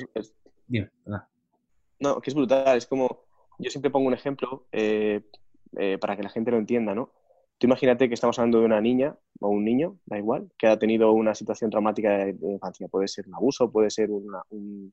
No, 1.98 2.20
que 2.20 2.30
es 2.30 2.34
brutal, 2.34 2.76
es 2.76 2.86
como, 2.86 3.24
yo 3.58 3.70
siempre 3.70 3.90
pongo 3.90 4.08
un 4.08 4.14
ejemplo 4.14 4.66
eh, 4.72 5.22
eh, 5.76 5.98
para 5.98 6.16
que 6.16 6.22
la 6.22 6.30
gente 6.30 6.50
lo 6.50 6.58
entienda, 6.58 6.94
¿no? 6.94 7.12
Tú 7.58 7.66
imagínate 7.66 8.08
que 8.08 8.14
estamos 8.14 8.38
hablando 8.38 8.60
de 8.60 8.66
una 8.66 8.80
niña 8.80 9.16
o 9.40 9.48
un 9.48 9.64
niño, 9.64 9.98
da 10.06 10.18
igual, 10.18 10.50
que 10.58 10.66
ha 10.66 10.78
tenido 10.78 11.12
una 11.12 11.34
situación 11.34 11.70
traumática 11.70 12.10
de, 12.24 12.36
infancia. 12.42 12.88
Puede 12.88 13.06
ser 13.06 13.28
un 13.28 13.34
abuso, 13.34 13.70
puede 13.70 13.90
ser 13.90 14.10
un, 14.10 14.92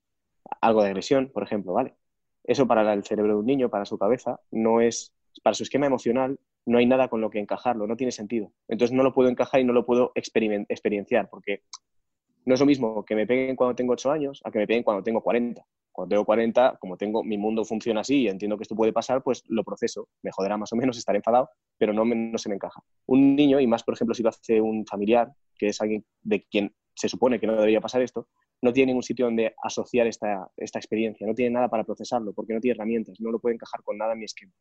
algo 0.61 0.83
de 0.83 0.89
agresión, 0.89 1.31
por 1.33 1.43
ejemplo, 1.43 1.73
¿vale? 1.73 1.95
Eso 2.43 2.67
para 2.67 2.93
el 2.93 3.03
cerebro 3.03 3.33
de 3.33 3.39
un 3.39 3.45
niño, 3.45 3.69
para 3.69 3.85
su 3.85 3.97
cabeza, 3.97 4.39
no 4.51 4.81
es, 4.81 5.13
para 5.43 5.53
su 5.53 5.63
esquema 5.63 5.85
emocional, 5.85 6.39
no 6.65 6.77
hay 6.77 6.85
nada 6.85 7.07
con 7.07 7.21
lo 7.21 7.29
que 7.29 7.39
encajarlo, 7.39 7.87
no 7.87 7.95
tiene 7.95 8.11
sentido. 8.11 8.51
Entonces 8.67 8.95
no 8.95 9.03
lo 9.03 9.13
puedo 9.13 9.29
encajar 9.29 9.61
y 9.61 9.63
no 9.63 9.73
lo 9.73 9.85
puedo 9.85 10.11
experienciar, 10.15 11.29
porque 11.29 11.63
no 12.45 12.53
es 12.53 12.59
lo 12.59 12.65
mismo 12.65 13.05
que 13.05 13.15
me 13.15 13.27
peguen 13.27 13.55
cuando 13.55 13.75
tengo 13.75 13.93
8 13.93 14.11
años 14.11 14.41
a 14.43 14.51
que 14.51 14.59
me 14.59 14.67
peguen 14.67 14.83
cuando 14.83 15.03
tengo 15.03 15.21
40 15.21 15.65
cuando 15.91 16.09
tengo 16.09 16.25
40, 16.25 16.77
como 16.79 16.97
tengo, 16.97 17.23
mi 17.23 17.37
mundo 17.37 17.65
funciona 17.65 18.01
así 18.01 18.21
y 18.21 18.27
entiendo 18.27 18.57
que 18.57 18.63
esto 18.63 18.75
puede 18.75 18.93
pasar, 18.93 19.21
pues 19.21 19.43
lo 19.47 19.63
proceso. 19.63 20.07
Me 20.21 20.31
joderá 20.31 20.57
más 20.57 20.71
o 20.73 20.75
menos, 20.75 20.97
estar 20.97 21.15
enfadado, 21.15 21.49
pero 21.77 21.93
no, 21.93 22.05
no 22.05 22.37
se 22.37 22.49
me 22.49 22.55
encaja. 22.55 22.81
Un 23.07 23.35
niño, 23.35 23.59
y 23.59 23.67
más 23.67 23.83
por 23.83 23.93
ejemplo 23.93 24.15
si 24.15 24.23
lo 24.23 24.29
hace 24.29 24.61
un 24.61 24.85
familiar, 24.85 25.31
que 25.57 25.67
es 25.67 25.81
alguien 25.81 26.05
de 26.21 26.43
quien 26.43 26.73
se 26.95 27.09
supone 27.09 27.39
que 27.39 27.47
no 27.47 27.53
debería 27.53 27.81
pasar 27.81 28.01
esto, 28.01 28.27
no 28.61 28.73
tiene 28.73 28.91
ningún 28.91 29.03
sitio 29.03 29.25
donde 29.25 29.53
asociar 29.63 30.07
esta, 30.07 30.49
esta 30.57 30.79
experiencia, 30.79 31.25
no 31.25 31.33
tiene 31.33 31.51
nada 31.51 31.69
para 31.69 31.83
procesarlo, 31.83 32.33
porque 32.33 32.53
no 32.53 32.59
tiene 32.59 32.75
herramientas, 32.75 33.19
no 33.19 33.31
lo 33.31 33.39
puede 33.39 33.55
encajar 33.55 33.81
con 33.83 33.97
nada 33.97 34.13
en 34.13 34.19
mi 34.19 34.25
esquema. 34.25 34.53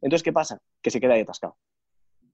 Entonces, 0.00 0.22
¿qué 0.22 0.32
pasa? 0.32 0.60
Que 0.80 0.90
se 0.90 1.00
queda 1.00 1.14
ahí 1.14 1.20
atascado. 1.22 1.56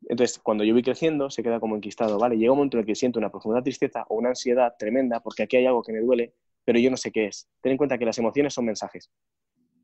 Entonces, 0.09 0.39
cuando 0.39 0.65
yo 0.65 0.75
voy 0.75 0.83
creciendo, 0.83 1.29
se 1.31 1.43
queda 1.43 1.61
como 1.61 1.77
enquistado, 1.77 2.19
¿vale? 2.19 2.37
Llega 2.37 2.53
un 2.53 2.59
momento 2.59 2.77
en 2.77 2.83
el 2.83 2.87
que 2.87 2.95
siento 2.95 3.19
una 3.19 3.31
profunda 3.31 3.63
tristeza 3.63 4.05
o 4.09 4.17
una 4.17 4.31
ansiedad 4.31 4.75
tremenda 4.79 5.21
porque 5.21 5.43
aquí 5.43 5.57
hay 5.57 5.67
algo 5.67 5.83
que 5.83 5.93
me 5.93 6.01
duele 6.01 6.35
pero 6.69 6.79
yo 6.81 6.91
no 6.91 6.99
sé 6.99 7.11
qué 7.11 7.25
es. 7.25 7.49
Ten 7.63 7.73
en 7.73 7.79
cuenta 7.79 7.97
que 7.97 8.05
las 8.05 8.19
emociones 8.19 8.53
son 8.53 8.67
mensajes. 8.67 9.11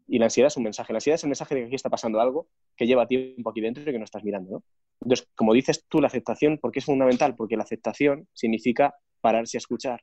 Y 0.06 0.18
la 0.18 0.26
ansiedad 0.26 0.48
es 0.48 0.56
un 0.58 0.64
mensaje. 0.64 0.92
La 0.92 0.98
ansiedad 0.98 1.14
es 1.14 1.24
el 1.24 1.30
mensaje 1.30 1.54
de 1.54 1.60
que 1.62 1.66
aquí 1.68 1.76
está 1.76 1.88
pasando 1.88 2.20
algo 2.20 2.46
que 2.76 2.87
lleva 2.87 3.06
tiempo 3.06 3.48
aquí 3.48 3.62
dentro 3.62 3.82
y 3.82 3.87
que 3.87 3.98
no 3.98 4.04
estás 4.04 4.22
mirando. 4.22 4.62
Entonces, 5.00 5.26
como 5.34 5.54
dices 5.54 5.87
tú, 5.88 6.02
la 6.02 6.08
aceptación, 6.08 6.58
¿por 6.58 6.72
qué 6.72 6.80
es 6.80 6.84
fundamental? 6.84 7.37
Porque 7.37 7.56
la 7.56 7.62
aceptación 7.62 8.28
significa 8.34 8.94
pararse 9.22 9.56
a 9.56 9.60
escuchar 9.60 10.02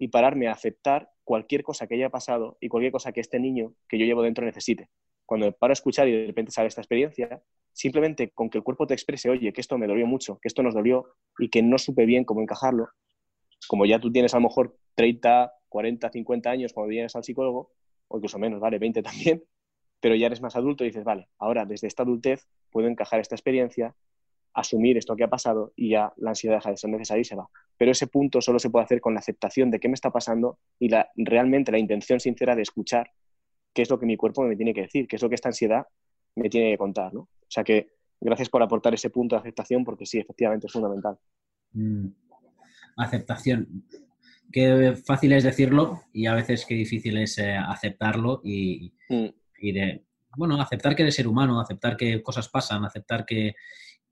y 0.00 0.08
pararme 0.08 0.48
a 0.48 0.52
aceptar 0.52 1.10
cualquier 1.24 1.62
cosa 1.62 1.86
que 1.86 1.94
haya 1.94 2.08
pasado 2.08 2.56
y 2.58 2.68
cualquier 2.68 2.90
cosa 2.90 3.12
que 3.12 3.20
este 3.20 3.38
niño 3.38 3.74
que 3.86 3.98
yo 3.98 4.06
llevo 4.06 4.22
dentro 4.22 4.46
necesite. 4.46 4.88
Cuando 5.26 5.52
paro 5.52 5.72
a 5.72 5.74
escuchar 5.74 6.08
y 6.08 6.12
de 6.12 6.26
repente 6.26 6.50
sale 6.50 6.68
esta 6.68 6.80
experiencia, 6.80 7.42
simplemente 7.70 8.30
con 8.30 8.48
que 8.48 8.56
el 8.56 8.64
cuerpo 8.64 8.86
te 8.86 8.94
exprese, 8.94 9.28
oye, 9.28 9.52
que 9.52 9.60
esto 9.60 9.76
me 9.76 9.86
dolió 9.86 10.06
mucho, 10.06 10.38
que 10.40 10.48
esto 10.48 10.62
nos 10.62 10.72
dolió 10.72 11.04
y 11.38 11.50
que 11.50 11.62
no 11.62 11.76
supe 11.76 12.06
bien 12.06 12.24
cómo 12.24 12.40
encajarlo, 12.40 12.88
como 13.68 13.84
ya 13.84 14.00
tú 14.00 14.10
tienes 14.10 14.32
a 14.32 14.38
lo 14.38 14.44
mejor 14.44 14.78
30, 14.94 15.52
40, 15.68 16.10
50 16.10 16.50
años 16.50 16.72
cuando 16.72 16.88
vienes 16.88 17.14
al 17.14 17.22
psicólogo, 17.22 17.70
o 18.08 18.16
incluso 18.16 18.38
menos, 18.38 18.58
vale, 18.58 18.78
20 18.78 19.02
también, 19.02 19.44
pero 20.00 20.14
ya 20.14 20.28
eres 20.28 20.40
más 20.40 20.56
adulto 20.56 20.82
y 20.84 20.88
dices, 20.88 21.04
vale, 21.04 21.28
ahora 21.38 21.66
desde 21.66 21.88
esta 21.88 22.04
adultez 22.04 22.48
puedo 22.70 22.88
encajar 22.88 23.20
esta 23.20 23.34
experiencia, 23.34 23.94
asumir 24.54 24.96
esto 24.96 25.16
que 25.16 25.24
ha 25.24 25.28
pasado 25.28 25.72
y 25.76 25.90
ya 25.90 26.12
la 26.16 26.30
ansiedad 26.30 26.56
deja 26.56 26.70
de 26.70 26.76
ser 26.76 26.90
necesaria 26.90 27.20
y 27.20 27.24
se 27.24 27.36
va. 27.36 27.48
Pero 27.76 27.92
ese 27.92 28.06
punto 28.06 28.40
solo 28.40 28.58
se 28.58 28.70
puede 28.70 28.84
hacer 28.84 29.00
con 29.00 29.14
la 29.14 29.20
aceptación 29.20 29.70
de 29.70 29.80
qué 29.80 29.88
me 29.88 29.94
está 29.94 30.10
pasando 30.10 30.58
y 30.78 30.88
la, 30.88 31.08
realmente 31.16 31.72
la 31.72 31.78
intención 31.78 32.20
sincera 32.20 32.56
de 32.56 32.62
escuchar 32.62 33.10
qué 33.72 33.82
es 33.82 33.90
lo 33.90 33.98
que 33.98 34.06
mi 34.06 34.16
cuerpo 34.16 34.42
me 34.42 34.56
tiene 34.56 34.74
que 34.74 34.82
decir, 34.82 35.06
qué 35.06 35.16
es 35.16 35.22
lo 35.22 35.28
que 35.28 35.36
esta 35.36 35.48
ansiedad 35.48 35.86
me 36.36 36.48
tiene 36.50 36.72
que 36.72 36.78
contar. 36.78 37.14
¿no? 37.14 37.20
O 37.20 37.46
sea 37.48 37.64
que 37.64 37.92
gracias 38.20 38.48
por 38.48 38.62
aportar 38.62 38.94
ese 38.94 39.10
punto 39.10 39.36
de 39.36 39.40
aceptación 39.40 39.84
porque 39.84 40.06
sí, 40.06 40.18
efectivamente 40.18 40.66
es 40.66 40.72
fundamental. 40.72 41.18
Mm. 41.72 42.08
Aceptación 42.96 43.84
qué 44.52 44.96
fácil 45.06 45.32
es 45.32 45.44
decirlo 45.44 46.02
y 46.12 46.26
a 46.26 46.34
veces 46.34 46.66
qué 46.66 46.74
difícil 46.74 47.18
es 47.18 47.38
eh, 47.38 47.56
aceptarlo 47.56 48.40
y, 48.44 48.92
mm. 49.08 49.26
y, 49.60 49.72
de, 49.72 50.04
bueno, 50.36 50.60
aceptar 50.60 50.96
que 50.96 51.02
eres 51.02 51.14
ser 51.14 51.28
humano, 51.28 51.60
aceptar 51.60 51.96
que 51.96 52.22
cosas 52.22 52.48
pasan, 52.48 52.84
aceptar 52.84 53.24
que, 53.24 53.54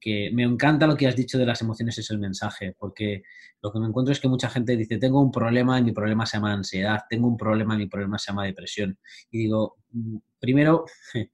que, 0.01 0.31
me 0.33 0.43
encanta 0.43 0.87
lo 0.87 0.97
que 0.97 1.07
has 1.07 1.17
dicho 1.17 1.39
de 1.39 1.47
las 1.47 1.61
emociones 1.63 1.99
es 1.99 2.11
el 2.11 2.19
mensaje, 2.19 2.75
porque 2.79 3.23
lo 3.63 3.73
que 3.73 3.81
me 3.81 3.87
encuentro 3.87 4.13
es 4.13 4.21
que 4.21 4.29
mucha 4.29 4.49
gente 4.49 4.77
dice, 4.77 4.99
tengo 4.99 5.21
un 5.21 5.33
problema 5.33 5.79
y 5.79 5.83
mi 5.83 5.93
problema 5.93 6.27
se 6.27 6.37
llama 6.37 6.53
ansiedad, 6.53 7.01
tengo 7.09 7.29
un 7.29 7.37
problema 7.37 7.75
y 7.75 7.79
mi 7.79 7.87
problema 7.87 8.19
se 8.19 8.31
llama 8.31 8.45
depresión. 8.45 8.99
Y 9.31 9.39
digo, 9.39 9.77
mm, 9.91 10.17
primero, 10.39 10.85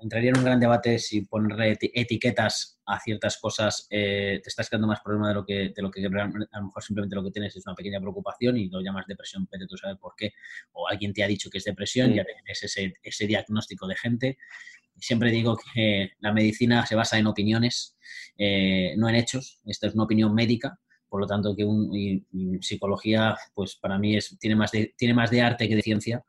entraría 0.00 0.30
en 0.30 0.38
un 0.38 0.44
gran 0.44 0.60
debate 0.60 0.98
si 0.98 1.22
ponerle 1.22 1.76
etiquetas 1.80 2.80
a 2.86 3.00
ciertas 3.00 3.38
cosas 3.38 3.86
eh, 3.90 4.40
te 4.42 4.48
estás 4.48 4.68
creando 4.68 4.86
más 4.86 5.00
problema 5.00 5.28
de 5.28 5.34
lo 5.34 5.44
que 5.44 5.72
de 5.74 5.82
lo 5.82 5.90
que 5.90 6.04
a 6.04 6.08
lo 6.08 6.66
mejor 6.66 6.82
simplemente 6.82 7.16
lo 7.16 7.24
que 7.24 7.30
tienes 7.30 7.56
es 7.56 7.66
una 7.66 7.74
pequeña 7.74 8.00
preocupación 8.00 8.56
y 8.56 8.68
lo 8.68 8.80
llamas 8.80 9.06
depresión, 9.06 9.46
pero 9.50 9.66
tú 9.66 9.76
sabes 9.76 9.98
por 9.98 10.14
qué. 10.16 10.32
O 10.72 10.88
alguien 10.88 11.12
te 11.12 11.24
ha 11.24 11.26
dicho 11.26 11.50
que 11.50 11.58
es 11.58 11.64
depresión, 11.64 12.12
y 12.12 12.16
ya 12.16 12.24
tienes 12.24 12.62
ese, 12.62 12.94
ese 13.02 13.26
diagnóstico 13.26 13.86
de 13.86 13.96
gente. 13.96 14.38
Siempre 14.96 15.30
digo 15.30 15.56
que 15.74 16.12
la 16.20 16.32
medicina 16.32 16.86
se 16.86 16.94
basa 16.94 17.18
en 17.18 17.26
opiniones, 17.26 17.96
eh, 18.38 18.94
no 18.96 19.08
en 19.08 19.16
hechos. 19.16 19.60
Esta 19.66 19.88
es 19.88 19.94
una 19.94 20.04
opinión 20.04 20.34
médica 20.34 20.78
por 21.14 21.20
lo 21.20 21.28
tanto 21.28 21.54
que 21.54 21.64
un, 21.64 22.26
psicología, 22.60 23.36
pues 23.54 23.76
para 23.76 24.00
mí 24.00 24.16
es, 24.16 24.36
tiene, 24.40 24.56
más 24.56 24.72
de, 24.72 24.94
tiene 24.96 25.14
más 25.14 25.30
de 25.30 25.42
arte 25.42 25.68
que 25.68 25.76
de 25.76 25.82
ciencia. 25.82 26.24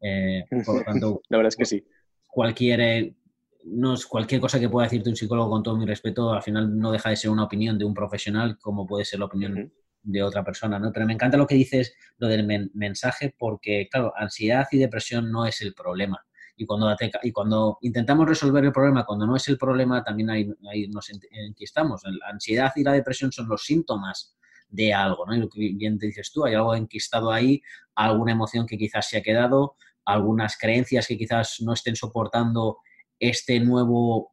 Eh, 0.00 0.44
por 0.64 0.76
lo 0.76 0.84
tanto, 0.84 1.22
la 1.28 1.38
verdad 1.38 1.48
es 1.48 1.56
que 1.56 1.64
sí. 1.64 1.84
Cualquier, 2.28 2.80
eh, 2.80 3.16
no 3.64 3.94
es 3.94 4.06
cualquier 4.06 4.40
cosa 4.40 4.60
que 4.60 4.68
pueda 4.68 4.86
decirte 4.86 5.10
un 5.10 5.16
psicólogo, 5.16 5.50
con 5.50 5.62
todo 5.62 5.76
mi 5.76 5.86
respeto, 5.86 6.32
al 6.32 6.42
final 6.42 6.78
no 6.78 6.92
deja 6.92 7.10
de 7.10 7.16
ser 7.16 7.30
una 7.30 7.44
opinión 7.44 7.78
de 7.78 7.84
un 7.84 7.94
profesional, 7.94 8.58
como 8.60 8.86
puede 8.86 9.04
ser 9.04 9.18
la 9.18 9.26
opinión 9.26 9.72
de 10.02 10.22
otra 10.22 10.44
persona, 10.44 10.78
¿no? 10.78 10.92
Pero 10.92 11.06
me 11.06 11.12
encanta 11.12 11.36
lo 11.36 11.46
que 11.46 11.54
dices, 11.54 11.94
lo 12.18 12.28
del 12.28 12.70
mensaje, 12.74 13.34
porque, 13.36 13.88
claro, 13.90 14.12
ansiedad 14.16 14.66
y 14.70 14.78
depresión 14.78 15.30
no 15.30 15.44
es 15.46 15.60
el 15.60 15.74
problema. 15.74 16.24
Y 16.56 16.66
cuando, 16.66 16.94
y 17.22 17.32
cuando 17.32 17.78
intentamos 17.82 18.28
resolver 18.28 18.64
el 18.64 18.72
problema, 18.72 19.06
cuando 19.06 19.26
no 19.26 19.36
es 19.36 19.46
el 19.48 19.56
problema, 19.56 20.02
también 20.02 20.30
ahí, 20.30 20.52
ahí 20.70 20.88
nos 20.88 21.08
enquistamos. 21.30 22.02
La 22.04 22.30
ansiedad 22.30 22.72
y 22.74 22.82
la 22.82 22.92
depresión 22.92 23.30
son 23.30 23.48
los 23.48 23.64
síntomas 23.64 24.36
de 24.68 24.92
algo, 24.92 25.24
¿no? 25.24 25.36
Y 25.36 25.38
lo 25.38 25.48
que 25.48 25.72
bien 25.74 25.98
te 25.98 26.06
dices 26.06 26.32
tú, 26.32 26.44
hay 26.44 26.54
algo 26.54 26.74
enquistado 26.74 27.30
ahí, 27.30 27.62
alguna 27.94 28.32
emoción 28.32 28.66
que 28.66 28.76
quizás 28.76 29.08
se 29.08 29.18
ha 29.18 29.22
quedado, 29.22 29.76
algunas 30.08 30.56
creencias 30.56 31.06
que 31.06 31.18
quizás 31.18 31.56
no 31.60 31.74
estén 31.74 31.94
soportando 31.94 32.78
este 33.20 33.60
nuevo 33.60 34.32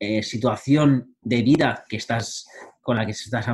eh, 0.00 0.22
situación 0.22 1.14
de 1.20 1.42
vida 1.42 1.84
que 1.88 1.96
estás 1.96 2.46
con 2.82 2.96
la 2.96 3.06
que 3.06 3.12
se 3.12 3.24
estás 3.24 3.46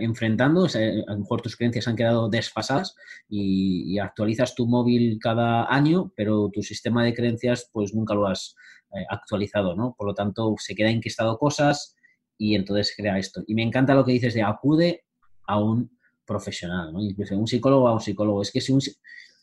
enfrentando, 0.00 0.66
a 0.66 1.12
lo 1.12 1.18
mejor 1.18 1.40
tus 1.40 1.56
creencias 1.56 1.86
han 1.86 1.96
quedado 1.96 2.28
desfasadas 2.28 2.96
y, 3.28 3.98
actualizas 3.98 4.54
tu 4.56 4.66
móvil 4.66 5.18
cada 5.22 5.72
año, 5.72 6.12
pero 6.16 6.50
tu 6.52 6.62
sistema 6.62 7.04
de 7.04 7.14
creencias 7.14 7.70
pues 7.72 7.94
nunca 7.94 8.14
lo 8.14 8.26
has 8.26 8.56
eh, 8.92 9.06
actualizado, 9.08 9.76
¿no? 9.76 9.94
Por 9.96 10.08
lo 10.08 10.14
tanto, 10.14 10.54
se 10.58 10.74
queda 10.74 10.90
enquistado 10.90 11.38
cosas 11.38 11.94
y 12.36 12.56
entonces 12.56 12.92
crea 12.96 13.16
esto. 13.16 13.42
Y 13.46 13.54
me 13.54 13.62
encanta 13.62 13.94
lo 13.94 14.04
que 14.04 14.12
dices 14.12 14.34
de 14.34 14.42
acude 14.42 15.04
a 15.46 15.60
un 15.60 15.96
profesional, 16.26 16.92
¿no? 16.92 17.00
Incluso 17.00 17.38
un 17.38 17.46
psicólogo 17.46 17.86
a 17.88 17.94
un 17.94 18.00
psicólogo. 18.00 18.42
Es 18.42 18.50
que 18.50 18.60
si 18.60 18.72
un, 18.72 18.80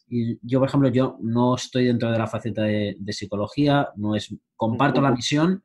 yo, 0.10 0.60
por 0.60 0.68
ejemplo, 0.68 0.90
yo 0.90 1.18
no 1.22 1.56
estoy 1.56 1.86
dentro 1.86 2.12
de 2.12 2.18
la 2.18 2.28
faceta 2.28 2.64
de, 2.64 2.98
psicología, 3.10 3.90
no 3.96 4.16
es, 4.16 4.34
comparto 4.56 5.02
la 5.02 5.12
misión, 5.12 5.64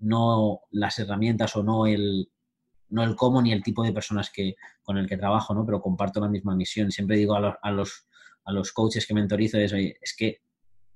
no 0.00 0.60
las 0.70 0.98
herramientas 0.98 1.56
o 1.56 1.62
no 1.62 1.86
el, 1.86 2.28
no 2.90 3.02
el 3.02 3.16
cómo 3.16 3.42
ni 3.42 3.52
el 3.52 3.62
tipo 3.62 3.82
de 3.82 3.92
personas 3.92 4.30
que, 4.30 4.56
con 4.82 4.98
el 4.98 5.08
que 5.08 5.16
trabajo, 5.16 5.54
¿no? 5.54 5.64
Pero 5.66 5.80
comparto 5.80 6.20
la 6.20 6.28
misma 6.28 6.54
misión. 6.54 6.90
Siempre 6.90 7.16
digo 7.16 7.34
a 7.34 7.40
los, 7.40 7.54
a 7.62 7.70
los, 7.70 8.06
a 8.44 8.52
los 8.52 8.72
coaches 8.72 9.06
que 9.06 9.14
mentorizo 9.14 9.58
es, 9.58 9.72
es 9.72 10.14
que 10.16 10.40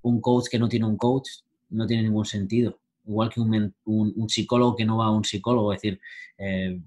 un 0.03 0.21
coach 0.21 0.49
que 0.49 0.59
no 0.59 0.69
tiene 0.69 0.87
un 0.87 0.97
coach 0.97 1.29
no 1.71 1.87
tiene 1.87 2.05
ningún 2.05 2.25
sentido. 2.25 2.79
Igual 3.07 3.31
que 3.31 3.41
un, 3.41 3.75
un, 3.85 4.29
psicólogo 4.29 4.75
que 4.75 4.85
no 4.85 4.99
va 4.99 5.07
a 5.07 5.11
un 5.11 5.25
psicólogo. 5.25 5.73
Es 5.73 5.81
decir, 5.81 6.01
eh, 6.39 6.81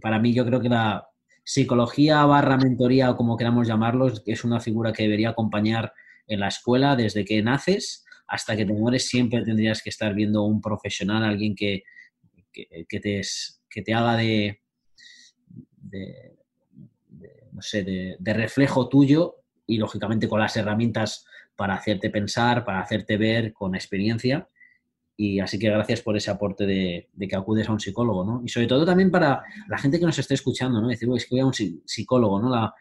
para 0.00 0.18
mí 0.18 0.34
yo 0.34 0.44
creo 0.44 0.60
que 0.60 0.68
la 0.68 1.08
psicología 1.48 2.26
barra 2.26 2.58
mentoría 2.58 3.10
o 3.10 3.16
como 3.16 3.38
queramos 3.38 3.66
llamarlo 3.66 4.12
es 4.26 4.44
una 4.44 4.60
figura 4.60 4.92
que 4.92 5.04
debería 5.04 5.30
acompañar 5.30 5.94
en 6.26 6.40
la 6.40 6.48
escuela 6.48 6.94
desde 6.94 7.24
que 7.24 7.42
naces 7.42 8.04
hasta 8.26 8.54
que 8.54 8.66
te 8.66 8.74
mueres 8.74 9.08
siempre 9.08 9.42
tendrías 9.42 9.82
que 9.82 9.88
estar 9.88 10.12
viendo 10.12 10.42
un 10.42 10.60
profesional, 10.60 11.24
alguien 11.24 11.54
que, 11.54 11.84
que, 12.52 13.00
te, 13.00 13.22
que 13.70 13.80
te 13.80 13.94
haga 13.94 14.14
de, 14.14 14.60
no 17.50 17.62
sé, 17.62 17.82
de, 17.82 18.34
reflejo 18.34 18.90
tuyo 18.90 19.36
y 19.66 19.78
lógicamente 19.78 20.28
con 20.28 20.40
las 20.40 20.54
herramientas 20.54 21.24
para 21.56 21.76
hacerte 21.76 22.10
pensar, 22.10 22.66
para 22.66 22.80
hacerte 22.80 23.16
ver 23.16 23.54
con 23.54 23.74
experiencia. 23.74 24.50
Y 25.20 25.40
así 25.40 25.58
que 25.58 25.68
gracias 25.68 26.00
por 26.00 26.16
ese 26.16 26.30
aporte 26.30 26.64
de, 26.64 27.08
que 27.28 27.34
acudes 27.34 27.68
a 27.68 27.72
un 27.72 27.80
psicólogo, 27.80 28.24
¿no? 28.24 28.40
Y 28.44 28.48
sobre 28.48 28.68
todo 28.68 28.86
también 28.86 29.10
para 29.10 29.42
la 29.68 29.76
gente 29.76 29.98
que 29.98 30.06
nos 30.06 30.16
esté 30.16 30.34
escuchando, 30.34 30.80
¿no? 30.80 30.86
Decir, 30.86 31.08
es 31.16 31.26
que 31.26 31.34
voy 31.34 31.40
a 31.40 31.46
un 31.46 31.52
psicólogo, 31.52 32.40
¿no? 32.40 32.48
La, 32.48 32.72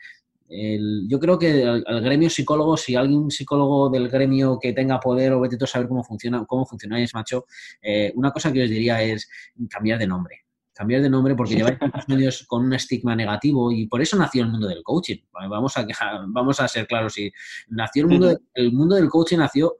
yo 0.49 1.19
creo 1.19 1.39
que 1.39 1.65
al, 1.65 2.01
gremio 2.01 2.29
psicólogo, 2.29 2.77
si 2.77 2.95
alguien 2.95 3.31
psicólogo 3.31 3.89
del 3.89 4.07
gremio 4.07 4.59
que 4.59 4.71
tenga 4.71 4.99
poder 4.99 5.33
o 5.33 5.39
vete 5.39 5.57
a 5.59 5.65
saber 5.65 5.87
cómo 5.87 6.03
funciona, 6.03 6.45
cómo 6.45 6.63
funcionáis, 6.67 7.11
macho, 7.15 7.47
eh, 7.81 8.13
una 8.15 8.29
cosa 8.31 8.53
que 8.53 8.61
os 8.61 8.69
diría 8.69 9.01
es 9.01 9.27
cambiar 9.67 9.97
de 9.97 10.05
nombre. 10.05 10.43
Cambiar 10.75 11.01
de 11.01 11.09
nombre 11.09 11.33
porque 11.33 11.55
lleváis 11.55 11.79
tantos 11.79 12.07
medios 12.07 12.45
con 12.45 12.65
un 12.65 12.73
estigma 12.75 13.15
negativo 13.15 13.71
y 13.71 13.87
por 13.87 13.99
eso 13.99 14.15
nació 14.15 14.43
el 14.43 14.51
mundo 14.51 14.67
del 14.67 14.83
coaching. 14.83 15.17
Vamos 15.33 15.75
a, 15.75 15.87
vamos 16.27 16.59
a 16.59 16.67
ser 16.67 16.85
claros. 16.85 17.17
Y 17.17 17.33
nació 17.69 18.03
el 18.03 18.09
mundo, 18.09 18.39
el 18.53 18.71
mundo 18.73 18.95
del 18.95 19.09
coaching 19.09 19.39
nació 19.39 19.77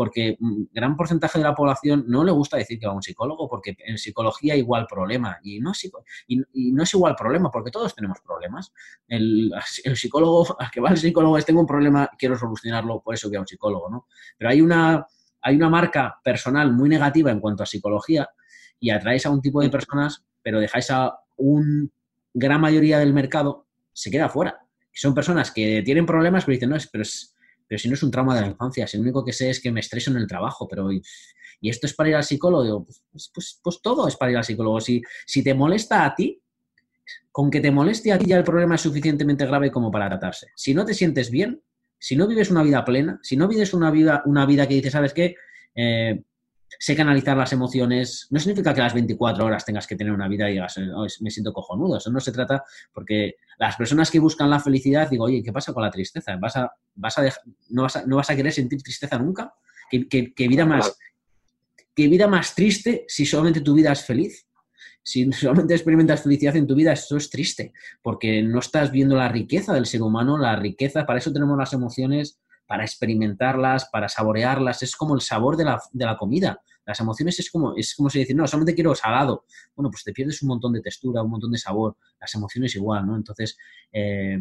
porque 0.00 0.38
un 0.40 0.66
gran 0.72 0.96
porcentaje 0.96 1.38
de 1.38 1.44
la 1.44 1.54
población 1.54 2.06
no 2.08 2.24
le 2.24 2.32
gusta 2.32 2.56
decir 2.56 2.78
que 2.78 2.86
va 2.86 2.92
a 2.92 2.96
un 2.96 3.02
psicólogo, 3.02 3.50
porque 3.50 3.76
en 3.84 3.98
psicología 3.98 4.56
igual 4.56 4.86
problema. 4.86 5.38
Y 5.42 5.60
no 5.60 5.72
es, 5.72 5.92
y, 6.26 6.72
no 6.72 6.84
es 6.84 6.94
igual 6.94 7.14
problema, 7.14 7.50
porque 7.50 7.70
todos 7.70 7.94
tenemos 7.94 8.18
problemas. 8.22 8.72
El, 9.06 9.52
psicólogo, 9.94 10.56
al 10.58 10.70
que 10.70 10.80
va 10.80 10.88
al 10.88 10.96
psicólogo 10.96 11.36
es 11.36 11.44
tengo 11.44 11.60
un 11.60 11.66
problema, 11.66 12.08
quiero 12.16 12.38
solucionarlo, 12.38 13.02
por 13.02 13.12
eso 13.12 13.28
voy 13.28 13.36
a 13.36 13.40
un 13.40 13.46
psicólogo, 13.46 13.90
¿no? 13.90 14.06
Pero 14.38 14.48
hay 14.48 14.62
una, 14.62 15.06
hay 15.42 15.56
una 15.56 15.68
marca 15.68 16.18
personal 16.24 16.72
muy 16.72 16.88
negativa 16.88 17.30
en 17.30 17.38
cuanto 17.38 17.62
a 17.62 17.66
psicología 17.66 18.26
y 18.78 18.88
atraéis 18.88 19.26
a 19.26 19.30
un 19.30 19.42
tipo 19.42 19.60
de 19.60 19.68
personas, 19.68 20.24
pero 20.40 20.60
dejáis 20.60 20.90
a 20.90 21.14
un 21.36 21.92
gran 22.32 22.62
mayoría 22.62 22.98
del 22.98 23.12
mercado, 23.12 23.66
se 23.92 24.10
queda 24.10 24.30
fuera. 24.30 24.60
Son 24.94 25.14
personas 25.14 25.50
que 25.50 25.82
tienen 25.82 26.06
problemas, 26.06 26.46
pero 26.46 26.54
dicen, 26.54 26.70
no, 26.70 26.78
pero 26.90 27.02
es 27.02 27.36
pero 27.70 27.78
si 27.78 27.86
no 27.86 27.94
es 27.94 28.02
un 28.02 28.10
trauma 28.10 28.34
de 28.34 28.40
la 28.40 28.48
infancia, 28.48 28.84
si 28.88 28.96
lo 28.96 29.04
único 29.04 29.24
que 29.24 29.32
sé 29.32 29.48
es 29.48 29.60
que 29.60 29.70
me 29.70 29.78
estreso 29.78 30.10
en 30.10 30.16
el 30.16 30.26
trabajo, 30.26 30.66
pero 30.66 30.92
¿y, 30.92 31.00
esto 31.62 31.86
es 31.86 31.94
para 31.94 32.08
ir 32.08 32.16
al 32.16 32.24
psicólogo? 32.24 32.84
Pues, 32.84 33.04
pues, 33.12 33.30
pues, 33.32 33.60
pues, 33.62 33.80
todo 33.80 34.08
es 34.08 34.16
para 34.16 34.32
ir 34.32 34.38
al 34.38 34.44
psicólogo. 34.44 34.80
Si, 34.80 35.00
si 35.24 35.44
te 35.44 35.54
molesta 35.54 36.04
a 36.04 36.12
ti, 36.12 36.42
con 37.30 37.48
que 37.48 37.60
te 37.60 37.70
moleste 37.70 38.10
a 38.10 38.18
ti 38.18 38.26
ya 38.26 38.38
el 38.38 38.42
problema 38.42 38.74
es 38.74 38.80
suficientemente 38.80 39.46
grave 39.46 39.70
como 39.70 39.88
para 39.88 40.08
tratarse. 40.08 40.48
Si 40.56 40.74
no 40.74 40.84
te 40.84 40.94
sientes 40.94 41.30
bien, 41.30 41.62
si 41.96 42.16
no 42.16 42.26
vives 42.26 42.50
una 42.50 42.64
vida 42.64 42.84
plena, 42.84 43.20
si 43.22 43.36
no 43.36 43.46
vives 43.46 43.72
una 43.72 43.92
vida, 43.92 44.24
una 44.26 44.46
vida 44.46 44.66
que 44.66 44.74
dices, 44.74 44.90
¿sabes 44.90 45.14
qué? 45.14 45.36
Eh, 45.76 46.20
sé 46.78 46.96
canalizar 46.96 47.36
las 47.36 47.52
emociones. 47.52 48.26
No 48.30 48.38
significa 48.38 48.72
que 48.72 48.80
a 48.80 48.84
las 48.84 48.94
24 48.94 49.44
horas 49.44 49.64
tengas 49.64 49.86
que 49.86 49.96
tener 49.96 50.12
una 50.12 50.28
vida 50.28 50.48
y 50.48 50.54
digas, 50.54 50.78
me 51.20 51.30
siento 51.30 51.52
cojonudo. 51.52 51.98
Eso 51.98 52.10
no 52.10 52.20
se 52.20 52.32
trata 52.32 52.62
porque 52.92 53.36
las 53.58 53.76
personas 53.76 54.10
que 54.10 54.18
buscan 54.18 54.50
la 54.50 54.60
felicidad, 54.60 55.08
digo, 55.08 55.24
oye, 55.24 55.42
¿qué 55.42 55.52
pasa 55.52 55.72
con 55.72 55.82
la 55.82 55.90
tristeza? 55.90 56.36
¿Vas 56.36 56.56
a, 56.56 56.72
vas 56.94 57.18
a 57.18 57.24
no, 57.70 57.82
vas 57.82 57.96
a, 57.96 58.06
¿No 58.06 58.16
vas 58.16 58.30
a 58.30 58.36
querer 58.36 58.52
sentir 58.52 58.82
tristeza 58.82 59.18
nunca? 59.18 59.52
¿Qué, 59.90 60.48
vida 60.48 60.64
más, 60.64 60.96
¿Qué 61.94 62.06
vida 62.06 62.28
más 62.28 62.54
triste 62.54 63.04
si 63.08 63.26
solamente 63.26 63.60
tu 63.60 63.74
vida 63.74 63.92
es 63.92 64.04
feliz? 64.04 64.46
Si 65.02 65.30
solamente 65.32 65.74
experimentas 65.74 66.22
felicidad 66.22 66.56
en 66.56 66.66
tu 66.66 66.74
vida, 66.74 66.92
eso 66.92 67.16
es 67.16 67.28
triste, 67.28 67.72
porque 68.02 68.42
no 68.42 68.60
estás 68.60 68.92
viendo 68.92 69.16
la 69.16 69.28
riqueza 69.28 69.74
del 69.74 69.86
ser 69.86 70.02
humano, 70.02 70.38
la 70.38 70.56
riqueza, 70.56 71.06
para 71.06 71.18
eso 71.18 71.32
tenemos 71.32 71.58
las 71.58 71.72
emociones, 71.72 72.38
para 72.70 72.84
experimentarlas, 72.84 73.86
para 73.86 74.08
saborearlas. 74.08 74.80
Es 74.84 74.94
como 74.94 75.16
el 75.16 75.20
sabor 75.20 75.56
de 75.56 75.64
la, 75.64 76.16
comida. 76.16 76.62
Las 76.86 77.00
emociones 77.00 77.36
es 77.40 77.50
como, 77.50 77.74
es 77.74 77.96
como 77.96 78.08
si 78.08 78.20
decir, 78.20 78.36
no, 78.36 78.46
solamente 78.46 78.76
quiero 78.76 78.94
salado. 78.94 79.44
Bueno, 79.74 79.90
pues 79.90 80.04
te 80.04 80.12
pierdes 80.12 80.40
un 80.42 80.50
montón 80.50 80.74
de 80.74 80.80
textura, 80.80 81.20
un 81.20 81.32
montón 81.32 81.50
de 81.50 81.58
sabor. 81.58 81.96
Las 82.20 82.32
emociones 82.36 82.72
igual, 82.76 83.08
¿no? 83.08 83.16
Entonces, 83.16 83.58
eh, 83.90 84.38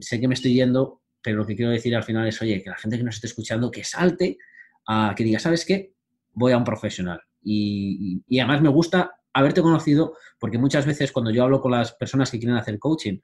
sé 0.00 0.20
que 0.20 0.28
me 0.28 0.34
estoy 0.34 0.54
yendo, 0.54 1.02
pero 1.20 1.38
lo 1.38 1.44
que 1.44 1.56
quiero 1.56 1.72
decir 1.72 1.96
al 1.96 2.04
final 2.04 2.28
es, 2.28 2.40
oye, 2.40 2.62
que 2.62 2.70
la 2.70 2.76
gente 2.76 2.96
que 2.96 3.02
nos 3.02 3.16
esté 3.16 3.26
escuchando, 3.26 3.72
que 3.72 3.82
salte 3.82 4.38
a 4.86 5.12
que 5.16 5.24
diga, 5.24 5.40
¿sabes 5.40 5.64
qué? 5.64 5.94
Voy 6.34 6.52
a 6.52 6.58
un 6.58 6.64
profesional. 6.64 7.20
Y, 7.42 8.22
además 8.38 8.62
me 8.62 8.68
gusta 8.68 9.16
haberte 9.32 9.62
conocido, 9.62 10.14
porque 10.38 10.58
muchas 10.58 10.86
veces 10.86 11.10
cuando 11.10 11.32
yo 11.32 11.42
hablo 11.42 11.60
con 11.60 11.72
las 11.72 11.92
personas 11.94 12.30
que 12.30 12.38
quieren 12.38 12.56
hacer 12.56 12.78
coaching 12.78 13.18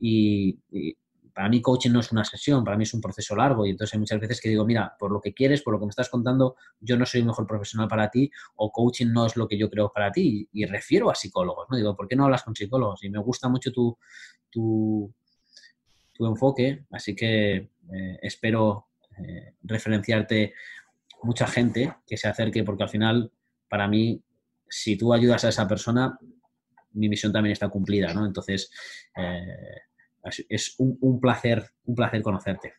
y 0.00 0.58
para 1.36 1.50
mí 1.50 1.60
coaching 1.60 1.90
no 1.90 2.00
es 2.00 2.10
una 2.12 2.24
sesión, 2.24 2.64
para 2.64 2.78
mí 2.78 2.84
es 2.84 2.94
un 2.94 3.02
proceso 3.02 3.36
largo 3.36 3.66
y 3.66 3.70
entonces 3.70 3.92
hay 3.92 4.00
muchas 4.00 4.18
veces 4.18 4.40
que 4.40 4.48
digo, 4.48 4.64
mira, 4.64 4.96
por 4.98 5.12
lo 5.12 5.20
que 5.20 5.34
quieres, 5.34 5.60
por 5.60 5.74
lo 5.74 5.78
que 5.78 5.84
me 5.84 5.90
estás 5.90 6.08
contando, 6.08 6.56
yo 6.80 6.96
no 6.96 7.04
soy 7.04 7.20
el 7.20 7.26
mejor 7.26 7.46
profesional 7.46 7.88
para 7.88 8.08
ti 8.08 8.30
o 8.54 8.72
coaching 8.72 9.08
no 9.08 9.26
es 9.26 9.36
lo 9.36 9.46
que 9.46 9.58
yo 9.58 9.68
creo 9.68 9.92
para 9.92 10.10
ti 10.10 10.48
y, 10.50 10.64
refiero 10.64 11.10
a 11.10 11.14
psicólogos, 11.14 11.66
¿no? 11.68 11.76
Digo, 11.76 11.94
¿por 11.94 12.08
qué 12.08 12.16
no 12.16 12.24
hablas 12.24 12.42
con 12.42 12.56
psicólogos? 12.56 13.04
Y 13.04 13.10
me 13.10 13.18
gusta 13.18 13.50
mucho 13.50 13.70
tu, 13.70 13.98
tu, 14.50 15.12
enfoque, 16.20 16.86
así 16.90 17.14
que 17.14 17.56
eh, 17.56 18.18
espero 18.22 18.86
eh, 19.18 19.56
referenciarte 19.62 20.54
mucha 21.22 21.46
gente 21.46 21.96
que 22.06 22.16
se 22.16 22.28
acerque 22.28 22.64
porque 22.64 22.84
al 22.84 22.88
final, 22.88 23.30
para 23.68 23.86
mí, 23.88 24.22
si 24.70 24.96
tú 24.96 25.12
ayudas 25.12 25.44
a 25.44 25.50
esa 25.50 25.68
persona, 25.68 26.18
mi 26.92 27.10
misión 27.10 27.30
también 27.30 27.52
está 27.52 27.68
cumplida, 27.68 28.14
¿no? 28.14 28.24
Entonces, 28.24 28.70
eh, 29.14 29.82
es 30.48 30.74
un, 30.78 31.20
placer, 31.20 31.64
un 31.84 31.94
placer 31.94 32.22
conocerte. 32.22 32.74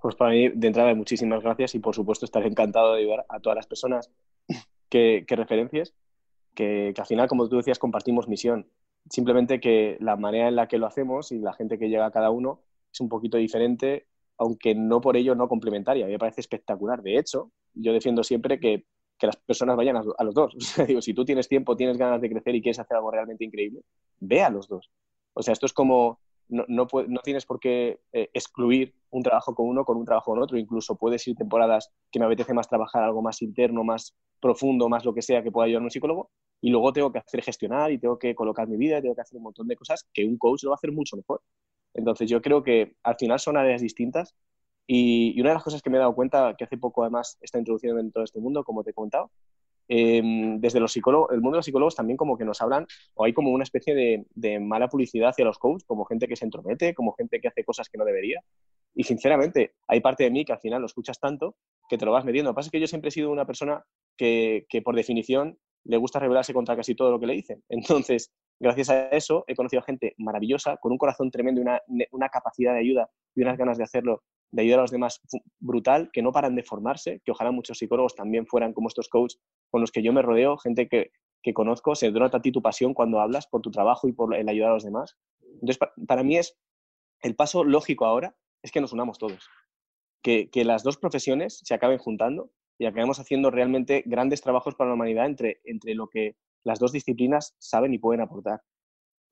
Pues 0.00 0.14
para 0.16 0.32
mí, 0.32 0.50
de 0.50 0.66
entrada, 0.66 0.94
muchísimas 0.94 1.42
gracias 1.42 1.74
y 1.74 1.78
por 1.78 1.94
supuesto 1.94 2.24
estaré 2.24 2.48
encantado 2.48 2.92
de 2.92 3.00
ayudar 3.00 3.24
a 3.28 3.40
todas 3.40 3.56
las 3.56 3.66
personas 3.66 4.10
que, 4.88 5.24
referencias, 5.28 5.94
que, 6.54 6.92
que, 6.94 7.00
al 7.00 7.06
final, 7.06 7.28
como 7.28 7.48
tú 7.48 7.56
decías, 7.56 7.78
compartimos 7.78 8.28
misión. 8.28 8.68
Simplemente 9.08 9.60
que 9.60 9.96
la 10.00 10.16
manera 10.16 10.48
en 10.48 10.56
la 10.56 10.68
que 10.68 10.78
lo 10.78 10.86
hacemos 10.86 11.32
y 11.32 11.38
la 11.38 11.52
gente 11.52 11.78
que 11.78 11.88
llega 11.88 12.06
a 12.06 12.10
cada 12.10 12.30
uno 12.30 12.62
es 12.92 13.00
un 13.00 13.08
poquito 13.08 13.36
diferente, 13.36 14.06
aunque 14.38 14.74
no 14.74 15.00
por 15.00 15.16
ello 15.16 15.34
no 15.34 15.48
complementaria. 15.48 16.04
A 16.04 16.06
mí 16.06 16.12
me 16.12 16.18
parece 16.18 16.40
espectacular. 16.40 17.02
De 17.02 17.18
hecho, 17.18 17.50
yo 17.74 17.92
defiendo 17.92 18.24
siempre 18.24 18.60
que 18.60 18.86
que 19.18 19.26
las 19.26 19.36
personas 19.36 19.76
vayan 19.76 19.96
a, 19.96 20.24
los 20.24 20.34
dos. 20.34 20.54
digo, 20.86 21.00
si 21.00 21.14
tú 21.14 21.24
tienes 21.24 21.48
tiempo, 21.48 21.76
tienes 21.76 21.96
ganas 21.96 22.20
de 22.20 22.30
crecer 22.30 22.54
y 22.54 22.62
quieres 22.62 22.78
hacer 22.78 22.96
algo 22.96 23.10
realmente 23.10 23.44
increíble, 23.44 23.80
ve 24.20 24.42
a 24.42 24.50
los 24.50 24.68
dos. 24.68 24.90
O 25.34 25.42
sea, 25.42 25.52
esto 25.52 25.66
es 25.66 25.72
como, 25.72 26.20
no, 26.48 26.64
no, 26.68 26.86
no 27.08 27.20
tienes 27.22 27.46
por 27.46 27.60
qué 27.60 28.00
eh, 28.12 28.30
excluir 28.34 28.94
un 29.10 29.22
trabajo 29.22 29.54
con 29.54 29.68
uno 29.68 29.84
con 29.84 29.96
un 29.96 30.04
trabajo 30.04 30.32
con 30.32 30.42
otro. 30.42 30.58
Incluso 30.58 30.96
puedes 30.96 31.26
ir 31.28 31.36
temporadas 31.36 31.90
que 32.10 32.18
me 32.18 32.26
apetece 32.26 32.54
más 32.54 32.68
trabajar 32.68 33.02
algo 33.04 33.22
más 33.22 33.42
interno, 33.42 33.84
más 33.84 34.14
profundo, 34.40 34.88
más 34.88 35.04
lo 35.04 35.14
que 35.14 35.22
sea 35.22 35.42
que 35.42 35.50
pueda 35.50 35.66
ayudar 35.66 35.82
a 35.82 35.84
un 35.84 35.90
psicólogo. 35.90 36.30
Y 36.60 36.70
luego 36.70 36.92
tengo 36.92 37.12
que 37.12 37.18
hacer 37.18 37.42
gestionar 37.42 37.92
y 37.92 37.98
tengo 37.98 38.18
que 38.18 38.34
colocar 38.34 38.68
mi 38.68 38.76
vida, 38.76 38.98
y 38.98 39.02
tengo 39.02 39.14
que 39.14 39.20
hacer 39.20 39.36
un 39.36 39.44
montón 39.44 39.68
de 39.68 39.76
cosas 39.76 40.06
que 40.12 40.24
un 40.24 40.38
coach 40.38 40.64
lo 40.64 40.70
va 40.70 40.74
a 40.74 40.76
hacer 40.76 40.92
mucho 40.92 41.16
mejor. 41.16 41.42
Entonces 41.94 42.28
yo 42.28 42.42
creo 42.42 42.62
que 42.62 42.96
al 43.02 43.16
final 43.16 43.38
son 43.38 43.56
áreas 43.56 43.80
distintas 43.80 44.34
y, 44.86 45.40
una 45.40 45.50
de 45.50 45.54
las 45.54 45.64
cosas 45.64 45.82
que 45.82 45.90
me 45.90 45.96
he 45.96 46.00
dado 46.00 46.14
cuenta, 46.14 46.54
que 46.56 46.64
hace 46.64 46.76
poco 46.76 47.02
además 47.02 47.38
está 47.40 47.58
introducido 47.58 47.98
en 47.98 48.12
todo 48.12 48.24
este 48.24 48.40
mundo, 48.40 48.64
como 48.64 48.82
te 48.84 48.90
he 48.90 48.94
contado, 48.94 49.30
em, 49.88 50.60
desde 50.60 50.80
los 50.80 50.92
psicólogos, 50.92 51.30
el 51.32 51.40
mundo 51.40 51.56
de 51.56 51.58
los 51.58 51.64
psicólogos 51.64 51.94
también 51.94 52.16
como 52.16 52.36
que 52.36 52.44
nos 52.44 52.60
hablan, 52.60 52.86
o 53.14 53.24
hay 53.24 53.32
como 53.32 53.50
una 53.50 53.64
especie 53.64 53.94
de, 53.94 54.60
mala 54.60 54.88
publicidad 54.88 55.30
hacia 55.30 55.44
los 55.44 55.58
coaches, 55.58 55.84
como 55.84 56.04
gente 56.04 56.28
que 56.28 56.36
se 56.36 56.44
entromete, 56.44 56.94
como 56.94 57.12
gente 57.12 57.40
que 57.40 57.48
hace 57.48 57.64
cosas 57.64 57.88
que 57.88 57.98
no 57.98 58.04
debería. 58.04 58.40
Y 58.94 59.04
sinceramente, 59.04 59.74
hay 59.88 60.00
parte 60.00 60.24
de 60.24 60.30
mí 60.30 60.44
que 60.44 60.52
al 60.52 60.60
final 60.60 60.80
lo 60.80 60.86
escuchas 60.86 61.18
tanto 61.18 61.56
que 61.88 61.98
te 61.98 62.04
lo 62.04 62.12
vas 62.12 62.24
metiendo. 62.24 62.50
Lo 62.50 62.54
que 62.54 62.56
pasa 62.56 62.68
es 62.68 62.72
que 62.72 62.80
yo 62.80 62.86
siempre 62.86 63.08
he 63.08 63.12
sido 63.12 63.30
una 63.30 63.46
persona 63.46 63.84
que, 64.16 64.66
por 64.84 64.96
definición 64.96 65.58
le 65.86 65.98
gusta 65.98 66.18
rebelarse 66.18 66.54
contra 66.54 66.76
casi 66.76 66.94
todo 66.94 67.10
lo 67.10 67.20
que 67.20 67.26
le 67.26 67.34
dicen. 67.34 67.62
Entonces, 67.68 68.32
gracias 68.58 68.88
a 68.90 69.08
eso, 69.08 69.44
he 69.46 69.54
conocido 69.54 69.82
gente 69.82 70.14
maravillosa, 70.16 70.76
con 70.78 70.92
un 70.92 70.98
corazón 70.98 71.30
tremendo 71.30 71.60
una 71.60 72.28
capacidad 72.28 72.72
de 72.72 72.80
ayuda 72.80 73.10
y 73.34 73.42
unas 73.42 73.58
ganas 73.58 73.76
de 73.76 73.84
hacerlo 73.84 74.22
de 74.54 74.62
ayudar 74.62 74.78
a 74.78 74.82
los 74.82 74.92
demás 74.92 75.20
brutal, 75.58 76.10
que 76.12 76.22
no 76.22 76.30
paran 76.30 76.54
de 76.54 76.62
formarse, 76.62 77.20
que 77.24 77.32
ojalá 77.32 77.50
muchos 77.50 77.78
psicólogos 77.78 78.14
también 78.14 78.46
fueran 78.46 78.72
como 78.72 78.88
estos 78.88 79.08
coaches 79.08 79.40
con 79.70 79.80
los 79.80 79.90
que 79.90 80.02
yo 80.02 80.12
me 80.12 80.22
rodeo, 80.22 80.56
gente 80.58 80.88
que, 80.88 81.10
que 81.42 81.52
conozco, 81.52 81.96
se 81.96 82.12
denota 82.12 82.38
a 82.38 82.42
ti 82.42 82.52
tu 82.52 82.62
pasión 82.62 82.94
cuando 82.94 83.20
hablas 83.20 83.48
por 83.48 83.62
tu 83.62 83.72
trabajo 83.72 84.06
y 84.06 84.12
por 84.12 84.34
el 84.34 84.48
ayudar 84.48 84.70
a 84.70 84.74
los 84.74 84.84
demás. 84.84 85.16
Entonces, 85.54 85.78
para, 86.06 86.22
mí 86.22 86.36
es 86.36 86.56
el 87.20 87.34
paso 87.34 87.64
lógico 87.64 88.06
ahora 88.06 88.36
es 88.62 88.70
que 88.70 88.80
nos 88.80 88.92
unamos 88.92 89.18
todos, 89.18 89.48
que, 90.22 90.48
que 90.50 90.64
las 90.64 90.84
dos 90.84 90.98
profesiones 90.98 91.60
se 91.64 91.74
acaben 91.74 91.98
juntando 91.98 92.50
y 92.78 92.86
acabemos 92.86 93.18
haciendo 93.18 93.50
realmente 93.50 94.04
grandes 94.06 94.40
trabajos 94.40 94.76
para 94.76 94.90
la 94.90 94.94
humanidad 94.94 95.26
entre, 95.26 95.60
entre 95.64 95.94
lo 95.94 96.08
que 96.08 96.36
las 96.62 96.78
dos 96.78 96.92
disciplinas 96.92 97.56
saben 97.58 97.92
y 97.92 97.98
pueden 97.98 98.20
aportar. 98.20 98.62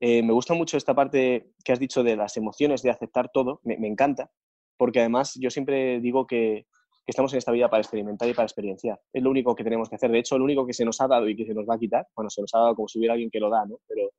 Eh, 0.01 0.21
me 0.21 0.33
gusta 0.33 0.53
mucho 0.53 0.75
esta 0.75 0.93
parte 0.93 1.53
que 1.63 1.71
has 1.71 1.79
dicho 1.79 2.03
de 2.03 2.17
las 2.17 2.35
emociones, 2.35 2.81
de 2.81 2.89
aceptar 2.89 3.29
todo, 3.33 3.61
me, 3.63 3.77
me 3.77 3.87
encanta, 3.87 4.31
porque 4.77 4.99
además 4.99 5.33
yo 5.39 5.49
siempre 5.49 5.99
digo 5.99 6.27
que, 6.27 6.65
que, 7.05 7.11
estamos 7.11 7.33
en 7.33 7.39
esta 7.39 7.51
vida 7.51 7.69
para 7.69 7.81
experimentar 7.81 8.27
y 8.29 8.33
para 8.33 8.45
experienciar. 8.45 8.99
Es 9.11 9.23
lo 9.23 9.29
único 9.29 9.55
que 9.55 9.63
tenemos 9.63 9.89
que 9.89 9.95
hacer. 9.95 10.11
De 10.11 10.19
hecho, 10.19 10.37
lo 10.37 10.43
único 10.43 10.65
que 10.65 10.73
se 10.73 10.85
nos 10.85 10.99
ha 11.01 11.07
dado 11.07 11.27
y 11.27 11.35
que 11.35 11.45
se 11.45 11.53
nos 11.53 11.67
va 11.67 11.75
a 11.75 11.79
quitar, 11.79 12.07
bueno, 12.15 12.29
se 12.29 12.41
nos 12.41 12.53
ha 12.53 12.59
dado 12.59 12.75
como 12.75 12.87
si 12.87 12.99
hubiera 12.99 13.13
alguien 13.13 13.29
que 13.29 13.39
lo 13.39 13.49
da, 13.49 13.65
¿no? 13.65 13.77
Pero 13.87 14.09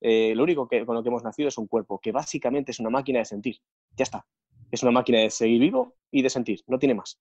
eh, 0.00 0.32
lo 0.34 0.44
único 0.44 0.68
que, 0.68 0.84
con 0.86 0.94
lo 0.94 1.02
que 1.02 1.08
hemos 1.08 1.24
nacido 1.24 1.48
es 1.48 1.58
un 1.58 1.66
cuerpo, 1.66 1.98
que 1.98 2.12
básicamente 2.12 2.72
es 2.72 2.80
una 2.80 2.90
máquina 2.90 3.18
de 3.18 3.24
sentir. 3.24 3.56
Ya 3.96 4.04
está. 4.04 4.26
Es 4.70 4.82
una 4.82 4.92
máquina 4.92 5.20
de 5.20 5.30
seguir 5.30 5.60
vivo 5.60 5.96
y 6.10 6.22
de 6.22 6.30
sentir, 6.30 6.60
no 6.66 6.78
tiene 6.78 6.94
más. 6.94 7.18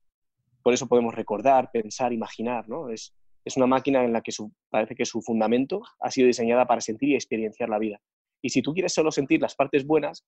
Por 0.61 0.73
eso 0.73 0.87
podemos 0.87 1.15
recordar, 1.15 1.71
pensar, 1.71 2.11
imaginar, 2.11 2.67
¿no? 2.67 2.89
Es, 2.89 3.15
es 3.45 3.55
una 3.55 3.67
máquina 3.67 4.03
en 4.03 4.11
la 4.11 4.21
que 4.21 4.33
su, 4.33 4.51
parece 4.69 4.95
que 4.95 5.05
su 5.05 5.21
fundamento 5.21 5.81
ha 6.01 6.11
sido 6.11 6.27
diseñada 6.27 6.67
para 6.67 6.81
sentir 6.81 7.09
y 7.09 7.15
experienciar 7.15 7.69
la 7.69 7.79
vida. 7.79 8.01
Y 8.41 8.49
si 8.49 8.61
tú 8.61 8.73
quieres 8.73 8.93
solo 8.93 9.11
sentir 9.11 9.41
las 9.41 9.55
partes 9.55 9.85
buenas, 9.85 10.25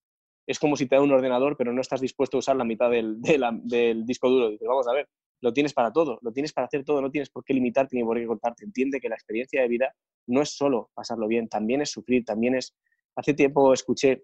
es 0.50 0.58
como 0.58 0.76
si 0.76 0.88
te 0.88 0.96
da 0.96 1.04
un 1.04 1.12
ordenador, 1.12 1.56
pero 1.56 1.72
no 1.72 1.80
estás 1.80 2.02
dispuesto 2.02 2.36
a 2.36 2.40
usar 2.40 2.56
la 2.56 2.64
mitad 2.64 2.90
del, 2.90 3.22
del 3.22 4.04
disco 4.04 4.32
duro. 4.32 4.50
Dices, 4.50 4.68
vamos 4.68 4.88
a 4.88 4.94
ver, 4.94 5.08
lo 5.42 5.54
tienes 5.54 5.76
para 5.76 5.94
todo, 5.94 6.18
lo 6.24 6.32
tienes 6.32 6.54
para 6.54 6.66
hacer 6.66 6.84
todo, 6.84 7.04
no 7.04 7.12
tienes 7.12 7.30
por 7.30 7.44
qué 7.44 7.54
limitarte 7.54 7.96
ni 7.96 8.04
por 8.04 8.18
qué 8.18 8.26
cortarte. 8.26 8.66
Entiende 8.66 9.00
que 9.00 9.10
la 9.10 9.14
experiencia 9.14 9.62
de 9.62 9.68
vida 9.68 9.94
no 10.26 10.42
es 10.42 10.50
solo 10.50 10.90
pasarlo 10.96 11.28
bien, 11.28 11.48
también 11.50 11.82
es 11.82 11.92
sufrir, 11.92 12.26
también 12.26 12.56
es... 12.56 12.76
Hace 13.16 13.36
tiempo 13.36 13.74
escuché 13.74 14.24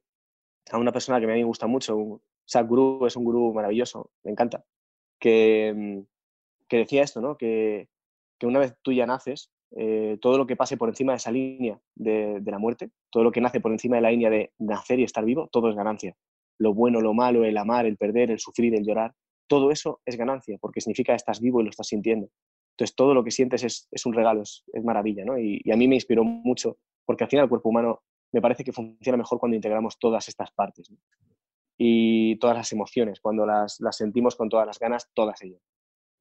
a 0.71 0.80
una 0.80 0.91
persona 0.91 1.19
que 1.19 1.26
a 1.26 1.28
mí 1.28 1.36
me 1.36 1.43
gusta 1.43 1.67
mucho, 1.67 2.23
Sak 2.43 2.67
Guru, 2.67 3.05
es 3.05 3.15
un 3.15 3.23
gurú 3.23 3.53
maravilloso, 3.53 4.09
me 4.23 4.32
encanta, 4.32 4.65
que, 5.19 6.03
que 6.67 6.78
decía 6.78 7.03
esto, 7.03 7.21
¿no? 7.21 7.38
Que, 7.38 7.88
que 8.39 8.47
una 8.47 8.57
vez 8.57 8.76
tú 8.82 8.91
ya 8.91 9.05
naces, 9.05 9.51
eh, 9.78 10.17
todo 10.21 10.38
lo 10.38 10.47
que 10.47 10.55
pase 10.55 10.78
por 10.78 10.88
encima 10.88 11.11
de 11.11 11.17
esa 11.17 11.32
línea 11.32 11.78
de, 11.95 12.41
la 12.45 12.59
muerte, 12.59 12.91
todo 13.09 13.23
lo 13.26 13.32
que 13.32 13.41
nace 13.41 13.59
por 13.59 13.73
encima 13.73 13.97
de 13.97 14.01
la 14.01 14.11
línea 14.11 14.30
de 14.30 14.53
nacer 14.57 14.99
y 14.99 15.03
estar 15.03 15.26
vivo, 15.26 15.49
todo 15.51 15.69
es 15.69 15.76
ganancia. 15.76 16.15
Lo 16.57 16.73
bueno, 16.73 17.01
lo 17.01 17.13
malo, 17.13 17.43
el 17.43 17.57
amar, 17.57 17.86
el 17.86 17.97
perder, 17.97 18.32
el 18.32 18.39
sufrir, 18.39 18.73
el 18.73 18.86
llorar, 18.86 19.13
todo 19.47 19.71
eso 19.71 19.99
es 20.05 20.15
ganancia, 20.15 20.57
porque 20.61 20.80
significa 20.80 21.13
estás 21.13 21.41
vivo 21.41 21.59
y 21.59 21.65
lo 21.65 21.69
estás 21.69 21.88
sintiendo. 21.88 22.30
Entonces, 22.71 22.95
todo 22.95 23.13
lo 23.13 23.23
que 23.23 23.32
sientes 23.32 23.63
es, 23.63 24.05
un 24.05 24.13
regalo, 24.13 24.43
es, 24.43 24.63
es 24.71 24.84
maravilla, 24.84 25.26
¿no? 25.26 25.38
Y, 25.38 25.61
a 25.69 25.76
mí 25.76 25.89
me 25.89 25.95
inspiró 25.95 26.23
mucho, 26.23 26.78
porque 27.05 27.26
al 27.26 27.30
final 27.30 27.43
el 27.43 27.49
cuerpo 27.49 27.69
humano 27.69 28.01
me 28.32 28.41
parece 28.41 28.63
que 28.63 28.71
funciona 28.71 29.17
mejor 29.17 29.39
cuando 29.39 29.55
integramos 29.55 29.99
todas 29.99 30.28
estas 30.30 30.51
partes. 30.51 30.89
Y 31.78 32.38
todas 32.38 32.55
las 32.55 32.71
emociones, 32.71 33.19
cuando 33.19 33.45
las 33.45 33.78
sentimos 33.91 34.38
con 34.38 34.47
todas 34.47 34.65
las 34.65 34.80
ganas, 34.80 35.09
todas 35.13 35.41
ellas. 35.41 35.61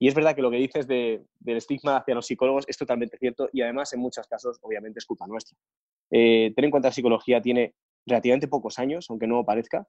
Y 0.05 0.09
es 0.09 0.15
verdad 0.15 0.37
que 0.37 0.43
lo 0.43 0.51
que 0.51 0.59
dices 0.59 0.87
de, 0.87 1.25
del 1.41 1.57
estigma 1.57 1.97
hacia 1.97 2.15
los 2.15 2.27
psicólogos 2.27 2.67
es 2.69 2.77
totalmente 2.77 3.17
cierto 3.17 3.49
y 3.55 3.63
además 3.63 3.91
en 3.95 4.01
muchos 4.01 4.27
casos 4.27 4.59
obviamente 4.61 4.99
es 4.99 5.07
culpa 5.07 5.27
nuestra. 5.27 5.57
Eh, 6.11 6.53
ten 6.55 6.67
en 6.67 6.71
cuenta 6.71 6.89
que 6.89 6.91
la 6.91 6.95
psicología 6.95 7.41
tiene 7.41 7.75
relativamente 8.05 8.47
pocos 8.47 8.79
años, 8.79 9.07
aunque 9.09 9.27
no 9.27 9.43
parezca. 9.47 9.89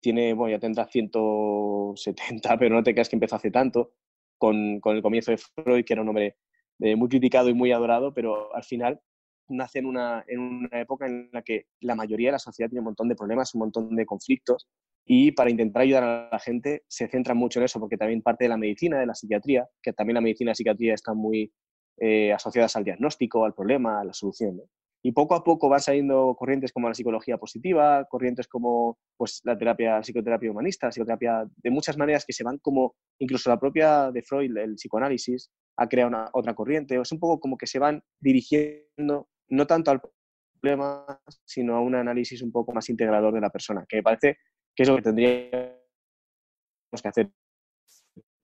Tiene, 0.00 0.34
bueno, 0.34 0.54
ya 0.54 0.60
tendrá 0.60 0.86
170, 0.86 2.58
pero 2.58 2.74
no 2.74 2.82
te 2.82 2.92
creas 2.92 3.08
que 3.08 3.16
empezó 3.16 3.36
hace 3.36 3.50
tanto, 3.50 3.94
con, 4.36 4.80
con 4.80 4.96
el 4.96 5.02
comienzo 5.02 5.30
de 5.30 5.38
Freud, 5.38 5.82
que 5.86 5.94
era 5.94 6.02
un 6.02 6.10
hombre 6.10 6.36
eh, 6.80 6.94
muy 6.94 7.08
criticado 7.08 7.48
y 7.48 7.54
muy 7.54 7.72
adorado, 7.72 8.12
pero 8.12 8.54
al 8.54 8.64
final 8.64 9.00
nace 9.48 9.78
en 9.78 9.86
una, 9.86 10.26
en 10.28 10.40
una 10.40 10.78
época 10.78 11.06
en 11.06 11.30
la 11.32 11.40
que 11.40 11.68
la 11.80 11.94
mayoría 11.94 12.28
de 12.28 12.32
la 12.32 12.38
sociedad 12.38 12.68
tiene 12.68 12.80
un 12.80 12.88
montón 12.88 13.08
de 13.08 13.16
problemas, 13.16 13.54
un 13.54 13.60
montón 13.60 13.96
de 13.96 14.04
conflictos, 14.04 14.68
y 15.06 15.32
para 15.32 15.50
intentar 15.50 15.82
ayudar 15.82 16.02
a 16.04 16.28
la 16.32 16.38
gente 16.38 16.82
se 16.88 17.08
centra 17.08 17.34
mucho 17.34 17.58
en 17.58 17.66
eso, 17.66 17.78
porque 17.78 17.96
también 17.96 18.22
parte 18.22 18.44
de 18.44 18.48
la 18.48 18.56
medicina, 18.56 18.98
de 18.98 19.06
la 19.06 19.14
psiquiatría, 19.14 19.68
que 19.82 19.92
también 19.92 20.14
la 20.14 20.20
medicina 20.20 20.48
y 20.48 20.52
la 20.52 20.54
psiquiatría 20.54 20.94
están 20.94 21.16
muy 21.18 21.52
eh, 21.98 22.32
asociadas 22.32 22.74
al 22.76 22.84
diagnóstico, 22.84 23.44
al 23.44 23.54
problema, 23.54 24.00
a 24.00 24.04
la 24.04 24.12
solución. 24.12 24.60
Y 25.02 25.12
poco 25.12 25.34
a 25.34 25.44
poco 25.44 25.68
van 25.68 25.80
saliendo 25.80 26.34
corrientes 26.34 26.72
como 26.72 26.88
la 26.88 26.94
psicología 26.94 27.36
positiva, 27.36 28.06
corrientes 28.08 28.48
como 28.48 28.98
pues, 29.18 29.42
la 29.44 29.58
terapia, 29.58 29.96
la 29.96 30.00
psicoterapia 30.00 30.50
humanista, 30.50 30.86
la 30.86 30.92
psicoterapia 30.92 31.44
de 31.54 31.70
muchas 31.70 31.98
maneras 31.98 32.24
que 32.24 32.32
se 32.32 32.42
van 32.42 32.56
como, 32.56 32.94
incluso 33.18 33.50
la 33.50 33.60
propia 33.60 34.10
de 34.10 34.22
Freud, 34.22 34.56
el 34.56 34.76
psicoanálisis, 34.76 35.50
ha 35.76 35.88
creado 35.88 36.08
una, 36.08 36.30
otra 36.32 36.54
corriente. 36.54 36.98
Es 36.98 37.12
un 37.12 37.20
poco 37.20 37.38
como 37.38 37.58
que 37.58 37.66
se 37.66 37.78
van 37.78 38.02
dirigiendo 38.18 39.28
no 39.50 39.66
tanto 39.66 39.90
al 39.90 40.00
problema, 40.58 41.04
sino 41.44 41.76
a 41.76 41.82
un 41.82 41.94
análisis 41.94 42.40
un 42.40 42.50
poco 42.50 42.72
más 42.72 42.88
integrador 42.88 43.34
de 43.34 43.42
la 43.42 43.50
persona, 43.50 43.84
que 43.86 43.96
me 43.96 44.02
parece 44.02 44.38
que 44.74 44.82
es 44.82 44.88
lo 44.88 44.96
que 44.96 45.02
tendríamos 45.02 45.72
que 47.02 47.08
hacer. 47.08 47.30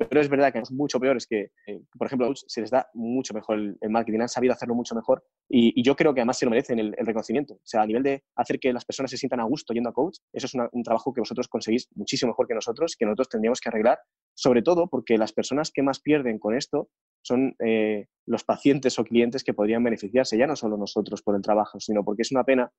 Pero 0.08 0.22
es 0.22 0.30
verdad 0.30 0.50
que 0.50 0.60
es 0.60 0.72
mucho 0.72 0.98
peor, 0.98 1.18
es 1.18 1.26
que, 1.26 1.50
eh, 1.66 1.82
por 1.98 2.06
ejemplo, 2.06 2.32
se 2.34 2.62
les 2.62 2.70
da 2.70 2.88
mucho 2.94 3.34
mejor 3.34 3.58
el, 3.58 3.90
marketing, 3.90 4.20
han 4.20 4.30
sabido 4.30 4.54
hacerlo 4.54 4.74
mucho 4.74 4.94
mejor 4.94 5.22
y, 5.46 5.82
yo 5.82 5.94
creo 5.94 6.14
que 6.14 6.20
además 6.20 6.38
se 6.38 6.46
lo 6.46 6.50
merecen 6.50 6.78
el, 6.78 6.92
reconocimiento. 6.92 7.54
O 7.54 7.60
sea, 7.64 7.82
a 7.82 7.86
nivel 7.86 8.02
de 8.02 8.24
hacer 8.34 8.58
que 8.58 8.72
las 8.72 8.86
personas 8.86 9.10
se 9.10 9.18
sientan 9.18 9.40
a 9.40 9.44
gusto 9.44 9.74
yendo 9.74 9.90
a 9.90 9.92
coach, 9.92 10.16
eso 10.32 10.46
es 10.46 10.54
un 10.72 10.82
trabajo 10.82 11.12
que 11.12 11.20
vosotros 11.20 11.48
conseguís 11.48 11.88
muchísimo 11.94 12.30
mejor 12.30 12.46
que 12.46 12.54
nosotros, 12.54 12.96
que 12.98 13.04
nosotros 13.04 13.28
tendríamos 13.28 13.60
que 13.60 13.68
arreglar, 13.68 13.98
sobre 14.34 14.62
todo 14.62 14.88
porque 14.88 15.18
las 15.18 15.32
personas 15.32 15.70
que 15.70 15.82
más 15.82 16.00
pierden 16.00 16.38
con 16.38 16.56
esto 16.56 16.88
son 17.22 17.54
eh, 17.58 18.06
los 18.24 18.42
pacientes 18.42 18.98
o 18.98 19.04
clientes 19.04 19.44
que 19.44 19.52
podrían 19.52 19.84
beneficiarse, 19.84 20.38
ya 20.38 20.46
no 20.46 20.56
solo 20.56 20.78
nosotros 20.78 21.20
por 21.20 21.36
el 21.36 21.42
trabajo, 21.42 21.78
sino 21.78 22.02
porque 22.04 22.22
es 22.22 22.32
una 22.32 22.44
pena 22.44 22.72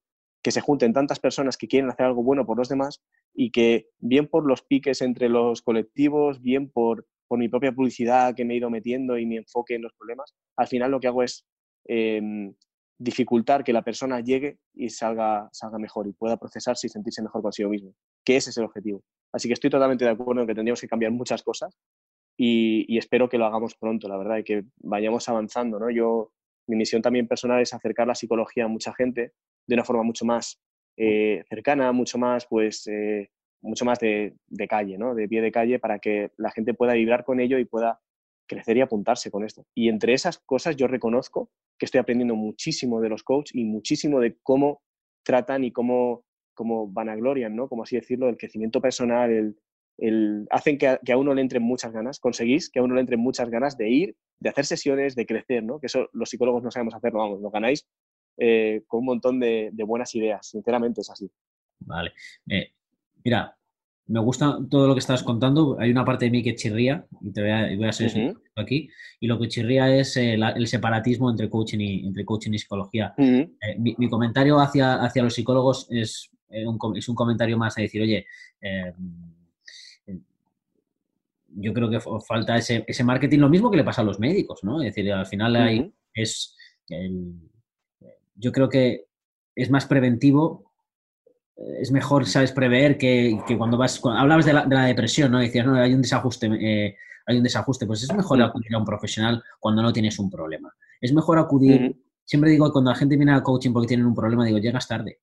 que 0.43 0.51
se 0.51 0.61
junten 0.61 0.93
tantas 0.93 1.19
personas 1.19 1.57
que 1.57 1.67
quieren 1.67 1.89
hacer 1.89 2.05
algo 2.05 2.23
bueno 2.23 2.45
por 2.45 2.57
los 2.57 2.69
demás 2.69 3.01
y 3.33 3.51
que 3.51 3.87
bien 3.99 4.27
por 4.27 4.45
los 4.45 4.63
piques 4.63 5.01
entre 5.01 5.29
los 5.29 5.61
colectivos, 5.61 6.41
bien 6.41 6.69
por, 6.69 7.05
por 7.27 7.37
mi 7.37 7.47
propia 7.47 7.71
publicidad 7.71 8.35
que 8.35 8.45
me 8.45 8.53
he 8.53 8.57
ido 8.57 8.69
metiendo 8.69 9.17
y 9.17 9.25
mi 9.25 9.37
enfoque 9.37 9.75
en 9.75 9.83
los 9.83 9.93
problemas, 9.93 10.33
al 10.57 10.67
final 10.67 10.91
lo 10.91 10.99
que 10.99 11.07
hago 11.07 11.23
es 11.23 11.45
eh, 11.87 12.21
dificultar 13.01 13.63
que 13.63 13.73
la 13.73 13.81
persona 13.81 14.19
llegue 14.19 14.59
y 14.73 14.89
salga, 14.89 15.49
salga 15.51 15.79
mejor 15.79 16.07
y 16.07 16.13
pueda 16.13 16.37
procesarse 16.37 16.87
y 16.87 16.89
sentirse 16.89 17.23
mejor 17.23 17.41
consigo 17.41 17.69
mismo, 17.69 17.95
que 18.23 18.35
ese 18.35 18.51
es 18.51 18.57
el 18.57 18.65
objetivo. 18.65 19.03
Así 19.33 19.47
que 19.47 19.53
estoy 19.53 19.69
totalmente 19.69 20.05
de 20.05 20.11
acuerdo 20.11 20.41
en 20.41 20.47
que 20.47 20.55
tendríamos 20.55 20.81
que 20.81 20.87
cambiar 20.87 21.11
muchas 21.11 21.41
cosas 21.41 21.75
y, 22.37 22.85
y 22.93 22.97
espero 22.97 23.29
que 23.29 23.37
lo 23.37 23.45
hagamos 23.45 23.75
pronto, 23.75 24.07
la 24.07 24.17
verdad, 24.17 24.37
y 24.37 24.43
que 24.43 24.65
vayamos 24.77 25.27
avanzando. 25.29 25.79
¿no? 25.79 25.89
Yo, 25.89 26.31
mi 26.67 26.75
misión 26.75 27.01
también 27.01 27.27
personal 27.27 27.61
es 27.61 27.73
acercar 27.73 28.07
la 28.07 28.15
psicología 28.15 28.65
a 28.65 28.67
mucha 28.67 28.93
gente 28.93 29.33
de 29.71 29.75
una 29.75 29.85
forma 29.85 30.03
mucho 30.03 30.25
más 30.25 30.61
eh, 30.97 31.43
cercana, 31.49 31.91
mucho 31.93 32.17
más, 32.17 32.45
pues, 32.45 32.85
eh, 32.87 33.29
mucho 33.61 33.85
más 33.85 33.99
de, 33.99 34.35
calle, 34.69 34.97
¿no? 34.97 35.15
De 35.15 35.27
pie 35.27 35.41
de 35.41 35.51
calle 35.51 35.79
para 35.79 35.99
que 35.99 36.31
la 36.37 36.51
gente 36.51 36.73
pueda 36.73 36.93
vibrar 36.93 37.23
con 37.23 37.39
ello 37.39 37.57
y 37.57 37.65
pueda 37.65 38.01
crecer 38.47 38.77
y 38.77 38.81
apuntarse 38.81 39.31
con 39.31 39.45
esto. 39.45 39.65
Y 39.73 39.87
entre 39.87 40.13
esas 40.13 40.39
cosas 40.39 40.75
yo 40.75 40.87
reconozco 40.87 41.49
que 41.79 41.85
estoy 41.85 41.99
aprendiendo 41.99 42.35
muchísimo 42.35 42.99
de 42.99 43.09
los 43.09 43.23
coaches 43.23 43.55
y 43.55 43.63
muchísimo 43.63 44.19
de 44.19 44.37
cómo 44.43 44.81
tratan 45.23 45.63
y 45.63 45.71
cómo, 45.71 46.25
cómo 46.53 46.91
vanaglorian, 46.91 47.55
¿no? 47.55 47.69
Como 47.69 47.83
así 47.83 47.95
decirlo, 47.95 48.27
el 48.27 48.37
crecimiento 48.37 48.81
personal, 48.81 49.31
el, 49.31 49.57
el, 49.99 50.47
hacen 50.49 50.77
que 50.77 50.87
a, 50.89 50.97
que 50.97 51.13
a, 51.13 51.17
uno 51.17 51.33
le 51.33 51.41
entren 51.41 51.63
muchas 51.63 51.93
ganas, 51.93 52.19
conseguís 52.19 52.69
que 52.69 52.79
a 52.79 52.83
uno 52.83 52.95
le 52.95 53.01
entren 53.01 53.21
muchas 53.21 53.49
ganas 53.49 53.77
de 53.77 53.89
ir, 53.89 54.15
de 54.39 54.49
hacer 54.49 54.65
sesiones, 54.65 55.15
de 55.15 55.25
crecer, 55.25 55.63
¿no? 55.63 55.79
Que 55.79 55.85
eso 55.87 56.09
los 56.11 56.29
psicólogos 56.29 56.63
no 56.63 56.71
sabemos 56.71 56.95
hacerlo, 56.95 57.19
vamos, 57.19 57.41
lo 57.41 57.51
ganáis 57.51 57.87
eh, 58.43 58.85
con 58.87 59.01
un 59.01 59.05
montón 59.05 59.39
de, 59.39 59.71
buenas 59.85 60.15
ideas. 60.15 60.47
Sinceramente 60.47 61.01
es 61.01 61.11
así. 61.11 61.29
Vale. 61.81 62.11
Eh, 62.49 62.71
mira, 63.23 63.55
me 64.07 64.19
gusta 64.19 64.57
todo 64.67 64.87
lo 64.87 64.95
que 64.95 64.99
estás 64.99 65.21
contando. 65.21 65.77
Hay 65.79 65.91
una 65.91 66.03
parte 66.03 66.25
de 66.25 66.31
mí 66.31 66.41
que 66.41 66.55
chirría, 66.55 67.05
y 67.21 67.31
te 67.31 67.41
voy 67.41 67.51
a, 67.51 67.75
voy 67.75 67.85
a 67.85 67.91
ser 67.91 68.35
aquí, 68.55 68.89
y 69.19 69.27
lo 69.27 69.39
que 69.39 69.47
chirría 69.47 69.95
es 69.95 70.17
el 70.17 70.65
separatismo 70.65 71.29
entre 71.29 71.51
coaching 71.51 71.79
y, 71.81 72.07
entre 72.07 72.25
coaching 72.25 72.51
y 72.53 72.57
psicología. 72.57 73.13
mi, 73.77 74.09
comentario 74.09 74.59
hacia, 74.59 74.95
hacia 74.95 75.21
los 75.21 75.35
psicólogos 75.35 75.85
es, 75.91 76.31
un, 76.49 76.97
es 76.97 77.07
un 77.07 77.15
comentario 77.15 77.59
más 77.59 77.77
a 77.77 77.81
decir, 77.81 78.01
oye, 78.01 78.25
yo 81.47 81.73
creo 81.73 81.91
que 81.91 81.99
falta 82.27 82.57
ese, 82.57 82.83
ese, 82.87 83.03
marketing, 83.03 83.37
lo 83.37 83.49
mismo 83.49 83.69
que 83.69 83.77
le 83.77 83.83
pasa 83.83 84.01
a 84.01 84.05
los 84.05 84.19
médicos, 84.19 84.63
¿no? 84.63 84.81
Es 84.81 84.95
decir, 84.95 85.13
al 85.13 85.27
final 85.27 85.55
hay, 85.57 85.93
es, 86.15 86.57
yo 88.35 88.51
creo 88.51 88.69
que 88.69 89.05
es 89.55 89.69
más 89.69 89.85
preventivo, 89.85 90.71
es 91.79 91.91
mejor, 91.91 92.25
sabes, 92.25 92.51
prever 92.51 92.97
que, 92.97 93.39
que 93.47 93.57
cuando 93.57 93.77
vas, 93.77 93.99
cuando 93.99 94.21
hablabas 94.21 94.45
de 94.45 94.53
la, 94.53 94.65
de 94.65 94.75
la, 94.75 94.85
depresión, 94.85 95.31
¿no? 95.31 95.39
Decías, 95.39 95.65
no, 95.65 95.75
hay 95.75 95.93
un 95.93 96.01
desajuste, 96.01 96.47
eh, 96.47 96.95
hay 97.25 97.37
un 97.37 97.43
desajuste, 97.43 97.85
pues 97.85 98.03
es 98.03 98.13
mejor 98.13 98.41
acudir 98.41 98.73
a 98.73 98.77
un 98.77 98.85
profesional 98.85 99.43
cuando 99.59 99.81
no 99.81 99.93
tienes 99.93 100.17
un 100.19 100.29
problema. 100.29 100.73
Es 100.99 101.13
mejor 101.13 101.37
acudir, 101.39 101.95
siempre 102.23 102.49
digo, 102.49 102.71
cuando 102.71 102.91
la 102.91 102.97
gente 102.97 103.15
viene 103.15 103.33
al 103.33 103.43
coaching 103.43 103.73
porque 103.73 103.89
tienen 103.89 104.05
un 104.05 104.15
problema, 104.15 104.45
digo, 104.45 104.57
llegas 104.57 104.87
tarde. 104.87 105.19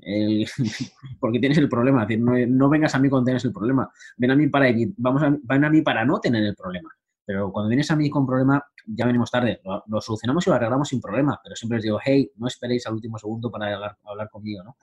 porque 1.20 1.38
tienes 1.38 1.58
el 1.58 1.68
problema. 1.68 2.06
no, 2.18 2.68
vengas 2.68 2.94
a 2.94 2.98
mí 2.98 3.08
cuando 3.08 3.26
tienes 3.26 3.44
el 3.44 3.52
problema. 3.52 3.90
Ven 4.16 4.30
a 4.30 4.36
mí 4.36 4.48
para 4.48 4.72
vamos 4.96 5.22
a, 5.22 5.36
ven 5.42 5.64
a 5.64 5.70
mí 5.70 5.82
para 5.82 6.04
no 6.04 6.20
tener 6.20 6.42
el 6.42 6.54
problema. 6.54 6.90
Pero 7.24 7.52
cuando 7.52 7.68
vienes 7.68 7.90
a 7.90 7.96
mí 7.96 8.08
con 8.08 8.26
problema, 8.26 8.64
ya 8.86 9.06
venimos 9.06 9.30
tarde. 9.30 9.60
Lo, 9.64 10.00
solucionamos 10.00 10.46
y 10.46 10.50
lo 10.50 10.56
arreglamos 10.56 10.88
sin 10.88 11.00
problema. 11.00 11.40
Pero 11.42 11.56
siempre 11.56 11.76
les 11.76 11.84
digo, 11.84 11.98
hey, 12.04 12.30
no 12.36 12.46
esperéis 12.46 12.86
al 12.86 12.94
último 12.94 13.18
segundo 13.18 13.50
para 13.50 13.74
hablar, 14.04 14.30
conmigo, 14.30 14.62
¿no? 14.64 14.76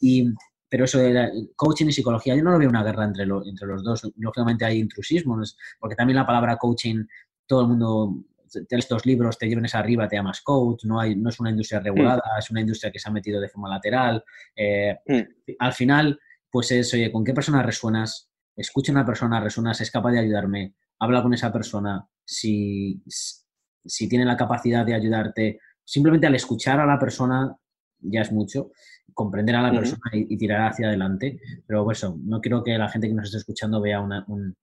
Y, 0.00 0.32
pero 0.68 0.84
eso 0.84 0.98
de 0.98 1.50
coaching 1.54 1.86
y 1.86 1.92
psicología, 1.92 2.34
yo 2.34 2.42
no 2.42 2.50
lo 2.50 2.58
veo 2.58 2.68
una 2.68 2.82
guerra 2.82 3.04
entre, 3.04 3.24
entre 3.24 3.66
los 3.66 3.84
dos. 3.84 4.10
Lógicamente 4.16 4.64
hay 4.64 4.78
intrusismo, 4.78 5.40
porque 5.78 5.96
también 5.96 6.16
la 6.16 6.26
palabra 6.26 6.56
coaching, 6.56 7.04
todo 7.46 7.62
el 7.62 7.68
mundo 7.68 8.24
estos 8.70 9.06
libros 9.06 9.38
te 9.38 9.48
lleven 9.48 9.66
arriba, 9.72 10.08
te 10.08 10.16
llamas 10.16 10.40
coach, 10.42 10.84
no, 10.84 11.00
hay, 11.00 11.16
no 11.16 11.30
es 11.30 11.40
una 11.40 11.50
industria 11.50 11.80
mm. 11.80 11.84
regulada, 11.84 12.22
es 12.38 12.50
una 12.50 12.60
industria 12.60 12.90
que 12.90 12.98
se 12.98 13.08
ha 13.08 13.12
metido 13.12 13.40
de 13.40 13.48
forma 13.48 13.68
lateral. 13.68 14.24
Eh, 14.54 14.96
mm. 15.06 15.54
Al 15.58 15.72
final, 15.72 16.20
pues 16.50 16.70
es, 16.72 16.92
oye, 16.94 17.10
¿con 17.10 17.24
qué 17.24 17.32
persona 17.32 17.62
resuenas? 17.62 18.30
Escucha 18.56 18.92
a 18.92 18.94
una 18.94 19.06
persona, 19.06 19.40
resuenas, 19.40 19.80
es 19.80 19.90
capaz 19.90 20.12
de 20.12 20.20
ayudarme, 20.20 20.74
habla 20.98 21.22
con 21.22 21.32
esa 21.34 21.52
persona, 21.52 22.06
si, 22.24 23.02
si 23.84 24.08
tiene 24.08 24.24
la 24.24 24.36
capacidad 24.36 24.84
de 24.84 24.94
ayudarte, 24.94 25.60
simplemente 25.84 26.26
al 26.26 26.34
escuchar 26.34 26.80
a 26.80 26.86
la 26.86 26.98
persona 26.98 27.56
ya 28.00 28.22
es 28.22 28.32
mucho, 28.32 28.72
comprender 29.14 29.54
a 29.56 29.62
la 29.62 29.70
persona 29.70 30.10
y, 30.12 30.36
tirar 30.36 30.70
hacia 30.70 30.88
adelante, 30.88 31.38
pero 31.66 31.88
eso, 31.90 32.18
no 32.24 32.40
quiero 32.40 32.62
que 32.64 32.76
la 32.76 32.88
gente 32.88 33.08
que 33.08 33.14
nos 33.14 33.26
esté 33.26 33.38
escuchando 33.38 33.80
vea 33.80 34.00
una, 34.00 34.24
un, 34.28 34.56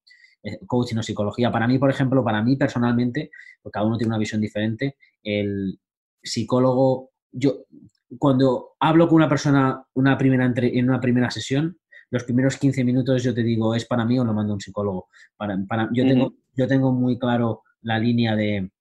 eh, 0.44 0.60
coaching 0.66 0.98
o 0.98 1.04
psicología. 1.04 1.52
Para 1.52 1.68
mí, 1.68 1.78
por 1.78 1.90
ejemplo, 1.90 2.24
para 2.24 2.42
mí 2.42 2.56
personalmente, 2.56 3.32
porque 3.62 3.74
cada 3.74 3.86
uno 3.86 3.98
tiene 3.98 4.10
una 4.10 4.18
visión 4.18 4.42
diferente, 4.42 4.98
el 5.24 5.80
psicólogo, 6.22 7.12
yo 7.32 7.66
cuando 8.18 8.72
hablo 8.80 9.08
con 9.08 9.18
una 9.18 9.30
persona 9.30 9.86
una 9.94 10.18
primera 10.18 10.46
entre, 10.46 10.78
en 10.78 10.90
una 10.90 11.00
primera 11.00 11.30
sesión, 11.30 11.78
los 12.10 12.24
primeros 12.24 12.58
15 12.58 12.84
minutos 12.84 13.24
yo 13.24 13.34
te 13.34 13.44
digo, 13.44 13.76
¿es 13.76 13.86
para 13.86 14.06
mí 14.06 14.18
o 14.18 14.24
lo 14.24 14.34
mando 14.34 14.54
a 14.54 14.56
un 14.56 14.62
psicólogo? 14.62 15.10
Para, 15.38 15.58
para, 15.68 15.90
yo, 15.94 16.06
tengo, 16.06 16.34
yo 16.56 16.68
tengo 16.68 16.92
muy 16.92 17.20
claro 17.20 17.62
la 17.82 18.00
línea 18.00 18.36
de 18.36 18.72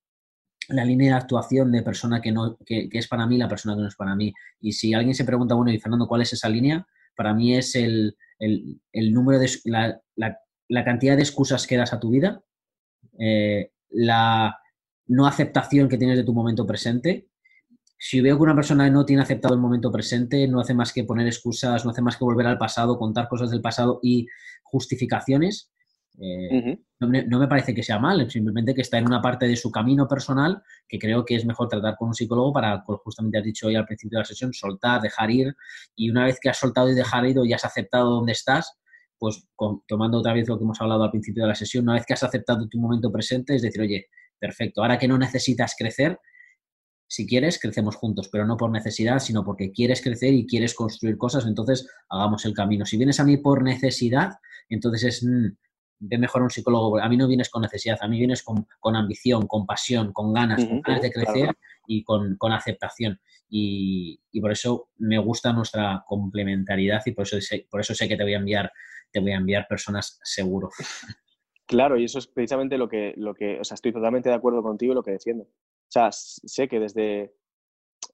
la 0.68 0.84
línea 0.84 1.14
de 1.14 1.20
actuación 1.20 1.72
de 1.72 1.82
persona 1.82 2.20
que, 2.20 2.30
no, 2.32 2.58
que, 2.64 2.88
es 2.92 3.08
para 3.08 3.26
mí, 3.26 3.38
la 3.38 3.48
persona 3.48 3.74
que 3.74 3.82
no 3.82 3.88
es 3.88 3.96
para 3.96 4.14
mí. 4.14 4.32
Y 4.60 4.72
si 4.72 4.94
alguien 4.94 5.14
se 5.14 5.24
pregunta, 5.24 5.54
bueno, 5.54 5.72
y 5.72 5.78
Fernando, 5.78 6.06
¿cuál 6.06 6.22
es 6.22 6.32
esa 6.32 6.48
línea? 6.48 6.86
Para 7.16 7.34
mí 7.34 7.56
es 7.56 7.74
el, 7.74 8.16
el, 8.38 8.80
el 8.92 9.12
número 9.12 9.38
de 9.38 9.50
la, 9.64 10.00
la, 10.14 10.38
la 10.68 10.84
cantidad 10.84 11.16
de 11.16 11.22
excusas 11.22 11.66
que 11.66 11.76
das 11.76 11.92
a 11.92 12.00
tu 12.00 12.10
vida, 12.10 12.42
eh, 13.18 13.72
la 13.90 14.58
no 15.06 15.26
aceptación 15.26 15.88
que 15.88 15.96
tienes 15.96 16.18
de 16.18 16.24
tu 16.24 16.34
momento 16.34 16.66
presente. 16.66 17.28
Si 17.96 18.20
veo 18.20 18.36
que 18.36 18.42
una 18.42 18.54
persona 18.54 18.88
no 18.90 19.04
tiene 19.04 19.22
aceptado 19.22 19.54
el 19.54 19.60
momento 19.60 19.90
presente, 19.90 20.46
no 20.46 20.60
hace 20.60 20.74
más 20.74 20.92
que 20.92 21.04
poner 21.04 21.26
excusas, 21.26 21.84
no 21.84 21.90
hace 21.90 22.02
más 22.02 22.16
que 22.16 22.24
volver 22.24 22.46
al 22.46 22.58
pasado, 22.58 22.98
contar 22.98 23.26
cosas 23.28 23.50
del 23.50 23.62
pasado 23.62 23.98
y 24.02 24.26
justificaciones, 24.62 25.72
eh, 26.20 26.78
no, 27.00 27.08
me, 27.38 27.46
parece 27.46 27.74
que 27.74 27.82
sea 27.82 27.98
mal, 27.98 28.28
simplemente 28.28 28.74
que 28.74 28.80
está 28.80 28.98
en 28.98 29.06
una 29.06 29.22
parte 29.22 29.46
de 29.46 29.56
su 29.56 29.70
camino 29.70 30.08
personal 30.08 30.62
que 30.88 30.98
creo 30.98 31.24
que 31.24 31.36
es 31.36 31.44
mejor 31.44 31.68
tratar 31.68 31.94
con 31.96 32.08
un 32.08 32.14
psicólogo 32.14 32.52
para, 32.52 32.82
como 32.82 32.98
justamente 32.98 33.38
has 33.38 33.44
dicho 33.44 33.68
hoy 33.68 33.76
al 33.76 33.86
principio 33.86 34.16
de 34.16 34.22
la 34.22 34.24
sesión, 34.26 34.52
soltar, 34.52 35.00
dejar 35.00 35.30
ir. 35.30 35.54
Y 35.94 36.10
una 36.10 36.24
vez 36.24 36.38
que 36.40 36.48
has 36.48 36.58
soltado 36.58 36.90
y 36.90 36.94
dejado 36.94 37.26
ir 37.26 37.36
y 37.44 37.52
has 37.52 37.64
aceptado 37.64 38.10
dónde 38.10 38.32
estás, 38.32 38.78
pues 39.16 39.46
tomando 39.86 40.18
otra 40.18 40.32
vez 40.32 40.48
lo 40.48 40.58
que 40.58 40.64
hemos 40.64 40.80
hablado 40.80 41.04
al 41.04 41.10
principio 41.10 41.44
de 41.44 41.48
la 41.48 41.54
sesión, 41.54 41.84
una 41.84 41.94
vez 41.94 42.04
que 42.06 42.14
has 42.14 42.22
aceptado 42.22 42.68
tu 42.68 42.78
momento 42.78 43.12
presente, 43.12 43.54
es 43.54 43.62
decir, 43.62 43.80
oye, 43.80 44.06
perfecto, 44.38 44.82
ahora 44.82 44.98
que 44.98 45.08
no 45.08 45.18
necesitas 45.18 45.74
crecer, 45.76 46.18
si 47.08 47.26
quieres, 47.26 47.58
crecemos 47.58 47.96
juntos, 47.96 48.28
pero 48.30 48.46
no 48.46 48.56
por 48.56 48.70
necesidad, 48.70 49.18
sino 49.18 49.44
porque 49.44 49.72
quieres 49.72 50.02
crecer 50.02 50.34
y 50.34 50.46
quieres 50.46 50.74
construir 50.74 51.16
cosas, 51.16 51.46
entonces 51.46 51.88
hagamos 52.10 52.44
el 52.44 52.52
camino. 52.52 52.84
Si 52.84 52.96
vienes 52.96 53.18
a 53.18 53.24
mí 53.24 53.38
por 53.38 53.62
necesidad, 53.62 54.32
entonces 54.68 55.04
es, 55.04 55.24
mm, 55.24 55.56
ve 55.98 56.18
mejor 56.18 56.42
un 56.42 56.50
psicólogo. 56.50 56.98
A 56.98 57.08
mí 57.08 57.16
no 57.16 57.28
vienes 57.28 57.50
con 57.50 57.62
necesidad, 57.62 57.98
a 58.00 58.08
mí 58.08 58.18
vienes 58.18 58.42
con, 58.42 58.96
ambición, 58.96 59.46
con 59.46 59.66
pasión, 59.66 60.12
con 60.12 60.32
ganas, 60.32 60.64
con 60.64 60.80
ganas 60.80 61.02
de 61.02 61.12
crecer 61.12 61.56
y 61.86 62.04
con, 62.04 62.36
aceptación. 62.52 63.20
Y, 63.48 64.20
por 64.40 64.52
eso 64.52 64.90
me 64.98 65.18
gusta 65.18 65.52
nuestra 65.52 66.04
complementariedad 66.06 67.02
y 67.06 67.12
por 67.12 67.26
eso, 67.26 67.38
por 67.70 67.80
eso 67.80 67.94
sé 67.94 68.08
que 68.08 68.16
te 68.16 68.22
voy 68.22 68.34
a 68.34 68.38
enviar 68.38 68.70
te 69.10 69.20
voy 69.20 69.32
a 69.32 69.36
enviar 69.36 69.66
personas 69.66 70.18
seguro. 70.22 70.70
Claro, 71.66 71.98
y 71.98 72.04
eso 72.04 72.18
es 72.18 72.26
precisamente 72.26 72.78
lo 72.78 72.88
que, 72.88 73.14
lo 73.16 73.34
que, 73.34 73.60
o 73.60 73.64
sea, 73.64 73.74
estoy 73.74 73.92
totalmente 73.92 74.28
de 74.28 74.34
acuerdo 74.34 74.62
contigo 74.62 74.92
y 74.92 74.94
lo 74.94 75.02
que 75.02 75.12
defiendo. 75.12 75.44
O 75.44 75.90
sea, 75.90 76.10
sé 76.12 76.68
que 76.68 76.80
desde, 76.80 77.34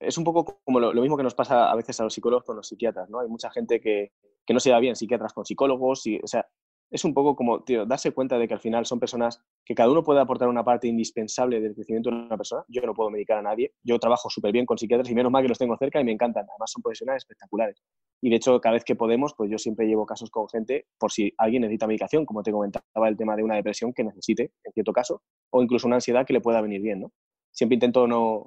es 0.01 0.18
un 0.18 0.24
poco 0.24 0.61
como 0.64 0.80
lo, 0.80 0.93
mismo 1.01 1.16
que 1.16 1.22
nos 1.22 1.35
pasa 1.35 1.70
a 1.70 1.76
veces 1.76 2.01
a 2.01 2.05
los 2.05 2.14
psicólogos 2.14 2.45
con 2.45 2.57
los 2.57 2.68
psiquiatras, 2.68 3.09
¿no? 3.11 3.20
Hay 3.20 3.28
mucha 3.28 3.51
gente 3.51 3.80
que, 3.80 4.12
que 4.45 4.55
no 4.55 4.61
se 4.61 4.70
da 4.70 4.80
bien 4.80 4.97
psiquiatras 4.97 5.32
con 5.32 5.45
psicólogos, 5.45 6.07
y, 6.07 6.18
o 6.22 6.26
sea, 6.26 6.47
es 6.91 7.05
un 7.05 7.12
poco 7.12 7.35
como, 7.35 7.64
tío, 7.64 7.87
darse 7.87 8.12
cuenta 8.12 8.39
de 8.39 8.47
que 8.47 8.55
al 8.55 8.61
final 8.61 8.87
son 8.87 9.01
personas 9.01 9.43
que 9.64 9.74
cada 9.74 9.91
uno 9.91 10.03
puede 10.03 10.20
aportar 10.20 10.49
una 10.49 10.64
parte 10.64 10.87
indispensable 10.87 11.61
del 11.61 11.74
crecimiento 11.74 12.11
de 12.11 12.16
una 12.16 12.37
persona. 12.37 12.64
Yo 12.68 12.82
no 12.82 12.95
puedo 12.95 13.11
medicar 13.11 13.39
a 13.39 13.43
nadie. 13.43 13.72
Yo 13.82 13.99
trabajo 13.99 14.30
súper 14.30 14.53
bien 14.53 14.66
con 14.66 14.78
psiquiatras 14.78 15.11
y 15.11 15.14
menos 15.14 15.32
mal 15.32 15.43
que 15.43 15.49
los 15.49 15.59
tengo 15.59 15.76
cerca 15.76 16.01
y 16.01 16.05
me 16.05 16.12
encantan. 16.12 16.47
Además 16.49 16.70
son 16.70 16.82
profesionales 16.82 17.22
espectaculares. 17.22 17.82
Y 18.20 18.30
de 18.30 18.37
hecho, 18.37 18.61
cada 18.61 18.74
vez 18.74 18.85
que 18.85 18.95
podemos, 18.95 19.35
pues 19.35 19.51
yo 19.51 19.59
siempre 19.59 19.87
llevo 19.87 20.07
casos 20.07 20.30
con 20.30 20.49
gente 20.49 20.87
por 20.99 21.11
si 21.11 21.35
alguien 21.39 21.62
necesita 21.62 21.87
medicación, 21.87 22.24
como 22.24 22.43
te 22.43 22.53
comentaba 22.53 23.09
el 23.09 23.16
tema 23.16 23.35
de 23.37 23.43
una 23.43 23.57
depresión 23.57 23.93
que 23.93 24.05
necesite, 24.05 24.53
en 24.62 24.72
cierto 24.72 24.93
caso, 24.93 25.22
o 25.51 25.62
incluso 25.62 25.87
una 25.87 25.97
ansiedad 25.97 26.24
que 26.24 26.32
le 26.32 26.41
pueda 26.41 26.61
venir 26.61 26.80
bien, 26.80 27.01
¿no? 27.01 27.12
Siempre 27.51 27.74
intento 27.74 28.07
no... 28.07 28.47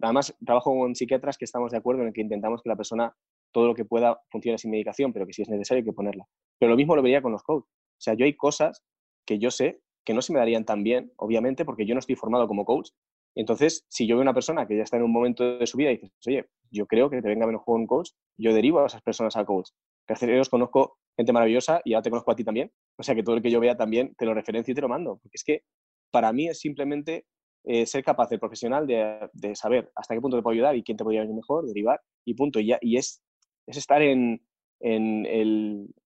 además, 0.00 0.34
trabajo 0.44 0.76
con 0.78 0.94
psiquiatras 0.94 1.36
que 1.38 1.44
estamos 1.44 1.72
de 1.72 1.78
acuerdo 1.78 2.02
en 2.02 2.12
que 2.12 2.20
intentamos 2.20 2.62
que 2.62 2.68
la 2.68 2.76
persona 2.76 3.14
todo 3.54 3.68
lo 3.68 3.74
que 3.74 3.84
pueda 3.84 4.20
funcione 4.30 4.58
sin 4.58 4.72
medicación, 4.72 5.12
pero 5.12 5.26
que 5.26 5.32
si 5.32 5.42
es 5.42 5.48
necesario 5.48 5.80
hay 5.80 5.84
que 5.84 5.92
ponerla. 5.92 6.26
Pero 6.58 6.70
lo 6.70 6.76
mismo 6.76 6.96
lo 6.96 7.02
vería 7.02 7.22
con 7.22 7.32
los 7.32 7.42
coaches. 7.42 7.70
O 7.70 8.00
sea, 8.00 8.14
yo 8.14 8.26
hay 8.26 8.34
cosas 8.34 8.84
que 9.24 9.38
yo 9.38 9.50
sé 9.50 9.80
que 10.04 10.12
no 10.12 10.20
se 10.20 10.32
me 10.32 10.40
darían 10.40 10.64
tan 10.64 10.82
bien, 10.82 11.12
obviamente, 11.16 11.64
porque 11.64 11.86
yo 11.86 11.94
no 11.94 12.00
estoy 12.00 12.16
formado 12.16 12.46
como 12.46 12.64
coach. 12.64 12.90
Entonces, 13.36 13.86
si 13.88 14.06
yo 14.06 14.16
veo 14.16 14.22
una 14.22 14.34
persona 14.34 14.66
que 14.66 14.76
ya 14.76 14.82
está 14.82 14.96
en 14.96 15.04
un 15.04 15.12
momento 15.12 15.56
de 15.56 15.66
su 15.66 15.78
vida 15.78 15.90
y 15.90 15.96
dices, 15.96 16.12
oye, 16.26 16.46
yo 16.70 16.86
creo 16.86 17.08
que 17.08 17.22
te 17.22 17.28
venga 17.28 17.46
menos 17.46 17.62
juego 17.62 17.80
un 17.80 17.86
coach, 17.86 18.10
yo 18.36 18.52
derivo 18.52 18.80
a 18.80 18.86
esas 18.86 19.02
personas 19.02 19.36
al 19.36 19.46
coach. 19.46 19.70
Que 20.06 20.40
os 20.40 20.48
conozco 20.48 20.98
gente 21.16 21.32
maravillosa 21.32 21.80
y 21.84 21.92
ya 21.92 22.02
te 22.02 22.10
conozco 22.10 22.32
a 22.32 22.36
ti 22.36 22.44
también. 22.44 22.70
O 22.98 23.02
sea, 23.02 23.14
que 23.14 23.22
todo 23.22 23.36
el 23.36 23.42
que 23.42 23.50
yo 23.50 23.60
vea 23.60 23.76
también 23.76 24.14
te 24.16 24.26
lo 24.26 24.34
referencio 24.34 24.72
y 24.72 24.74
te 24.74 24.80
lo 24.80 24.88
mando. 24.88 25.18
Porque 25.22 25.36
es 25.36 25.44
que 25.44 25.62
para 26.10 26.32
mí 26.32 26.48
es 26.48 26.60
simplemente 26.60 27.24
eh, 27.64 27.86
ser 27.86 28.04
capaz, 28.04 28.30
el 28.32 28.38
profesional, 28.38 28.86
de, 28.86 29.30
de, 29.32 29.56
saber 29.56 29.90
hasta 29.96 30.14
qué 30.14 30.20
punto 30.20 30.36
te 30.36 30.42
puedo 30.42 30.52
ayudar 30.52 30.76
y 30.76 30.82
quién 30.82 30.98
te 30.98 31.04
podría 31.04 31.22
venir 31.22 31.36
mejor, 31.36 31.66
derivar 31.66 32.00
y 32.26 32.34
punto. 32.34 32.60
Y, 32.60 32.66
ya, 32.66 32.78
y 32.82 32.98
es, 32.98 33.22
es 33.66 33.76
estar 33.76 34.02
en, 34.02 34.42
en 34.80 35.26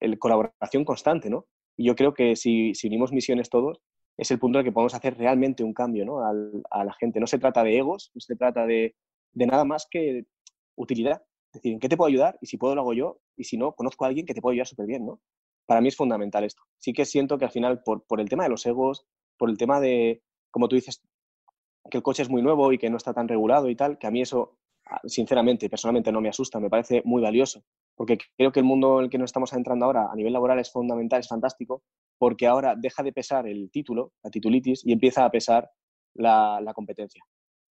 el, 0.01 0.19
colaboración 0.19 0.85
constante, 0.85 1.31
¿no? 1.31 1.47
Y 1.77 1.85
yo 1.85 1.95
creo 1.95 2.15
que 2.15 2.37
si, 2.37 2.75
si, 2.75 2.89
unimos 2.89 3.13
misiones 3.13 3.51
todos, 3.51 3.81
es 4.17 4.31
el 4.31 4.39
punto 4.39 4.59
en 4.59 4.61
el 4.61 4.71
que 4.71 4.73
podemos 4.73 4.95
hacer 4.95 5.17
realmente 5.17 5.63
un 5.63 5.73
cambio 5.73 6.05
¿no? 6.05 6.21
a 6.21 6.85
la 6.85 6.93
gente. 6.95 7.21
No 7.21 7.29
se 7.29 7.39
trata 7.39 7.63
de 7.63 7.79
egos, 7.79 8.11
no 8.15 8.21
se 8.21 8.35
trata 8.35 8.67
de, 8.67 8.97
de 9.33 9.47
nada 9.47 9.65
más 9.65 9.87
que 9.89 10.25
utilidad. 10.75 11.23
Es 11.53 11.63
decir, 11.63 11.73
¿en 11.75 11.79
qué 11.79 11.89
te 11.89 11.97
puedo 11.97 12.09
ayudar? 12.09 12.37
Y 12.41 12.47
si 12.47 12.57
puedo, 12.57 12.75
lo 12.75 12.81
hago 12.81 12.95
yo. 12.95 13.21
Y 13.37 13.45
si 13.45 13.57
no, 13.57 13.73
conozco 13.75 14.05
a 14.05 14.09
alguien 14.09 14.27
que 14.27 14.35
te 14.35 14.43
puede 14.43 14.55
ayudar 14.55 14.67
súper 14.67 14.87
bien, 14.87 15.07
¿no? 15.07 15.21
Para 15.67 15.81
mí 15.81 15.89
es 15.89 15.97
fundamental 15.97 16.45
esto. 16.45 16.63
Sí 16.79 16.93
que 16.93 17.05
siento 17.05 17.39
que 17.39 17.45
al 17.45 17.53
final, 17.53 17.83
por, 17.85 18.05
por 18.07 18.21
el 18.21 18.29
tema 18.29 18.43
de 18.43 18.51
los 18.51 18.67
egos, 18.67 19.07
por 19.37 19.51
el 19.51 19.57
tema 19.57 19.81
de, 19.81 20.23
como 20.51 20.69
tú 20.69 20.75
dices, 20.75 21.01
que 21.91 21.99
el 21.99 22.03
coche 22.03 22.23
es 22.23 22.29
muy 22.29 22.43
nuevo 22.43 22.73
y 22.73 22.79
que 22.79 22.91
no 22.91 22.97
está 22.97 23.15
tan 23.15 23.29
regulado 23.29 23.69
y 23.69 23.77
tal, 23.77 23.99
que 23.99 24.07
a 24.07 24.11
mí 24.11 24.21
eso 24.21 24.58
sinceramente, 25.05 25.68
personalmente 25.68 26.12
no 26.12 26.20
me 26.20 26.28
asusta, 26.28 26.61
me 26.61 26.70
parece 26.70 27.03
muy 27.05 27.22
valioso, 27.22 27.62
porque 27.95 28.18
creo 28.36 28.53
que 28.53 28.61
el 28.61 28.66
mundo 28.66 28.99
en 28.99 29.05
el 29.05 29.11
que 29.11 29.18
nos 29.18 29.28
estamos 29.28 29.53
entrando 29.53 29.86
ahora 29.86 30.09
a 30.11 30.16
nivel 30.16 30.32
laboral 30.32 30.59
es 30.59 30.70
fundamental, 30.70 31.20
es 31.20 31.28
fantástico, 31.28 31.82
porque 32.18 32.47
ahora 32.47 32.74
deja 32.76 33.03
de 33.03 33.12
pesar 33.12 33.47
el 33.47 33.70
título, 33.70 34.12
la 34.22 34.30
titulitis, 34.30 34.84
y 34.84 34.93
empieza 34.93 35.24
a 35.24 35.30
pesar 35.30 35.70
la, 36.14 36.72
competencia. 36.74 37.22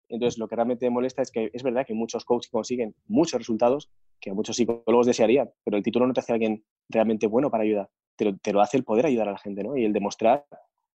Entonces, 0.07 0.37
lo 0.37 0.47
que 0.47 0.55
realmente 0.55 0.85
me 0.85 0.91
molesta 0.91 1.21
es 1.21 1.31
que 1.31 1.49
es 1.51 1.63
verdad 1.63 1.85
que 1.85 1.95
muchos 1.95 2.25
coaches 2.25 2.51
consiguen 2.51 2.95
muchos 3.07 3.39
resultados 3.39 3.89
que 4.19 4.33
muchos 4.33 4.55
psicólogos 4.55 5.07
desearían, 5.07 5.51
pero 5.63 5.77
el 5.77 5.83
título 5.83 6.07
no 6.07 6.13
te 6.13 6.19
hace 6.19 6.31
a 6.31 6.35
alguien 6.35 6.63
realmente 6.89 7.27
bueno 7.27 7.49
para 7.49 7.63
ayudar, 7.63 7.89
te 8.15 8.25
lo, 8.25 8.37
te 8.37 8.53
lo 8.53 8.61
hace 8.61 8.77
el 8.77 8.83
poder 8.83 9.05
ayudar 9.07 9.27
a 9.29 9.33
la 9.33 9.37
gente, 9.37 9.63
¿no? 9.63 9.75
Y 9.75 9.83
el 9.83 9.93
demostrar 9.93 10.45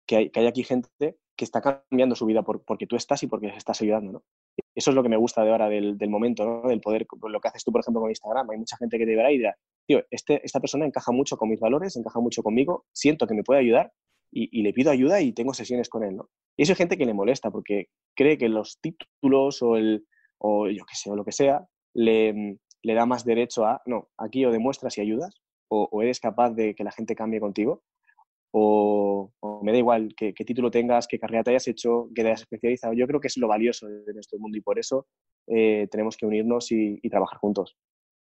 que 0.08 0.16
hay, 0.16 0.30
que 0.30 0.40
hay 0.40 0.48
aquí 0.48 0.64
gente 0.64 1.18
que 1.36 1.46
está 1.46 1.62
cambiando 1.62 2.16
su 2.16 2.26
vida 2.26 2.44
por, 2.44 2.64
porque 2.64 2.88
tú 2.88 2.96
estás 2.96 3.22
y 3.24 3.28
porque 3.28 3.48
les 3.48 3.58
estás 3.58 3.82
ayudando, 3.82 4.12
¿no? 4.12 4.24
Eso 4.76 4.92
es 4.92 4.96
lo 4.96 5.04
que 5.04 5.10
me 5.10 5.18
gusta 5.18 5.44
de 5.44 5.52
ahora 5.52 5.68
del, 5.68 5.98
del 5.98 6.10
momento, 6.10 6.46
¿no? 6.46 6.70
Del 6.70 6.80
poder, 6.80 7.06
lo 7.22 7.40
que 7.40 7.48
haces 7.48 7.64
tú, 7.64 7.72
por 7.72 7.82
ejemplo, 7.82 8.02
con 8.02 8.10
Instagram. 8.10 8.50
Hay 8.50 8.58
mucha 8.58 8.78
gente 8.78 8.98
que 8.98 9.06
te 9.06 9.16
verá 9.16 9.32
y 9.32 9.38
dirá, 9.38 9.56
tío, 9.88 10.04
este, 10.12 10.42
esta 10.46 10.60
persona 10.60 10.86
encaja 10.86 11.12
mucho 11.12 11.38
con 11.38 11.50
mis 11.50 11.60
valores, 11.60 11.96
encaja 11.96 12.20
mucho 12.20 12.44
conmigo, 12.44 12.86
siento 12.94 13.28
que 13.28 13.34
me 13.34 13.44
puede 13.44 13.60
ayudar 13.60 13.92
y, 14.32 14.62
le 14.62 14.74
pido 14.74 14.92
ayuda 14.92 15.22
y 15.22 15.34
tengo 15.34 15.54
sesiones 15.54 15.90
con 15.90 16.04
él, 16.04 16.16
¿no? 16.16 16.30
Y 16.56 16.64
eso 16.64 16.74
hay 16.74 16.78
gente 16.78 16.98
que 16.98 17.06
le 17.06 17.14
molesta 17.14 17.50
porque 17.50 17.88
cree 18.16 18.38
que 18.38 18.50
los 18.50 18.80
títulos 18.80 19.62
o, 19.64 19.76
el, 19.76 20.06
o 20.38 20.70
yo 20.70 20.86
qué 20.86 20.96
sé, 20.96 21.10
o 21.10 21.16
lo 21.16 21.26
que 21.26 21.32
sea, 21.32 21.66
le, 21.96 22.60
le 22.84 22.94
da 22.94 23.06
más 23.06 23.26
derecho 23.26 23.66
a, 23.66 23.82
no, 23.86 24.10
aquí 24.18 24.46
o 24.46 24.52
demuestras 24.52 24.98
y 24.98 25.02
ayudas, 25.02 25.42
o, 25.70 25.90
o 25.92 26.02
eres 26.02 26.20
capaz 26.20 26.52
de 26.52 26.76
que 26.76 26.84
la 26.84 26.92
gente 26.92 27.16
cambie 27.16 27.40
contigo, 27.40 27.84
o, 28.52 29.32
me 29.64 29.72
da 29.72 29.78
igual 29.78 30.14
qué, 30.16 30.34
qué, 30.34 30.46
título 30.46 30.72
tengas, 30.72 31.08
qué 31.08 31.20
carrera 31.20 31.44
te 31.44 31.52
hayas 31.52 31.68
hecho, 31.68 32.10
qué 32.16 32.22
te 32.22 32.30
hayas 32.30 32.42
especializado. 32.42 32.94
Yo 32.94 33.08
creo 33.08 33.20
que 33.20 33.28
es 33.28 33.38
lo 33.38 33.48
valioso 33.48 33.88
de 33.88 34.14
nuestro 34.14 34.40
mundo 34.40 34.58
y 34.58 34.62
por 34.62 34.80
eso 34.80 35.08
eh, 35.48 35.88
tenemos 35.92 36.18
que 36.18 36.26
unirnos 36.26 36.72
y 36.72 37.10
trabajar 37.10 37.40
juntos 37.40 37.78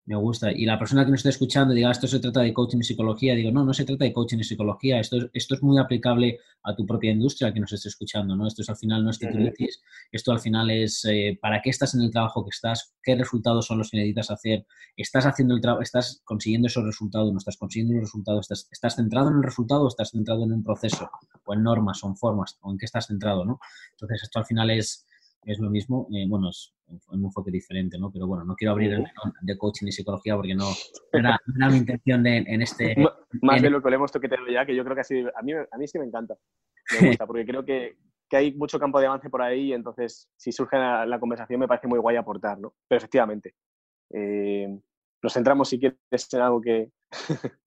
me 0.06 0.16
gusta. 0.16 0.52
Y 0.52 0.66
la 0.66 0.80
persona 0.80 1.06
que 1.06 1.12
nos 1.12 1.20
esté 1.20 1.30
escuchando 1.30 1.74
diga, 1.74 1.91
esto 1.91 2.08
se 2.08 2.20
trata 2.20 2.41
de 2.41 2.54
coaching 2.54 2.80
y 2.80 2.84
psicología, 2.84 3.36
digo, 3.36 3.52
no, 3.52 3.64
no 3.64 3.74
se 3.74 3.86
trata 3.86 4.04
de 4.04 4.14
coaching 4.14 4.39
y 4.39 4.43
psicología, 4.43 4.99
esto 4.99 5.18
es, 5.18 5.30
esto 5.34 5.56
es 5.56 5.64
muy 5.64 5.80
aplicable 5.80 6.39
a 6.64 6.76
tu 6.76 6.86
propia 6.86 7.12
industria 7.12 7.54
que 7.54 7.60
nos 7.60 7.72
esté 7.74 7.89
escuchando, 7.89 8.36
¿no? 8.36 8.47
Esto 8.47 8.62
es 8.62 8.70
al 8.70 8.78
final 8.78 9.04
no 9.04 9.10
es 9.12 9.20
titulitis, 9.20 9.82
esto 10.12 10.32
al 10.32 10.39
final 10.39 10.70
es 10.70 11.06
eh, 11.06 11.38
para 11.41 11.62
qué 11.62 11.70
estás 11.70 11.95
en 11.95 12.02
el 12.02 12.12
trabajo 12.12 12.43
que 12.43 12.49
estás, 12.49 12.93
qué 13.02 13.16
resultados 13.16 13.66
son 13.66 13.78
los 13.78 13.89
que 13.89 13.97
necesitas 13.97 14.32
hacer, 14.32 14.66
estás 14.95 15.26
haciendo 15.26 15.56
el 15.56 15.62
trabajo, 15.62 15.82
estás 15.82 16.22
consiguiendo 16.24 16.68
esos 16.68 16.84
resultados, 16.84 17.32
no 17.32 17.38
estás 17.38 17.58
consiguiendo 17.58 17.93
los 17.93 18.04
resultados, 18.04 18.41
estás, 18.41 18.68
estás 18.72 18.95
centrado 18.95 19.30
en 19.30 19.38
el 19.38 19.43
resultado 19.43 19.84
o 19.84 19.88
estás 19.88 20.12
centrado 20.12 20.43
en 20.43 20.54
un 20.54 20.64
proceso, 20.64 21.10
o 21.45 21.54
en 21.54 21.64
normas, 21.64 22.04
o 22.04 22.08
en 22.08 22.16
formas, 22.16 22.58
o 22.62 22.72
en 22.72 22.78
qué 22.78 22.86
estás 22.86 23.08
centrado, 23.08 23.45
¿no? 23.45 23.60
Entonces, 23.91 24.24
esto 24.24 24.39
al 24.39 24.45
final 24.45 24.70
es, 24.72 25.06
es 25.46 25.60
lo 25.60 25.70
mismo, 25.70 26.08
eh, 26.14 26.26
bueno, 26.28 26.50
es 26.50 26.74
un 27.10 27.26
enfoque 27.26 27.52
diferente, 27.52 27.98
¿no? 27.98 28.12
Pero 28.12 28.28
bueno, 28.28 28.44
no 28.44 28.56
quiero 28.56 28.74
abrir 28.74 28.94
el 28.94 29.06
de 29.42 29.58
coaching 29.58 29.88
y 29.88 29.92
psicología 29.92 30.36
porque 30.36 30.54
no, 30.54 30.66
no, 30.66 31.20
era, 31.20 31.39
no 31.48 31.66
era, 31.66 31.72
mi 31.72 31.80
intención 31.80 32.24
de, 32.24 32.38
en 32.38 32.62
este... 32.62 32.96
Más 33.42 33.58
en, 33.58 33.64
de 33.64 33.70
lo 33.70 33.82
que 33.82 33.89
le 33.89 33.96
hemos 33.96 34.12
toqueteado 34.12 34.48
ya, 34.48 34.66
que 34.66 34.76
yo 34.76 34.84
creo 34.84 34.96
que 34.96 35.02
así, 35.02 35.20
a 35.20 35.42
mí, 35.42 35.54
a 35.54 35.78
mí 35.78 35.88
sí 35.88 35.98
me 35.98 36.06
encanta, 36.06 36.36
me 37.02 37.08
gusta, 37.10 37.26
porque 37.26 37.46
creo 37.46 37.66
que, 37.66 37.98
que 38.30 38.38
hay 38.38 38.54
mucho 38.54 38.80
campo 38.80 39.00
de 39.00 39.08
avance 39.08 39.30
por 39.30 39.42
ahí 39.42 39.68
y 39.70 39.74
entonces 39.74 40.30
si 40.38 40.52
surge 40.52 40.78
la, 40.78 41.06
la 41.06 41.20
conversación 41.20 41.60
me 41.60 41.68
parece 41.68 41.88
muy 41.88 42.00
guay 42.00 42.18
aportar, 42.18 42.60
¿no? 42.60 42.74
Pero 42.88 42.98
efectivamente, 42.98 43.56
eh, 44.12 44.68
nos 45.24 45.34
centramos 45.34 45.70
si 45.70 45.80
quieres 45.80 46.00
en 46.34 46.42
algo 46.42 46.62
que... 46.62 46.92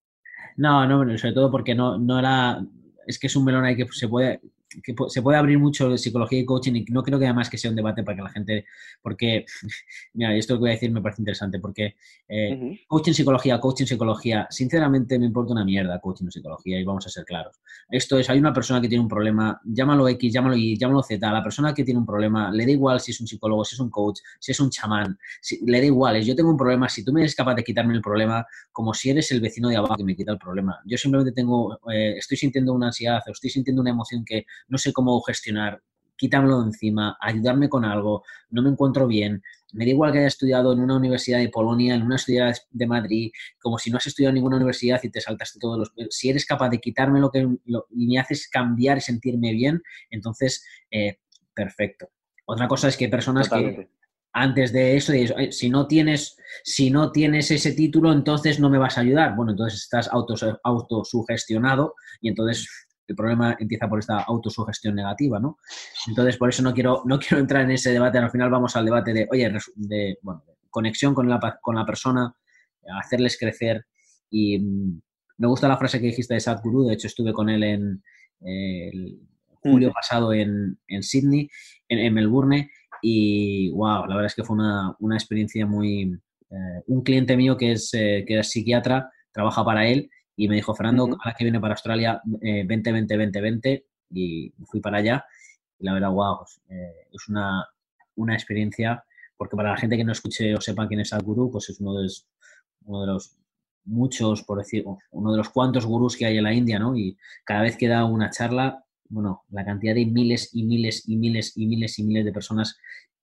no, 0.56 0.86
no, 0.86 1.18
sobre 1.18 1.34
todo 1.34 1.50
porque 1.50 1.74
no, 1.74 1.98
no 1.98 2.18
era... 2.18 2.64
Es 3.06 3.18
que 3.18 3.26
es 3.26 3.36
un 3.36 3.44
melón 3.44 3.64
ahí 3.64 3.76
que 3.76 3.86
se 3.90 4.08
puede 4.08 4.40
que 4.82 4.94
se 5.08 5.22
puede 5.22 5.38
abrir 5.38 5.58
mucho 5.58 5.88
de 5.88 5.98
psicología 5.98 6.40
y 6.40 6.44
coaching 6.44 6.74
y 6.74 6.84
no 6.90 7.02
creo 7.02 7.18
que 7.18 7.26
además 7.26 7.50
que 7.50 7.58
sea 7.58 7.70
un 7.70 7.76
debate 7.76 8.02
para 8.02 8.16
que 8.16 8.22
la 8.22 8.30
gente, 8.30 8.66
porque, 9.02 9.44
mira, 10.14 10.34
esto 10.34 10.54
que 10.54 10.60
voy 10.60 10.70
a 10.70 10.72
decir 10.72 10.90
me 10.90 11.00
parece 11.00 11.22
interesante, 11.22 11.58
porque 11.58 11.96
eh, 12.28 12.54
uh 12.54 12.64
-huh. 12.64 12.80
coaching, 12.86 13.12
psicología, 13.12 13.60
coaching, 13.60 13.86
psicología, 13.86 14.46
sinceramente 14.50 15.18
me 15.18 15.26
importa 15.26 15.52
una 15.52 15.64
mierda 15.64 16.00
coaching, 16.00 16.28
psicología 16.30 16.78
y 16.78 16.84
vamos 16.84 17.06
a 17.06 17.10
ser 17.10 17.24
claros. 17.24 17.60
Esto 17.88 18.18
es, 18.18 18.28
hay 18.30 18.38
una 18.38 18.52
persona 18.52 18.80
que 18.80 18.88
tiene 18.88 19.02
un 19.02 19.08
problema, 19.08 19.60
llámalo 19.64 20.08
X, 20.08 20.32
llámalo 20.32 20.56
Y, 20.56 20.78
llámalo 20.78 21.02
Z, 21.02 21.32
la 21.32 21.42
persona 21.42 21.74
que 21.74 21.84
tiene 21.84 22.00
un 22.00 22.06
problema, 22.06 22.50
le 22.50 22.64
da 22.64 22.72
igual 22.72 23.00
si 23.00 23.10
es 23.10 23.20
un 23.20 23.26
psicólogo, 23.26 23.64
si 23.64 23.74
es 23.74 23.80
un 23.80 23.90
coach, 23.90 24.20
si 24.38 24.52
es 24.52 24.60
un 24.60 24.70
chamán, 24.70 25.18
si, 25.40 25.64
le 25.64 25.78
da 25.78 25.86
igual, 25.86 26.22
yo 26.22 26.34
tengo 26.34 26.50
un 26.50 26.56
problema, 26.56 26.88
si 26.88 27.04
tú 27.04 27.12
me 27.12 27.20
eres 27.20 27.34
capaz 27.34 27.54
de 27.54 27.64
quitarme 27.64 27.94
el 27.94 28.00
problema, 28.00 28.46
como 28.72 28.94
si 28.94 29.10
eres 29.10 29.30
el 29.32 29.40
vecino 29.40 29.68
de 29.68 29.76
abajo 29.76 29.96
que 29.96 30.04
me 30.04 30.16
quita 30.16 30.32
el 30.32 30.38
problema. 30.38 30.80
Yo 30.84 30.96
simplemente 30.96 31.32
tengo, 31.32 31.78
eh, 31.92 32.14
estoy 32.16 32.36
sintiendo 32.36 32.72
una 32.72 32.86
ansiedad 32.86 33.22
o 33.26 33.32
estoy 33.32 33.50
sintiendo 33.50 33.82
una 33.82 33.90
emoción 33.90 34.24
que 34.24 34.46
no 34.68 34.78
sé 34.78 34.92
cómo 34.92 35.20
gestionar, 35.22 35.82
quítamelo 36.16 36.60
de 36.60 36.66
encima, 36.68 37.16
ayudarme 37.20 37.68
con 37.68 37.84
algo, 37.84 38.22
no 38.50 38.62
me 38.62 38.70
encuentro 38.70 39.06
bien, 39.06 39.42
me 39.72 39.84
da 39.84 39.90
igual 39.90 40.12
que 40.12 40.18
haya 40.18 40.28
estudiado 40.28 40.72
en 40.72 40.80
una 40.80 40.96
universidad 40.96 41.40
de 41.40 41.48
Polonia, 41.48 41.94
en 41.94 42.02
una 42.02 42.14
universidad 42.14 42.54
de 42.70 42.86
Madrid, 42.86 43.32
como 43.60 43.78
si 43.78 43.90
no 43.90 43.96
has 43.96 44.06
estudiado 44.06 44.30
en 44.30 44.36
ninguna 44.36 44.56
universidad 44.56 45.00
y 45.02 45.10
te 45.10 45.20
saltaste 45.20 45.58
todos 45.58 45.78
los... 45.78 45.92
Si 46.10 46.30
eres 46.30 46.46
capaz 46.46 46.68
de 46.68 46.78
quitarme 46.78 47.18
lo 47.18 47.30
que 47.30 47.48
lo, 47.64 47.86
y 47.90 48.06
me 48.06 48.18
haces 48.18 48.48
cambiar 48.48 48.98
y 48.98 49.00
sentirme 49.00 49.52
bien, 49.52 49.82
entonces, 50.10 50.64
eh, 50.92 51.18
perfecto. 51.52 52.08
Otra 52.46 52.68
cosa 52.68 52.88
es 52.88 52.96
que 52.96 53.06
hay 53.06 53.10
personas 53.10 53.48
Totalmente. 53.48 53.86
que 53.86 53.94
antes 54.32 54.72
de 54.72 54.96
eso, 54.96 55.12
si 55.50 55.70
no 55.70 55.86
tienes, 55.86 56.36
si 56.64 56.90
no 56.90 57.10
tienes 57.12 57.50
ese 57.50 57.72
título, 57.72 58.12
entonces 58.12 58.58
no 58.58 58.68
me 58.68 58.78
vas 58.78 58.98
a 58.98 59.00
ayudar. 59.00 59.34
Bueno, 59.36 59.52
entonces 59.52 59.82
estás 59.82 60.08
autos, 60.12 60.44
autosugestionado 60.62 61.94
y 62.20 62.28
entonces 62.28 62.83
el 63.06 63.16
problema 63.16 63.56
empieza 63.58 63.88
por 63.88 63.98
esta 63.98 64.20
autosugestión 64.20 64.94
negativa, 64.94 65.38
¿no? 65.38 65.58
Entonces, 66.06 66.36
por 66.36 66.48
eso 66.48 66.62
no 66.62 66.72
quiero, 66.72 67.02
no 67.04 67.18
quiero 67.18 67.38
entrar 67.38 67.62
en 67.62 67.72
ese 67.72 67.92
debate. 67.92 68.18
Al 68.18 68.30
final 68.30 68.50
vamos 68.50 68.74
al 68.76 68.84
debate 68.84 69.12
de, 69.12 69.28
oye, 69.30 69.52
de, 69.76 70.18
bueno, 70.22 70.44
conexión 70.70 71.14
con 71.14 71.28
la, 71.28 71.58
con 71.60 71.76
la 71.76 71.84
persona, 71.84 72.34
hacerles 73.00 73.38
crecer. 73.38 73.86
Y 74.30 74.58
mmm, 74.58 75.00
me 75.38 75.48
gusta 75.48 75.68
la 75.68 75.76
frase 75.76 76.00
que 76.00 76.06
dijiste 76.06 76.34
de 76.34 76.40
Sadhguru. 76.40 76.84
De 76.84 76.94
hecho, 76.94 77.06
estuve 77.06 77.32
con 77.32 77.48
él 77.48 77.62
en 77.62 78.02
eh, 78.40 78.90
el 78.92 79.20
julio 79.46 79.92
pasado 79.92 80.32
en, 80.32 80.78
en 80.88 81.02
Sydney, 81.02 81.48
en, 81.88 81.98
en, 81.98 82.14
Melbourne. 82.14 82.70
Y, 83.02 83.70
wow, 83.70 84.06
la 84.06 84.16
verdad 84.16 84.26
es 84.26 84.34
que 84.34 84.44
fue 84.44 84.56
una, 84.56 84.94
una 85.00 85.16
experiencia 85.16 85.66
muy... 85.66 86.18
Eh, 86.50 86.82
un 86.86 87.02
cliente 87.02 87.36
mío 87.36 87.56
que 87.56 87.72
es, 87.72 87.92
eh, 87.94 88.24
que 88.26 88.38
es 88.38 88.50
psiquiatra, 88.50 89.10
trabaja 89.32 89.64
para 89.64 89.86
él 89.88 90.08
y 90.36 90.48
me 90.48 90.56
dijo, 90.56 90.74
Fernando, 90.74 91.04
ahora 91.04 91.34
que 91.36 91.44
viene 91.44 91.60
para 91.60 91.74
Australia, 91.74 92.20
eh, 92.40 92.64
20, 92.66 92.92
20, 92.92 93.16
20, 93.16 93.40
20, 93.40 93.86
y 94.10 94.52
fui 94.66 94.80
para 94.80 94.98
allá. 94.98 95.24
Y 95.78 95.84
la 95.84 95.94
verdad, 95.94 96.10
wow, 96.10 96.38
eh, 96.68 97.08
es 97.12 97.28
una, 97.28 97.66
una, 98.16 98.34
experiencia, 98.34 99.04
porque 99.36 99.56
para 99.56 99.70
la 99.70 99.76
gente 99.76 99.96
que 99.96 100.04
no 100.04 100.12
escuche 100.12 100.54
o 100.54 100.60
sepa 100.60 100.88
quién 100.88 101.00
es 101.00 101.12
el 101.12 101.22
gurú, 101.22 101.50
pues 101.50 101.68
es 101.70 101.80
uno 101.80 101.94
de, 101.94 102.04
los, 102.04 102.26
uno 102.84 103.00
de 103.02 103.06
los 103.08 103.36
muchos, 103.84 104.42
por 104.42 104.58
decir, 104.58 104.84
uno 105.10 105.30
de 105.32 105.38
los 105.38 105.50
cuantos 105.50 105.86
gurús 105.86 106.16
que 106.16 106.26
hay 106.26 106.38
en 106.38 106.44
la 106.44 106.54
India, 106.54 106.78
¿no? 106.78 106.96
Y 106.96 107.16
cada 107.44 107.62
vez 107.62 107.76
que 107.76 107.88
da 107.88 108.04
una 108.04 108.30
charla, 108.30 108.84
bueno, 109.08 109.44
la 109.50 109.64
cantidad 109.64 109.94
de 109.94 110.06
miles 110.06 110.50
y 110.52 110.64
miles 110.64 111.08
y 111.08 111.16
miles 111.16 111.56
y 111.56 111.66
miles 111.66 111.98
y 111.98 112.04
miles 112.04 112.24
de 112.24 112.32
personas 112.32 112.78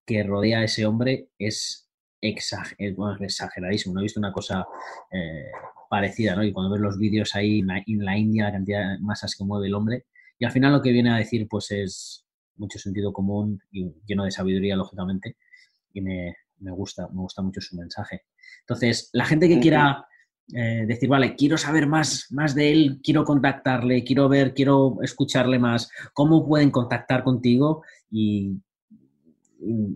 que 0.06 0.24
rodea 0.24 0.60
a 0.60 0.64
ese 0.64 0.86
hombre 0.86 1.30
es, 1.38 1.90
exager 2.22 2.94
bueno, 2.94 3.16
es 3.16 3.22
exageradísimo. 3.22 3.96
No 3.96 4.02
he 4.02 4.04
visto 4.04 4.20
una 4.20 4.32
cosa 4.32 4.66
eh, 5.12 5.52
parecida, 5.92 6.38
¿no? 6.38 6.44
Y 6.46 6.54
cuando 6.54 6.72
ves 6.72 6.82
los 6.82 6.98
vídeos 6.98 7.36
ahí 7.36 7.60
en 7.60 8.06
la 8.06 8.18
India, 8.18 8.46
la 8.46 8.54
cantidad 8.54 8.94
de 8.94 9.00
masas 9.00 9.36
que 9.36 9.44
mueve 9.44 9.68
el 9.68 9.76
hombre, 9.76 10.06
y 10.40 10.46
al 10.46 10.52
final 10.54 10.72
lo 10.72 10.82
que 10.82 10.94
viene 10.94 11.12
a 11.12 11.18
decir, 11.18 11.50
pues 11.50 11.70
es 11.72 12.26
mucho 12.56 12.80
sentido 12.80 13.12
común 13.12 13.60
y 13.74 13.94
lleno 14.06 14.24
de 14.24 14.32
sabiduría, 14.32 14.78
lógicamente, 14.78 15.36
y 15.92 16.00
me, 16.00 16.34
me 16.60 16.72
gusta, 16.72 17.10
me 17.10 17.20
gusta 17.20 17.42
mucho 17.42 17.60
su 17.60 17.76
mensaje. 17.76 18.22
Entonces, 18.62 19.10
la 19.12 19.26
gente 19.26 19.50
que 19.50 19.60
quiera 19.60 20.06
eh, 20.56 20.86
decir, 20.88 21.10
vale, 21.10 21.36
quiero 21.36 21.58
saber 21.58 21.88
más, 21.88 22.28
más 22.30 22.56
de 22.56 22.72
él, 22.72 23.02
quiero 23.04 23.26
contactarle, 23.26 24.06
quiero 24.06 24.30
ver, 24.30 24.54
quiero 24.54 24.98
escucharle 25.02 25.60
más, 25.60 25.92
¿cómo 26.14 26.48
pueden 26.48 26.72
contactar 26.72 27.26
contigo? 27.26 27.84
Y 28.10 28.62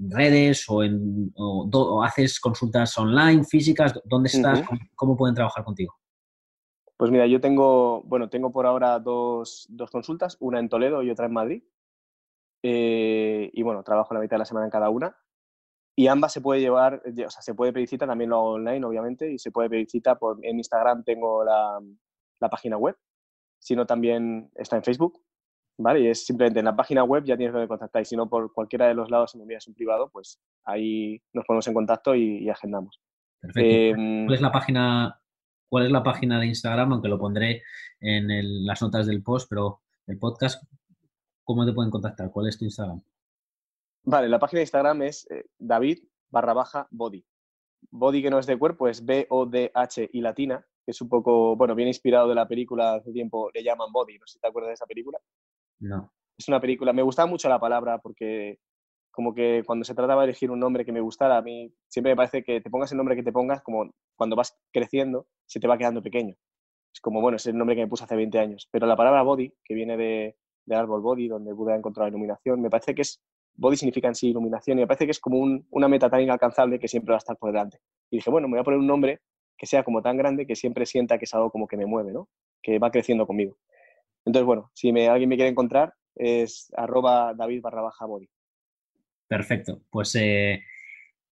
redes 0.10 0.66
o, 0.70 0.84
en, 0.84 1.32
o, 1.36 1.70
o, 1.72 2.04
haces 2.04 2.40
consultas 2.40 2.98
online, 2.98 3.44
físicas? 3.44 3.94
¿Dónde 4.06 4.28
estás? 4.28 4.60
Uh 4.60 4.64
-huh. 4.64 4.68
¿Cómo, 4.68 4.82
¿Cómo, 4.96 5.18
pueden 5.18 5.36
trabajar 5.36 5.64
contigo? 5.64 5.94
Pues 6.98 7.12
mira, 7.12 7.28
yo 7.28 7.42
tengo, 7.42 8.04
bueno, 8.04 8.30
tengo 8.30 8.52
por 8.52 8.66
ahora 8.66 9.00
dos, 9.00 9.68
dos 9.70 9.92
consultas, 9.92 10.38
una 10.40 10.60
en 10.60 10.70
Toledo 10.70 11.04
y 11.04 11.10
otra 11.10 11.26
en 11.26 11.34
Madrid. 11.34 11.64
Eh, 12.64 13.52
y 13.54 13.64
bueno, 13.64 13.84
trabajo 13.84 14.14
la 14.14 14.20
mitad 14.20 14.36
de 14.36 14.40
la 14.40 14.46
semana 14.46 14.66
en 14.66 14.72
cada 14.72 14.90
una. 14.90 15.16
Y 15.98 16.08
ambas 16.08 16.34
se 16.34 16.42
puede 16.42 16.62
llevar, 16.62 17.02
o 17.06 17.30
sea, 17.30 17.42
se 17.42 17.54
puede 17.54 17.72
pedir 17.72 17.88
cita, 17.88 18.08
también 18.08 18.30
lo 18.30 18.38
hago 18.38 18.50
online, 18.54 18.86
obviamente, 18.86 19.32
y 19.32 19.40
se 19.40 19.52
puede 19.52 19.70
pedir 19.70 19.90
cita 19.90 20.16
por, 20.16 20.44
en 20.44 20.58
Instagram 20.58 21.04
tengo 21.04 21.44
la, 21.44 21.80
la 22.40 22.50
página 22.50 22.78
web, 22.78 22.98
sino 23.60 23.86
también 23.86 24.52
está 24.56 24.76
en 24.76 24.84
Facebook, 24.84 25.22
¿vale? 25.78 26.02
Y 26.02 26.08
es 26.08 26.26
simplemente 26.26 26.60
en 26.60 26.66
la 26.66 26.76
página 26.76 27.04
web 27.04 27.24
ya 27.26 27.38
tienes 27.38 27.54
donde 27.54 27.68
contactar 27.68 28.02
y 28.02 28.06
si 28.06 28.16
no 28.16 28.30
por 28.30 28.54
cualquiera 28.54 28.88
de 28.88 28.94
los 28.94 29.10
lados 29.10 29.32
si 29.32 29.38
me 29.38 29.44
envías 29.44 29.68
un 29.68 29.74
privado, 29.74 30.10
pues 30.10 30.40
ahí 30.66 31.22
nos 31.34 31.46
ponemos 31.46 31.68
en 31.68 31.74
contacto 31.74 32.16
y, 32.16 32.44
y 32.44 32.50
agendamos. 32.50 33.02
Perfecto. 33.42 33.70
Eh, 33.70 34.24
¿Cuál 34.26 34.36
es 34.36 34.42
la 34.42 34.52
página 34.52 35.22
cuál 35.70 35.86
es 35.86 35.92
la 35.92 36.04
página 36.04 36.40
de 36.40 36.48
Instagram? 36.48 36.94
Aunque 36.94 37.10
lo 37.10 37.20
pondré 37.20 37.64
en 38.00 38.32
el, 38.32 38.66
las 38.66 38.82
notas 38.82 39.08
del 39.08 39.24
post, 39.24 39.48
pero 39.50 39.82
el 40.08 40.18
podcast, 40.18 40.64
¿cómo 41.44 41.66
te 41.66 41.74
pueden 41.74 41.92
contactar? 41.92 42.32
¿Cuál 42.32 42.48
es 42.48 42.58
tu 42.58 42.66
Instagram? 42.66 43.02
Vale, 44.04 44.30
la 44.30 44.40
página 44.40 44.60
de 44.60 44.64
Instagram 44.64 45.02
es 45.02 45.30
eh, 45.32 45.46
David 45.58 46.00
barra 46.30 46.54
baja 46.54 46.88
body. 46.92 47.26
Body 47.92 48.22
que 48.22 48.30
no 48.30 48.40
es 48.40 48.46
de 48.46 48.58
cuerpo, 48.58 48.88
es 48.88 49.06
B-O-D-H 49.06 50.10
y 50.12 50.22
latina, 50.22 50.66
que 50.86 50.92
es 50.92 51.02
un 51.02 51.10
poco, 51.10 51.56
bueno, 51.56 51.76
bien 51.76 51.88
inspirado 51.88 52.28
de 52.28 52.36
la 52.36 52.48
película 52.48 52.96
hace 52.96 53.12
tiempo, 53.12 53.50
le 53.54 53.64
llaman 53.64 53.92
Body, 53.92 54.18
no 54.18 54.28
sé 54.28 54.34
si 54.34 54.40
te 54.40 54.48
acuerdas 54.48 54.70
de 54.70 54.74
esa 54.74 54.86
película. 54.86 55.20
No. 55.80 56.12
Es 56.38 56.48
una 56.48 56.60
película, 56.60 56.94
me 56.94 57.02
gustaba 57.02 57.28
mucho 57.28 57.48
la 57.48 57.60
palabra 57.60 58.00
porque 58.00 58.60
como 59.12 59.34
que 59.34 59.64
cuando 59.66 59.86
se 59.86 59.96
trataba 59.96 60.24
de 60.24 60.30
elegir 60.30 60.52
un 60.52 60.60
nombre 60.60 60.84
que 60.84 60.92
me 60.92 61.00
gustara, 61.00 61.38
a 61.38 61.42
mí 61.42 61.74
siempre 61.88 62.12
me 62.12 62.18
parece 62.18 62.44
que 62.44 62.60
te 62.60 62.70
pongas 62.70 62.92
el 62.92 62.98
nombre 62.98 63.16
que 63.16 63.24
te 63.24 63.32
pongas, 63.32 63.62
como 63.64 63.92
cuando 64.18 64.36
vas 64.36 64.58
creciendo, 64.74 65.28
se 65.46 65.60
te 65.60 65.68
va 65.68 65.78
quedando 65.78 66.04
pequeño. 66.04 66.36
Es 66.94 67.00
como, 67.00 67.22
bueno, 67.22 67.38
es 67.38 67.46
el 67.46 67.58
nombre 67.58 67.76
que 67.76 67.84
me 67.84 67.88
puse 67.88 68.04
hace 68.04 68.16
20 68.16 68.38
años. 68.40 68.68
Pero 68.72 68.88
la 68.88 68.96
palabra 68.98 69.22
body, 69.22 69.54
que 69.64 69.74
viene 69.74 69.96
de, 69.96 70.36
del 70.66 70.78
árbol 70.78 71.02
body, 71.02 71.30
donde 71.30 71.54
Buda 71.54 71.76
encontró 71.76 72.04
la 72.04 72.10
iluminación, 72.10 72.62
me 72.62 72.70
parece 72.70 72.94
que 72.94 73.04
es, 73.04 73.22
body 73.54 73.78
significa 73.78 74.10
en 74.10 74.16
sí 74.16 74.30
iluminación, 74.30 74.78
y 74.78 74.82
me 74.82 74.88
parece 74.88 75.06
que 75.06 75.12
es 75.12 75.20
como 75.20 75.40
una 75.70 75.88
meta 75.88 76.10
tan 76.10 76.22
inalcanzable 76.22 76.78
que 76.78 76.90
siempre 76.90 77.12
va 77.12 77.18
a 77.18 77.20
estar 77.20 77.38
por 77.38 77.52
delante. 77.52 77.80
Y 78.10 78.18
dije, 78.18 78.30
bueno, 78.30 78.48
me 78.48 78.54
voy 78.54 78.62
a 78.62 78.64
poner 78.64 78.80
un 78.80 78.88
nombre 78.88 79.22
que 79.58 79.66
sea 79.66 79.84
como 79.84 80.02
tan 80.02 80.18
grande 80.18 80.46
que 80.46 80.56
siempre 80.56 80.86
sienta 80.86 81.18
que 81.18 81.26
es 81.26 81.34
algo 81.34 81.52
como 81.52 81.68
que 81.68 81.78
me 81.78 81.86
mueve, 81.86 82.12
¿no? 82.12 82.28
Que 82.62 82.80
va 82.80 82.92
creciendo 82.92 83.26
conmigo. 83.26 83.58
Entonces, 84.26 84.46
bueno, 84.46 84.72
si 84.74 84.92
me, 84.92 85.08
alguien 85.08 85.30
me 85.30 85.36
quiere 85.36 85.52
encontrar, 85.52 85.94
es 86.16 86.72
arroba 86.76 87.34
david 87.34 87.62
barra 87.62 87.82
baja 87.82 88.06
body. 88.06 88.28
Perfecto. 89.28 89.82
Pues 89.90 90.16
eh, 90.16 90.64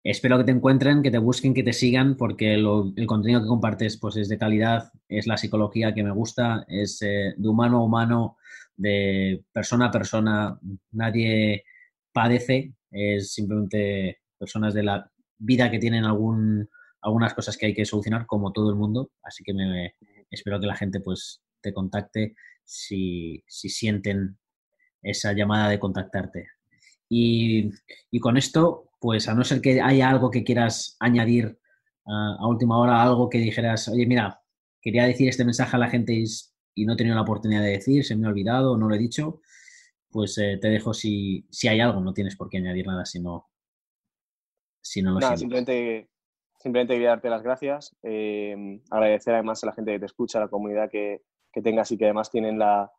espero 0.03 0.39
que 0.39 0.45
te 0.45 0.53
encuentren, 0.53 1.03
que 1.03 1.11
te 1.11 1.19
busquen, 1.19 1.55
que 1.55 1.63
te 1.63 1.73
sigan, 1.73 2.17
porque 2.17 2.55
el 2.55 3.07
contenido 3.07 3.43
que 3.43 3.49
compartes 3.49 3.99
pues, 3.99 4.17
es 4.17 4.29
de 4.29 4.39
calidad, 4.39 4.93
es 5.09 5.27
la 5.27 5.37
psicología 5.37 5.95
que 5.95 6.05
me 6.05 6.13
gusta, 6.13 6.65
es 6.69 7.01
eh, 7.03 7.35
de 7.37 7.49
humano 7.49 7.79
a 7.79 7.85
humano, 7.85 8.37
de 8.77 9.45
persona 9.53 9.87
a 9.87 9.91
persona. 9.91 10.59
Nadie 10.93 11.65
padece, 12.13 12.75
es 12.91 13.33
simplemente 13.33 14.21
personas 14.39 14.75
de 14.75 14.83
la 14.83 15.11
vida 15.39 15.71
que 15.71 15.79
tienen 15.79 16.05
algún, 16.05 16.69
algunas 17.01 17.35
cosas 17.35 17.57
que 17.57 17.67
hay 17.67 17.75
que 17.75 17.85
solucionar, 17.85 18.27
como 18.27 18.53
todo 18.53 18.71
el 18.71 18.77
mundo. 18.77 19.11
Así 19.23 19.43
que 19.45 19.55
me, 19.55 19.95
espero 20.31 20.61
que 20.61 20.67
la 20.67 20.77
gente 20.77 21.01
pues, 21.01 21.43
te 21.61 21.73
contacte 21.73 22.35
si, 22.67 23.43
si 23.47 23.69
sienten 23.69 24.37
esa 25.03 25.33
llamada 25.33 25.71
de 25.71 25.79
contactarte. 25.79 26.49
Y, 27.09 27.71
con 28.21 28.37
esto, 28.37 28.91
pues 29.01 29.29
a 29.29 29.35
no 29.35 29.45
ser 29.45 29.61
que 29.61 29.81
haya 29.81 30.11
algo 30.11 30.31
que 30.31 30.45
quieras 30.45 30.97
añadir 30.99 31.59
a 32.05 32.47
última 32.47 32.79
hora, 32.79 33.03
algo 33.03 33.29
que 33.29 33.39
dijeras, 33.39 33.89
oye, 33.89 34.07
mira, 34.07 34.41
quería 34.81 35.05
decir 35.05 35.29
este 35.29 35.45
mensaje 35.45 35.77
a 35.77 35.79
la 35.79 35.89
gente 35.89 36.13
y, 36.13 36.85
no 36.85 36.93
he 36.93 36.97
tenido 36.97 37.17
la 37.17 37.23
oportunidad 37.23 37.63
de 37.63 37.71
decir, 37.71 38.05
se 38.05 38.17
me 38.17 38.27
ha 38.27 38.31
olvidado, 38.31 38.77
no 38.77 38.89
lo 38.89 38.95
he 38.95 38.99
dicho, 38.99 39.41
pues 40.11 40.37
eh, 40.39 40.59
te 40.61 40.69
dejo 40.69 40.93
si, 40.93 41.47
si 41.51 41.69
hay 41.69 41.81
algo, 41.81 42.01
no 42.01 42.13
tienes 42.13 42.37
por 42.37 42.49
qué 42.49 42.59
añadir 42.59 42.87
nada 42.87 43.05
si 43.05 43.21
no, 43.21 43.49
si 44.81 45.03
no 45.03 45.13
lo 45.13 45.37
simplemente, 45.37 46.09
simplemente 46.59 46.95
quería 46.95 47.09
darte 47.09 47.31
las 47.31 47.43
gracias, 47.43 47.97
eh, 48.03 48.81
agradecer 48.91 49.35
además 49.35 49.63
a 49.65 49.67
la 49.67 49.73
gente 49.73 49.93
que 49.93 50.01
te 50.01 50.07
escucha, 50.07 50.39
a 50.39 50.43
la 50.43 50.49
comunidad 50.49 50.91
que, 50.91 51.23
que 51.57 51.63
tengas 51.63 51.91
y 51.91 51.97
que 51.97 52.05
además 52.05 52.31
tienen 52.31 52.59
la, 52.59 52.93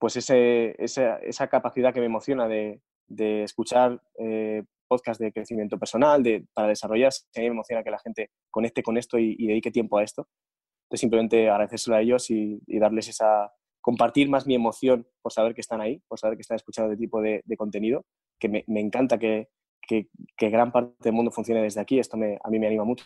pues 0.00 0.16
ese, 0.16 0.74
esa, 0.82 1.18
esa 1.18 1.46
capacidad 1.46 1.94
que 1.94 2.00
me 2.00 2.06
emociona 2.06 2.48
de, 2.48 2.82
de 3.06 3.44
escuchar 3.44 4.02
eh, 4.18 4.64
podcasts 4.88 5.22
de 5.22 5.32
crecimiento 5.32 5.78
personal, 5.78 6.20
de, 6.20 6.44
para 6.52 6.66
desarrollarse. 6.66 7.26
A 7.36 7.38
mí 7.38 7.46
me 7.46 7.52
emociona 7.52 7.84
que 7.84 7.92
la 7.92 8.00
gente 8.00 8.30
conecte 8.50 8.82
con 8.82 8.96
esto 8.96 9.20
y, 9.20 9.36
dedique 9.46 9.70
tiempo 9.70 9.98
a 9.98 10.02
esto. 10.02 10.26
Entonces, 10.86 11.00
simplemente 11.00 11.48
agradecérselo 11.48 11.94
a 11.94 12.00
ellos 12.00 12.28
y, 12.28 12.60
darles 12.66 13.06
esa. 13.06 13.52
compartir 13.80 14.28
más 14.28 14.48
mi 14.48 14.56
emoción 14.56 15.06
por 15.22 15.32
saber 15.32 15.54
que 15.54 15.60
están 15.60 15.80
ahí, 15.80 16.02
por 16.08 16.18
saber 16.18 16.36
que 16.36 16.42
están 16.42 16.56
escuchando 16.56 16.90
este 16.90 17.04
tipo 17.04 17.20
de, 17.20 17.40
contenido, 17.56 18.04
que 18.40 18.48
me, 18.48 18.64
me 18.66 18.80
encanta 18.80 19.16
que, 19.16 19.48
que, 19.80 20.08
que, 20.36 20.50
gran 20.50 20.72
parte 20.72 20.92
del 21.04 21.12
mundo 21.12 21.30
funcione 21.30 21.62
desde 21.62 21.80
aquí. 21.80 22.00
Esto 22.00 22.16
me, 22.16 22.36
a 22.42 22.50
mí 22.50 22.58
me 22.58 22.66
anima 22.66 22.82
mucho. 22.82 23.04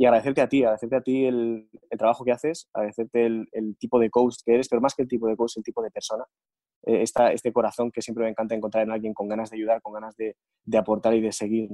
Y 0.00 0.06
agradecerte 0.06 0.40
a 0.40 0.48
ti, 0.48 0.62
agradecerte 0.62 0.96
a 0.96 1.02
ti 1.02 1.26
el, 1.26 1.68
el 1.90 1.98
trabajo 1.98 2.24
que 2.24 2.32
haces, 2.32 2.70
agradecerte 2.72 3.26
el, 3.26 3.48
el, 3.52 3.76
tipo 3.76 3.98
de 3.98 4.08
coach 4.08 4.36
que 4.46 4.54
eres, 4.54 4.66
pero 4.66 4.80
más 4.80 4.94
que 4.94 5.02
el 5.02 5.08
tipo 5.08 5.26
de 5.26 5.36
coach, 5.36 5.58
el 5.58 5.62
tipo 5.62 5.82
de 5.82 5.90
persona 5.90 6.24
eh, 6.86 7.04
este 7.04 7.52
corazón 7.52 7.90
que 7.90 8.00
siempre 8.00 8.24
me 8.24 8.30
encanta 8.30 8.54
encontrar 8.54 8.84
en 8.84 8.92
alguien 8.92 9.12
con 9.12 9.28
ganas 9.28 9.50
de 9.50 9.58
ayudar, 9.58 9.82
con 9.82 9.92
ganas 9.92 10.16
de, 10.16 10.36
de 10.64 10.78
aportar 10.78 11.14
y 11.14 11.20
de 11.20 11.32
seguir. 11.32 11.68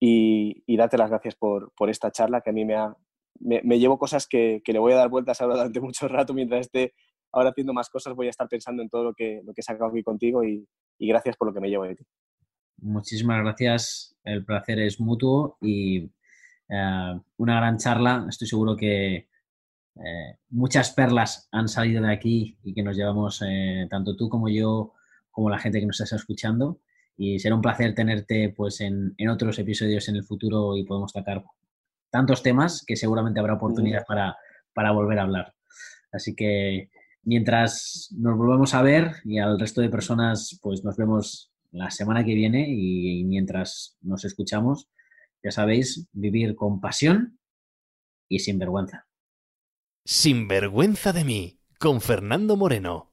Y, 0.00 0.64
y, 0.66 0.76
darte 0.76 0.98
las 0.98 1.10
gracias 1.10 1.36
por, 1.36 1.72
por, 1.76 1.90
esta 1.90 2.10
charla 2.10 2.40
que 2.40 2.50
a 2.50 2.52
mí 2.52 2.64
me, 2.64 2.74
ha, 2.74 2.92
me 3.38 3.78
llevo 3.78 4.00
cosas 4.00 4.26
que, 4.26 4.60
que, 4.64 4.72
le 4.72 4.80
voy 4.80 4.92
a 4.92 4.96
dar 4.96 5.08
vueltas 5.08 5.40
ahora 5.40 5.54
durante 5.54 5.80
mucho 5.80 6.08
rato 6.08 6.34
mientras 6.34 6.62
esté 6.62 6.94
ahora 7.32 7.50
haciendo 7.50 7.72
más 7.72 7.88
cosas 7.88 8.16
voy 8.16 8.26
a 8.26 8.30
estar 8.30 8.48
pensando 8.48 8.82
en 8.82 8.88
todo 8.88 9.04
lo 9.04 9.14
que, 9.14 9.42
lo 9.44 9.54
que 9.54 9.60
he 9.60 9.62
sacado 9.62 9.90
aquí 9.90 10.02
contigo 10.02 10.42
y, 10.42 10.66
y 10.98 11.06
gracias 11.06 11.36
por 11.36 11.46
lo 11.46 11.54
que 11.54 11.60
me 11.60 11.68
llevo 11.68 11.84
de 11.84 11.94
ti. 11.94 12.04
Muchísimas 12.78 13.40
gracias, 13.44 14.16
el 14.24 14.44
placer 14.44 14.80
es 14.80 15.00
mutuo 15.00 15.56
y 15.60 16.10
uh, 16.68 17.20
una 17.36 17.56
gran 17.56 17.78
charla. 17.78 18.26
Estoy 18.28 18.48
seguro 18.48 18.76
que 18.76 19.28
eh, 19.96 20.38
muchas 20.50 20.90
perlas 20.90 21.48
han 21.52 21.68
salido 21.68 22.02
de 22.02 22.12
aquí 22.12 22.58
y 22.64 22.74
que 22.74 22.82
nos 22.82 22.96
llevamos 22.96 23.42
eh, 23.46 23.86
tanto 23.88 24.16
tú 24.16 24.28
como 24.28 24.48
yo, 24.48 24.92
como 25.30 25.50
la 25.50 25.58
gente 25.58 25.80
que 25.80 25.86
nos 25.86 26.00
está 26.00 26.16
escuchando. 26.16 26.80
Y 27.16 27.38
será 27.38 27.54
un 27.54 27.62
placer 27.62 27.94
tenerte 27.94 28.52
pues, 28.56 28.80
en, 28.80 29.14
en 29.16 29.28
otros 29.28 29.58
episodios 29.58 30.08
en 30.08 30.16
el 30.16 30.24
futuro 30.24 30.76
y 30.76 30.84
podemos 30.84 31.12
tocar 31.12 31.44
tantos 32.10 32.42
temas 32.42 32.84
que 32.84 32.96
seguramente 32.96 33.38
habrá 33.38 33.54
oportunidad 33.54 34.04
para, 34.06 34.36
para 34.72 34.90
volver 34.90 35.20
a 35.20 35.22
hablar. 35.22 35.54
Así 36.12 36.34
que 36.34 36.90
mientras 37.22 38.08
nos 38.16 38.36
volvemos 38.36 38.74
a 38.74 38.82
ver 38.82 39.16
y 39.24 39.38
al 39.38 39.58
resto 39.58 39.80
de 39.80 39.90
personas, 39.90 40.58
pues 40.60 40.84
nos 40.84 40.96
vemos 40.96 41.52
la 41.70 41.90
semana 41.90 42.24
que 42.24 42.34
viene 42.34 42.68
y, 42.68 43.20
y 43.20 43.24
mientras 43.24 43.96
nos 44.00 44.24
escuchamos, 44.24 44.88
ya 45.44 45.50
sabéis, 45.50 46.08
vivir 46.12 46.56
con 46.56 46.80
pasión 46.80 47.38
y 48.28 48.38
sin 48.40 48.58
vergüenza. 48.58 49.06
Sin 50.06 50.48
vergüenza 50.48 51.12
de 51.12 51.24
mí, 51.24 51.60
con 51.78 52.00
Fernando 52.00 52.56
Moreno. 52.56 53.12